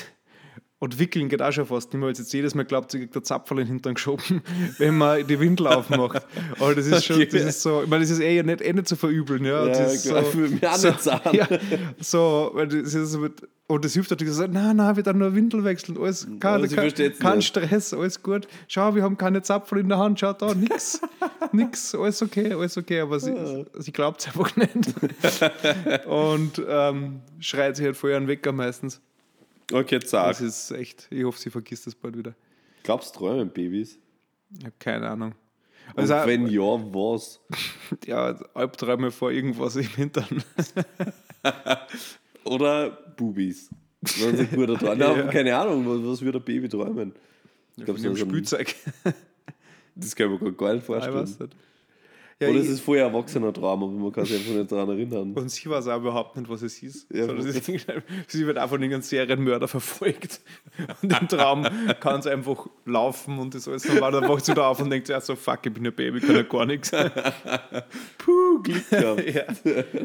und 0.83 0.99
Wickeln 0.99 1.29
geht 1.29 1.41
auch 1.41 1.53
schon 1.53 1.65
fast 1.65 1.93
nicht 1.93 1.99
mehr, 2.01 2.09
weil 2.09 2.13
jetzt 2.13 2.33
jedes 2.33 2.55
Mal 2.55 2.65
glaubt, 2.65 2.91
sie 2.91 2.99
kriegt 2.99 3.15
der 3.15 3.23
Zapferl 3.23 3.59
in 3.59 3.67
den 3.67 3.73
Hintern 3.75 3.93
geschoben, 3.93 4.41
wenn 4.79 4.97
man 4.97 5.25
die 5.25 5.39
Windel 5.39 5.67
aufmacht. 5.67 6.25
Aber 6.59 6.75
das 6.75 6.87
ist 6.87 7.05
schon, 7.05 7.15
Okay. 7.15 7.29
das 7.31 7.43
ist 7.43 7.61
so, 7.61 7.83
ich 7.83 7.89
meine, 7.89 8.01
das 8.03 8.09
ist 8.09 8.19
eh 8.19 8.43
nicht, 8.43 8.59
eh 8.61 8.73
nicht 8.73 8.89
zu 8.89 8.97
verübeln. 8.97 9.45
Ja, 9.45 9.65
Ja, 9.65 9.67
das 9.69 9.93
ist 9.93 10.09
klar, 10.09 10.25
so, 10.25 10.37
mich 10.39 10.67
auch 10.67 10.75
so, 10.75 10.87
nicht 10.89 11.01
sagen. 11.01 11.29
ja, 11.37 11.47
so, 12.01 12.51
weil 12.53 12.67
das 12.67 12.93
ist 12.93 13.11
so 13.11 13.19
mit, 13.19 13.47
und 13.67 13.85
das 13.85 13.93
hilft 13.93 14.11
natürlich, 14.11 14.33
so, 14.33 14.45
nein, 14.45 14.75
nein, 14.75 14.95
wir 14.97 15.03
dann 15.03 15.19
nur 15.19 15.33
Windel 15.33 15.63
wechseln, 15.63 15.97
alles, 15.97 16.27
kein, 16.41 16.67
sie 16.67 16.75
kein, 16.75 16.93
kein 17.17 17.37
nicht. 17.37 17.47
Stress, 17.47 17.93
alles 17.93 18.21
gut. 18.21 18.49
Schau, 18.67 18.93
wir 18.93 19.03
haben 19.03 19.17
keine 19.17 19.41
Zapferl 19.41 19.79
in 19.79 19.87
der 19.87 19.99
Hand, 19.99 20.19
schau 20.19 20.33
da, 20.33 20.53
nix, 20.53 20.99
nix, 21.53 21.95
alles 21.95 22.21
okay, 22.21 22.51
alles 22.51 22.77
okay, 22.77 22.99
aber 22.99 23.21
sie, 23.21 23.33
sie 23.79 23.93
glaubt 23.93 24.19
es 24.19 24.27
einfach 24.27 24.53
nicht. 24.57 26.05
Und 26.07 26.61
ähm, 26.67 27.21
schreit 27.39 27.77
sich 27.77 27.85
halt 27.85 27.95
vorher 27.95 28.17
einen 28.17 28.27
Wecker 28.27 28.51
meistens. 28.51 28.99
Okay, 29.73 29.99
zack. 29.99 30.27
Das 30.29 30.41
ist 30.41 30.71
echt, 30.71 31.07
ich 31.09 31.23
hoffe, 31.23 31.39
sie 31.39 31.49
vergisst 31.49 31.87
das 31.87 31.95
bald 31.95 32.17
wieder. 32.17 32.35
Glaubst 32.83 33.15
du, 33.15 33.19
träumen 33.19 33.49
Babys? 33.49 33.97
Ich 34.57 34.63
habe 34.65 34.75
keine 34.77 35.09
Ahnung. 35.09 35.33
Und 35.95 35.99
Also, 35.99 36.15
auch- 36.15 36.27
wenn 36.27 36.47
ja, 36.47 36.61
was? 36.61 37.39
ja, 38.05 38.35
Albträume 38.53 39.11
vor 39.11 39.31
irgendwas 39.31 39.75
im 39.75 39.83
Hintern. 39.87 40.43
Oder 42.45 42.91
Bubis? 42.91 43.69
Wenn 44.01 44.37
sie. 44.37 44.47
Ja. 44.55 44.93
ja. 45.15 45.27
Keine 45.27 45.55
Ahnung, 45.57 45.85
was, 45.87 46.11
was 46.11 46.21
würde 46.21 46.39
ein 46.39 46.43
Baby 46.45 46.67
träumen? 46.69 47.13
Ich 47.77 47.85
glaube, 47.85 47.99
Von 47.99 48.15
so 48.15 48.25
Spielzeug. 48.25 48.75
das 49.95 50.15
kann 50.15 50.31
mir 50.31 50.51
gar 50.53 50.73
nicht 50.73 50.81
Ich 50.81 50.85
vorstellen. 50.85 51.49
Ja, 52.39 52.49
Oder 52.49 52.59
es 52.59 52.67
ist 52.67 52.81
vorher 52.81 53.07
ein 53.07 53.13
erwachsener 53.13 53.53
Traum, 53.53 53.83
aber 53.83 53.91
man 53.91 54.11
kann 54.11 54.25
sich 54.25 54.37
einfach 54.37 54.53
nicht 54.53 54.71
daran 54.71 54.89
erinnern. 54.89 55.33
Und 55.33 55.49
sie 55.49 55.69
weiß 55.69 55.87
auch 55.87 55.97
überhaupt 55.97 56.35
nicht, 56.35 56.49
was 56.49 56.61
es 56.61 56.81
ist. 56.81 57.09
Ja, 57.13 57.31
ist 57.31 57.65
sie 58.27 58.47
wird 58.47 58.57
einfach 58.57 58.69
von 58.69 58.81
irgendeinem 58.81 59.01
Serienmörder 59.03 59.67
verfolgt. 59.67 60.41
Und 61.01 61.21
im 61.21 61.27
Traum 61.27 61.67
kann 61.99 62.21
sie 62.21 62.31
einfach 62.31 62.67
laufen 62.85 63.39
und 63.39 63.53
das 63.53 63.67
alles. 63.67 63.83
Dann 63.83 64.27
wacht 64.27 64.45
sie 64.45 64.53
da 64.53 64.67
auf 64.67 64.79
und 64.79 64.89
denkt 64.89 65.09
ja, 65.09 65.21
so 65.21 65.35
fuck, 65.35 65.59
ich 65.65 65.73
bin 65.73 65.85
ein 65.85 65.93
Baby, 65.93 66.19
kann 66.19 66.35
ja 66.35 66.43
gar 66.43 66.65
nichts. 66.65 66.91
Puh, 68.17 68.42
Glück 68.63 68.89
gehabt. 68.89 69.23
ja. 69.33 69.43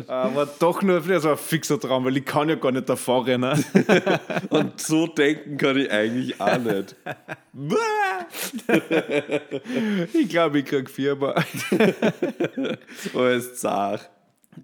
Aber 0.08 0.46
doch 0.58 0.82
nur 0.82 1.00
so 1.20 1.30
ein 1.30 1.36
fixer 1.36 1.78
Traum, 1.80 2.04
weil 2.04 2.16
ich 2.16 2.24
kann 2.24 2.48
ja 2.48 2.56
gar 2.56 2.72
nicht 2.72 2.88
davor 2.88 3.26
rennen. 3.26 3.64
Und 4.50 4.80
so 4.80 5.06
denken 5.06 5.56
kann 5.56 5.76
ich 5.78 5.90
eigentlich 5.90 6.40
auch 6.40 6.58
nicht. 6.58 6.96
Ich 10.12 10.28
glaube, 10.28 10.58
ich 10.60 10.64
krieg 10.66 10.90
Fieber. 10.90 11.34
Oh, 13.14 13.22
es 13.24 13.46
ist 13.46 13.60
zart. 13.60 14.10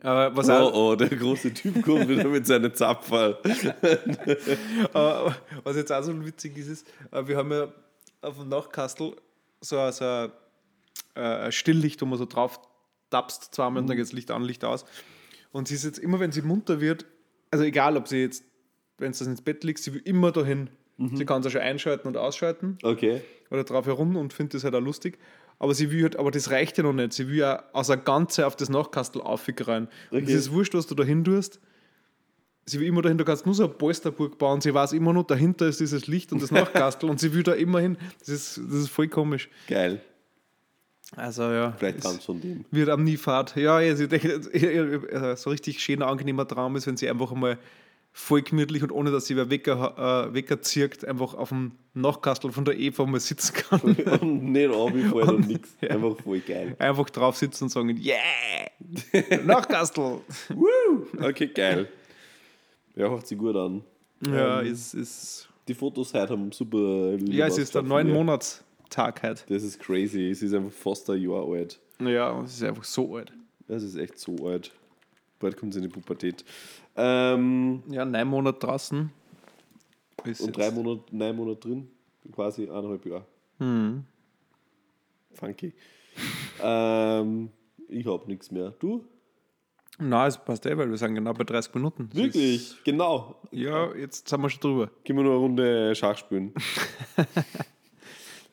Aber 0.03 0.37
was 0.37 0.49
Oh, 0.49 0.71
oh, 0.75 0.95
der 0.97 1.09
große 1.09 1.55
Typ 1.55 1.83
kommt 1.85 2.09
wieder 2.09 2.25
mit 2.25 2.47
seinen 2.47 2.75
Zapferl. 2.75 3.39
äh, 3.45 5.31
was 5.63 5.77
jetzt 5.77 5.93
auch 5.93 6.03
so 6.03 6.25
witzig 6.27 6.57
ist, 6.59 6.67
ist, 6.69 6.87
äh, 7.13 7.27
wir 7.27 7.37
haben 7.37 7.53
ja 7.53 7.69
auf 8.21 8.37
dem 8.39 8.49
Nachkastel 8.49 9.13
so, 9.61 9.79
ein- 9.79 9.93
so 9.93 10.05
äh, 10.05 10.29
ein 11.21 11.53
Stilllicht, 11.53 12.03
wo 12.03 12.07
man 12.07 12.19
so 12.19 12.25
drauf 12.27 12.59
tapst 13.15 13.55
zweimal 13.55 13.83
und 13.83 13.89
dann 13.89 13.97
geht 13.97 14.05
das 14.07 14.13
Licht 14.13 14.31
an, 14.31 14.43
Licht 14.43 14.65
aus. 14.65 14.85
Und 15.53 15.69
sie 15.69 15.75
ist 15.75 15.85
jetzt 15.85 15.99
immer, 15.99 16.19
wenn 16.21 16.33
sie 16.33 16.43
munter 16.43 16.81
wird, 16.81 17.07
also 17.53 17.65
egal, 17.65 17.97
ob 17.97 18.09
sie 18.09 18.19
jetzt, 18.23 18.45
wenn 18.99 19.13
sie 19.13 19.21
das 19.21 19.29
ins 19.29 19.43
Bett 19.43 19.63
liegt, 19.63 19.79
sie 19.79 19.95
will 19.95 20.03
immer 20.05 20.33
dahin. 20.33 20.69
Sie 21.15 21.25
kann 21.25 21.41
es 21.41 21.47
ja 21.47 21.51
schon 21.51 21.61
einschalten 21.61 22.07
und 22.09 22.17
ausschalten 22.17 22.79
Okay. 22.83 23.21
oder 23.51 23.65
drauf 23.65 23.87
herum 23.87 24.15
und 24.17 24.33
findet 24.33 24.55
das 24.55 24.65
halt 24.65 24.75
auch 24.77 24.81
lustig. 24.81 25.19
Aber 25.59 25.75
sie 25.75 25.91
will 25.91 26.03
halt, 26.05 26.17
aber 26.17 26.31
das 26.31 26.51
reicht 26.51 26.77
ja 26.79 26.85
noch 26.85 26.93
nicht. 26.93 27.13
Sie 27.13 27.29
will 27.29 27.37
ja 27.37 27.65
aus 27.73 27.89
der 27.89 27.97
Ganze 27.97 28.47
auf 28.47 28.55
das 28.57 28.69
Nachkastel. 28.69 29.21
Und 29.21 29.41
Okay. 29.51 29.89
es 30.25 30.31
ist 30.31 30.53
wurscht, 30.53 30.75
was 30.75 30.87
du 30.87 30.95
dahin 30.95 31.23
tust. 31.25 31.61
Sie 32.67 32.79
will 32.81 32.87
immer 32.87 33.03
dahin, 33.03 33.19
du 33.19 33.25
kannst 33.25 33.45
nur 33.45 33.55
so 33.55 33.65
eine 33.65 33.73
Polsterburg 33.75 34.39
bauen. 34.39 34.61
Sie 34.61 34.73
weiß 34.73 34.93
immer 34.93 35.13
nur, 35.13 35.25
dahinter 35.25 35.67
ist 35.67 35.81
dieses 35.81 36.07
Licht 36.07 36.33
und 36.33 36.41
das 36.43 36.51
Nachkastel 36.53 37.11
und 37.11 37.19
sie 37.21 37.33
will 37.35 37.43
da 37.43 37.53
immer 37.53 37.81
hin. 37.81 37.97
Das 38.21 38.29
ist, 38.29 38.59
das 38.59 38.75
ist 38.75 38.89
voll 38.89 39.09
komisch. 39.09 39.49
Geil. 39.69 40.01
Also 41.17 41.43
ja. 41.45 41.73
Vielleicht 41.79 42.03
kam 42.03 42.17
es 42.17 42.25
von 42.25 42.41
dem. 42.41 42.65
Wird 42.71 42.89
am 42.89 43.05
nie 43.05 43.17
Fahrt. 43.17 43.57
Ja, 43.57 43.81
äh, 43.81 45.37
so 45.37 45.51
richtig 45.51 45.81
schöner, 45.81 46.07
angenehmer 46.09 46.47
Traum 46.47 46.77
ist, 46.77 46.87
wenn 46.87 46.97
sie 46.97 47.09
einfach 47.09 47.31
einmal 47.33 47.59
voll 48.17 48.43
gemütlich 48.43 48.83
und 48.83 48.93
ohne 48.93 49.11
dass 49.11 49.27
sie 49.27 49.37
wer 49.37 49.51
Wecker, 49.51 50.29
äh, 50.31 50.35
Wecker 50.35 50.63
zirkt, 50.63 51.05
einfach 51.05 51.35
auf 51.35 51.49
dem 51.49 51.73
Nachkastel 51.95 52.53
von 52.53 52.65
der 52.65 52.79
Eva 52.79 53.05
mal 53.07 53.19
sitzen 53.19 53.55
kann. 53.55 53.81
Und 54.21 54.53
nicht 54.53 54.71
runterfallen 54.71 55.29
und 55.31 55.49
nix. 55.49 55.69
Ja. 55.81 55.91
Einfach 55.91 56.17
voll 56.23 56.39
geil. 56.41 56.77
einfach 56.79 57.11
drauf 57.11 57.37
sitzen 57.37 57.65
und 57.65 57.71
sagen, 57.71 58.01
yeah, 58.01 59.41
Nachkastel. 59.45 60.21
Woo! 60.49 61.07
Okay, 61.21 61.49
geil. 61.49 61.89
Ja, 62.95 63.09
hört 63.11 63.27
sich 63.27 63.37
gut 63.37 63.57
an. 63.57 63.83
Ja, 64.27 64.61
Ähm, 64.61 64.67
ist, 64.73 64.95
ist, 64.95 65.49
Die 65.67 65.75
Fotos 65.75 66.15
heute 66.15 66.33
haben 66.33 66.53
super. 66.53 67.13
lieb 67.17 67.33
ja, 67.35 67.47
es 67.49 67.59
ist 67.59 67.75
der 67.75 67.83
neun 67.83 68.13
von 68.13 68.39
Monatstag 68.97 69.23
heute. 69.23 69.45
Das 69.49 69.63
ist 69.63 69.81
crazy. 69.81 70.31
Es 70.31 70.43
ist 70.43 70.55
einfach 70.55 70.71
fast 70.73 71.09
ein 71.11 71.21
Jahr 71.21 71.45
alt. 71.47 71.81
Ja, 72.01 72.43
es 72.43 72.55
ist 72.55 72.63
einfach 72.63 72.85
so 72.85 73.17
alt. 73.17 73.33
Das 73.67 73.83
ist 73.83 73.97
echt 73.97 74.19
so 74.19 74.35
alt. 74.47 74.71
Bald 75.39 75.57
kommt 75.57 75.73
sie 75.75 75.81
in 75.81 75.85
die 75.85 75.93
Pubertät. 75.93 76.45
Ähm, 76.97 77.83
Ja, 77.89 78.05
neun 78.05 78.29
Monate 78.29 78.59
draußen. 78.61 79.11
Ist 80.25 80.41
und 80.41 80.47
jetzt- 80.49 80.59
drei 80.59 80.71
Monate, 80.71 81.03
neun 81.11 81.37
Monate 81.37 81.61
drin. 81.61 81.91
Quasi 82.33 82.65
eineinhalb 82.69 83.05
Jahre. 83.05 83.27
Hm. 83.59 84.05
Funky. 85.35 85.73
ähm, 86.63 87.51
ich 87.89 88.07
hab 88.07 88.27
nichts 88.29 88.51
mehr. 88.51 88.71
Du? 88.79 89.05
Nein, 89.99 90.29
es 90.29 90.39
passt 90.39 90.67
eh, 90.67 90.77
weil 90.77 90.91
wir 90.91 90.97
sind 90.97 91.15
genau 91.15 91.33
bei 91.35 91.45
30 91.45 91.75
Minuten. 91.75 92.09
Das 92.09 92.17
Wirklich? 92.17 92.77
Genau. 92.85 93.37
ja, 93.53 93.95
jetzt 93.95 94.29
sind 94.29 94.41
wir 94.41 94.51
schon 94.51 94.61
drüber. 94.61 94.91
Gehen 95.05 95.17
wir 95.17 95.23
noch 95.23 95.31
eine 95.33 95.39
Runde 95.41 95.95
Schach 95.95 96.17
spielen. 96.19 96.53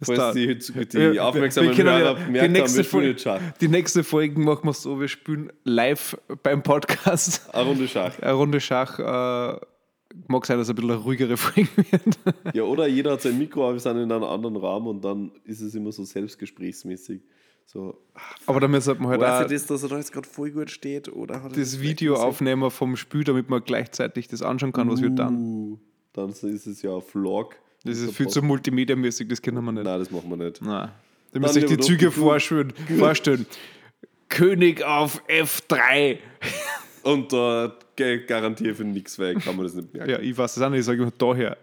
Das 0.02 0.18
Falls 0.18 0.34
die, 0.34 0.58
die 0.58 0.94
Wir- 0.98 1.24
aufmerksamen 1.26 1.70
wir 1.78 1.84
Hörer 1.84 2.00
ja- 2.00 2.14
die 2.16 2.40
haben, 2.42 2.52
nächste 2.54 2.78
wir 2.80 2.84
spielen 2.84 3.18
Folge-. 3.18 3.54
Die 3.62 3.68
nächste 3.68 4.04
Folge 4.04 4.40
machen 4.40 4.66
wir 4.68 4.74
so, 4.74 5.00
wir 5.00 5.08
spielen 5.08 5.54
live 5.64 6.18
beim 6.44 6.64
Podcast 6.64 7.54
Eine 7.54 7.66
Runde 7.70 7.88
Schach. 7.88 8.20
eine 8.20 8.34
Runde 8.34 8.60
Schach. 8.60 8.98
Äh, 9.00 9.60
mag 10.28 10.46
sein, 10.46 10.58
dass 10.58 10.68
es 10.68 10.70
ein 10.72 10.76
bisschen 10.76 10.92
eine 10.92 11.00
ruhigere 11.00 11.38
Folge 11.38 11.70
wird. 11.76 12.02
Ja, 12.56 12.64
oder 12.64 12.88
jeder 12.88 13.12
hat 13.12 13.22
sein 13.22 13.38
Mikro, 13.38 13.64
aber 13.64 13.74
wir 13.74 13.80
sind 13.80 13.98
in 13.98 14.12
einem 14.12 14.24
anderen 14.24 14.56
Raum 14.58 14.88
und 14.88 15.06
dann 15.06 15.32
ist 15.46 15.62
es 15.62 15.76
immer 15.76 15.92
so 15.92 16.04
selbstgesprächsmäßig. 16.04 17.22
So, 17.68 17.96
Aber 18.48 18.60
damit 18.60 18.84
sollte 18.84 19.02
man 19.02 19.12
halt 19.12 19.24
auch 19.24 19.48
das, 19.48 19.66
dass 19.68 19.84
er 19.84 19.90
da 19.90 19.98
jetzt 19.98 20.12
gerade 20.12 20.28
voll 20.28 20.52
gut 20.52 20.70
steht? 20.72 21.14
Oder 21.14 21.42
hat 21.44 21.56
das 21.56 21.80
Video 21.80 22.16
aufnehmen 22.16 22.70
vom 22.72 22.98
Spiel, 22.98 23.24
damit 23.24 23.50
man 23.50 23.64
gleichzeitig 23.64 24.28
das 24.28 24.42
anschauen 24.42 24.74
kann, 24.74 24.90
was 24.90 25.02
wird 25.02 25.18
dann. 25.20 25.36
Uh, 25.38 25.78
dann 26.12 26.32
ist 26.32 26.44
es 26.44 26.82
ja 26.82 27.00
Vlog. 27.00 27.56
Das 27.84 27.98
ist 27.98 28.16
viel 28.16 28.28
zu 28.28 28.42
multimedia-mäßig, 28.42 29.28
das 29.28 29.42
können 29.42 29.64
wir 29.64 29.72
nicht. 29.72 29.84
Nein, 29.84 30.00
das 30.00 30.12
machen 30.12 30.30
wir 30.30 30.38
nicht. 30.38 30.62
Nein. 30.62 30.90
Da 31.32 31.40
müsst 31.40 31.56
ihr 31.56 31.64
euch 31.64 31.70
die 31.70 31.78
Züge 31.78 32.12
vorstellen. 32.12 32.74
vorstellen. 32.98 33.46
König 34.30 34.84
auf 34.84 35.22
F3. 35.28 36.18
Und 37.04 37.34
da 37.34 37.74
ge- 37.96 38.26
garantiere 38.26 38.76
für 38.76 38.84
nichts, 38.84 39.18
weil 39.18 39.38
ich 39.38 39.44
kann 39.44 39.56
man 39.56 39.66
das 39.66 39.74
nicht 39.74 39.92
merken. 39.94 40.10
Ja, 40.12 40.20
ich 40.20 40.38
weiß 40.38 40.54
das 40.54 40.64
auch 40.64 40.70
nicht, 40.70 40.82
ich 40.82 40.86
sage 40.86 41.02
immer 41.02 41.12
daher. 41.18 41.58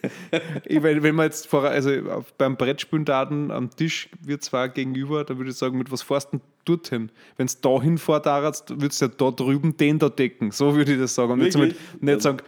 ich, 0.64 0.82
wenn, 0.82 1.02
wenn 1.02 1.14
man 1.14 1.26
jetzt 1.26 1.46
vor, 1.48 1.64
also 1.64 1.90
beim 2.38 2.56
Brettspielen 2.56 3.04
Daten 3.04 3.50
am 3.50 3.68
Tisch 3.70 4.08
wird 4.22 4.42
zwar 4.42 4.70
gegenüber, 4.70 5.24
dann 5.24 5.36
würde 5.36 5.50
ich 5.50 5.56
sagen, 5.56 5.76
mit 5.76 5.92
was 5.92 6.00
fährst 6.02 6.32
du 6.32 6.38
denn 6.38 6.46
dorthin? 6.64 7.10
Wenn 7.36 7.46
es 7.46 7.60
da 7.60 7.80
hinfährt, 7.80 8.24
würdest 8.26 9.02
du 9.02 9.06
ja 9.06 9.12
da 9.14 9.30
drüben 9.30 9.76
den 9.76 9.98
da 9.98 10.08
decken. 10.08 10.50
So 10.50 10.74
würde 10.74 10.92
ich 10.94 10.98
das 10.98 11.14
sagen. 11.14 11.32
Und 11.32 11.52
so 11.52 11.58
mit, 11.58 11.76
nicht 12.02 12.22
sagen, 12.22 12.38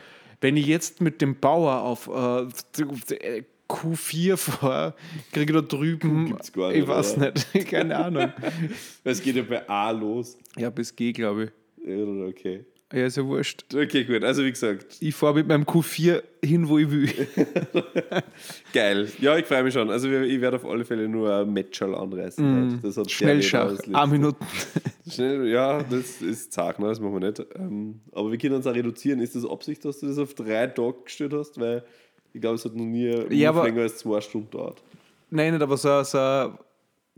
wenn 0.42 0.57
ich 0.57 0.66
jetzt 0.66 1.00
mit 1.00 1.22
dem 1.22 1.38
Bauer 1.40 1.81
auf 1.81 2.09
äh, 2.09 2.46
Q4 3.68 4.37
fahre, 4.37 4.94
kriege 5.33 5.52
ich 5.52 5.61
da 5.61 5.76
drüben. 5.76 6.26
gibt's 6.26 6.52
gar 6.52 6.68
nicht, 6.68 6.83
ich 6.83 6.88
weiß 6.88 7.16
oder? 7.16 7.33
nicht, 7.33 7.68
keine 7.70 7.96
Ahnung. 7.96 8.33
Es 9.05 9.22
geht 9.22 9.37
ja 9.37 9.42
bei 9.42 9.66
A 9.68 9.90
los. 9.92 10.37
Ja, 10.57 10.68
bis 10.68 10.94
G, 10.94 11.12
glaube 11.12 11.44
ich. 11.44 11.50
Okay. 12.28 12.64
Ja, 12.92 13.07
ist 13.07 13.16
ja 13.16 13.24
wurscht. 13.24 13.64
Okay, 13.74 14.05
gut. 14.05 14.22
Also 14.22 14.44
wie 14.44 14.50
gesagt, 14.50 14.98
Ich 15.00 15.14
fahre 15.14 15.35
mit 15.35 15.48
meinem 15.48 15.64
Q4 15.64 16.22
hin, 16.44 16.68
wo 16.68 16.76
ich 16.78 16.90
will. 16.90 17.09
geil. 18.72 19.11
Ja, 19.18 19.37
ich 19.38 19.46
freue 19.46 19.62
mich 19.64 19.72
schon. 19.74 19.90
Also 19.90 20.11
ich 20.11 20.40
werde 20.40 20.57
auf 20.57 20.64
alle 20.66 20.85
Fälle 20.85 21.09
nur 21.09 21.35
ein 21.35 21.52
Matcherl 21.52 21.94
anreißen. 21.94 22.81
Das 22.83 22.96
hat 22.96 23.05
sehr 23.07 23.07
weh 23.07 23.11
Schnellschach, 23.11 23.64
ausgelegt. 23.72 23.96
eine 23.96 24.12
Minute. 24.12 24.37
Schnell, 25.11 25.46
ja, 25.48 25.83
das 25.83 26.22
ist 26.22 26.52
zart, 26.52 26.78
ne? 26.78 26.87
das 26.88 27.00
machen 27.00 27.14
wir 27.20 27.28
nicht. 27.31 27.44
Ähm, 27.57 28.00
aber 28.12 28.31
wir 28.31 28.38
können 28.38 28.55
uns 28.55 28.66
auch 28.66 28.74
reduzieren. 28.74 29.20
Ist 29.20 29.35
das 29.35 29.44
Absicht, 29.48 29.85
dass 29.85 30.00
du 30.00 30.07
das 30.07 30.18
auf 30.18 30.35
drei 30.35 30.66
Tage 30.66 30.94
gestellt 31.05 31.33
hast? 31.33 31.59
Weil 31.59 31.85
ich 32.33 32.40
glaube, 32.40 32.57
es 32.57 32.64
hat 32.64 32.74
noch 32.74 32.85
nie 32.85 33.09
Ja, 33.31 33.50
aber- 33.50 33.64
länger 33.64 33.83
als 33.83 33.98
zwei 33.98 34.20
Stunden 34.20 34.50
dauert. 34.50 34.83
Nein, 35.31 35.52
nicht, 35.55 35.62
aber 35.62 35.76
so, 35.78 36.02
so, 36.02 36.59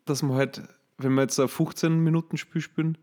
dass 0.05 0.23
man 0.23 0.37
halt, 0.37 0.63
wenn 0.99 1.15
wir 1.15 1.23
jetzt 1.23 1.39
ein 1.41 1.49
15 1.49 1.99
Minuten 1.99 2.37
Spiel 2.37 2.61
spielen, 2.63 2.97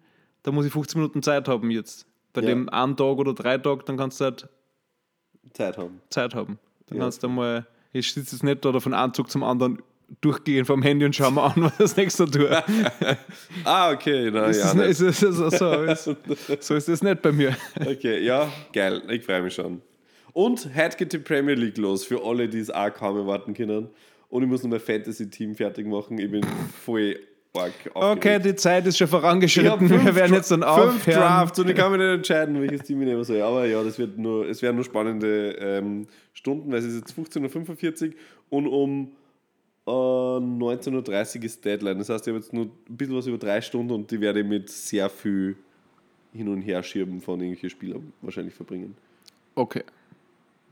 dann 0.44 0.56
muss 0.56 0.66
ich 0.66 0.72
15 0.72 1.00
Minuten 1.02 1.22
Zeit 1.22 1.48
haben 1.50 1.70
jetzt. 1.70 2.08
Bei 2.34 2.42
Ja. 2.42 2.48
dem 2.48 2.70
einen 2.70 2.96
Tag 2.96 3.18
oder 3.18 3.34
drei 3.34 3.58
Tagen, 3.58 3.82
dann 3.86 3.98
kannst 3.98 4.20
du 4.20 4.26
halt 4.26 4.48
Zeit 5.54 5.78
haben. 5.78 6.02
Zeit 6.10 6.34
haben. 6.36 6.60
Dann 6.88 6.98
Ja. 6.98 7.04
kannst 7.06 7.24
du 7.24 7.30
mal, 7.30 7.68
ich 7.94 8.12
sitze 8.14 8.36
jetzt 8.36 8.44
nicht 8.44 8.64
da 8.64 8.70
oder 8.70 8.82
von 8.82 8.94
einem 8.94 9.14
Zug 9.14 9.30
zum 9.30 9.44
anderen 9.44 9.82
durchgehen 10.22 10.66
vom 10.66 10.82
Handy 10.82 11.06
und 11.06 11.16
schau 11.16 11.32
mal 11.32 11.48
an, 11.48 11.54
was 11.64 11.78
das 11.78 11.98
nächste 11.98 12.26
tut. 12.30 12.50
Ah, 13.64 13.92
okay. 13.92 14.30
Na, 14.32 14.46
Ist 14.48 14.74
ja, 14.76 14.82
ist 14.84 15.02
das 15.02 15.20
so, 15.20 15.72
ist, 15.84 16.04
so 16.66 16.76
ist 16.76 16.88
das 16.90 17.02
nicht 17.02 17.22
bei 17.22 17.32
mir. 17.32 17.56
Okay, 17.80 18.24
ja, 18.24 18.52
geil. 18.74 19.02
Ich 19.10 19.24
freue 19.24 19.42
mich 19.42 19.54
schon. 19.56 19.82
Und 20.34 20.70
heute 20.76 20.98
geht 20.98 21.14
die 21.14 21.18
Premier 21.20 21.56
League 21.56 21.78
los 21.78 22.06
für 22.06 22.24
alle, 22.24 22.48
die 22.48 22.60
es 22.60 22.70
auch 22.70 22.94
kaum 22.94 23.18
erwarten 23.18 23.54
können. 23.54 23.90
Und 24.30 24.44
ich 24.44 24.50
muss 24.50 24.64
noch 24.64 24.70
mein 24.70 24.80
Fantasy-Team 24.80 25.56
fertig 25.56 25.86
machen. 25.88 26.18
Ich 26.18 26.32
bin 26.32 26.46
voll 26.86 27.20
Okay, 27.54 28.40
die 28.40 28.56
Zeit 28.56 28.88
ist 28.88 28.98
schon 28.98 29.08
vorangeschritten. 29.08 29.88
fünf 29.88 30.06
Wir 30.06 30.16
werden 30.16 30.34
jetzt 30.34 30.52
dann 30.52 30.62
fünf 30.62 30.72
aufhören. 30.72 31.20
Drafts 31.20 31.60
und 31.60 31.70
ich 31.70 31.76
kann 31.76 31.92
mich 31.92 32.00
nicht 32.00 32.10
entscheiden, 32.10 32.62
welches 32.62 32.84
Team 32.84 33.02
ich 33.02 33.08
nehmen 33.08 33.24
soll. 33.24 33.42
Aber 33.42 33.66
ja, 33.66 33.84
das 33.84 34.00
wird 34.00 34.18
nur, 34.18 34.48
es 34.48 34.62
werden 34.62 34.78
nur 34.78 34.86
spannende 34.86 35.52
ähm, 35.60 36.08
Stunden, 36.34 36.72
weil 36.72 36.80
es 36.80 36.86
ist 36.86 36.96
jetzt 36.96 37.14
15.45 37.14 38.08
Uhr 38.08 38.14
und 38.50 38.68
um 38.68 39.12
äh, 39.86 39.90
19.30 39.92 41.38
Uhr 41.38 41.44
ist 41.44 41.66
Deadline. 41.66 41.98
Das 41.98 42.10
heißt, 42.10 42.26
ich 42.26 42.32
habe 42.32 42.40
jetzt 42.40 42.54
nur 42.54 42.66
ein 42.66 42.98
bisschen 42.98 43.16
was 43.16 43.28
über 43.28 43.38
drei 43.38 43.60
Stunden 43.60 43.92
und 43.92 44.10
die 44.12 44.22
werde 44.22 44.40
ich 44.40 44.48
mit 44.48 44.70
sehr 44.70 45.10
viel 45.10 45.58
hin 46.34 46.48
und 46.48 46.62
her 46.62 46.82
schieben 46.84 47.20
von 47.20 47.40
irgendwelchen 47.40 47.70
Spielern 47.70 48.14
wahrscheinlich 48.22 48.54
verbringen. 48.54 48.96
Okay. 49.56 49.84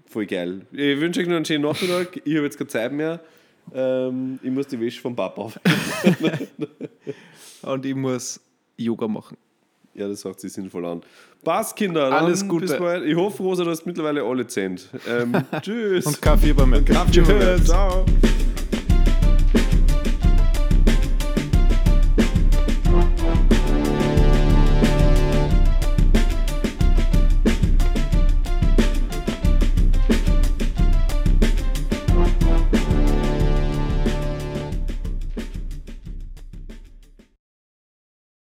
Voll 0.05 0.25
geil. 0.25 0.61
Ich 0.71 0.99
wünsche 0.99 1.19
euch 1.19 1.27
noch 1.27 1.35
einen 1.35 1.45
schönen 1.45 1.63
Nachmittag. 1.63 2.21
Ich 2.25 2.35
habe 2.35 2.45
jetzt 2.45 2.57
keine 2.57 2.67
Zeit 2.69 2.93
mehr. 2.93 3.19
Ähm, 3.73 4.39
ich 4.41 4.51
muss 4.51 4.67
die 4.67 4.79
Wäsche 4.79 5.01
vom 5.01 5.15
Papa 5.15 5.41
auf. 5.41 5.59
Und 7.61 7.85
ich 7.85 7.95
muss 7.95 8.39
Yoga 8.77 9.07
machen. 9.07 9.37
Ja, 9.93 10.07
das 10.07 10.21
sagt 10.21 10.39
sich 10.39 10.53
sinnvoll 10.53 10.85
an. 10.85 11.01
Passt, 11.43 11.75
Kinder. 11.75 12.11
Alles 12.11 12.47
Gute. 12.47 12.77
Bald. 12.77 13.05
Ich 13.05 13.15
hoffe, 13.15 13.43
Rosa, 13.43 13.63
du 13.63 13.69
hast 13.69 13.85
mittlerweile 13.85 14.23
alle 14.23 14.45
zehnt. 14.47 14.89
Ähm, 15.07 15.33
tschüss. 15.61 16.05
Und 16.05 16.21
Kaffee 16.21 16.53
bei 16.53 16.65
mir. 16.65 16.83
Tschüss. 16.85 17.65
Ciao. 17.65 18.05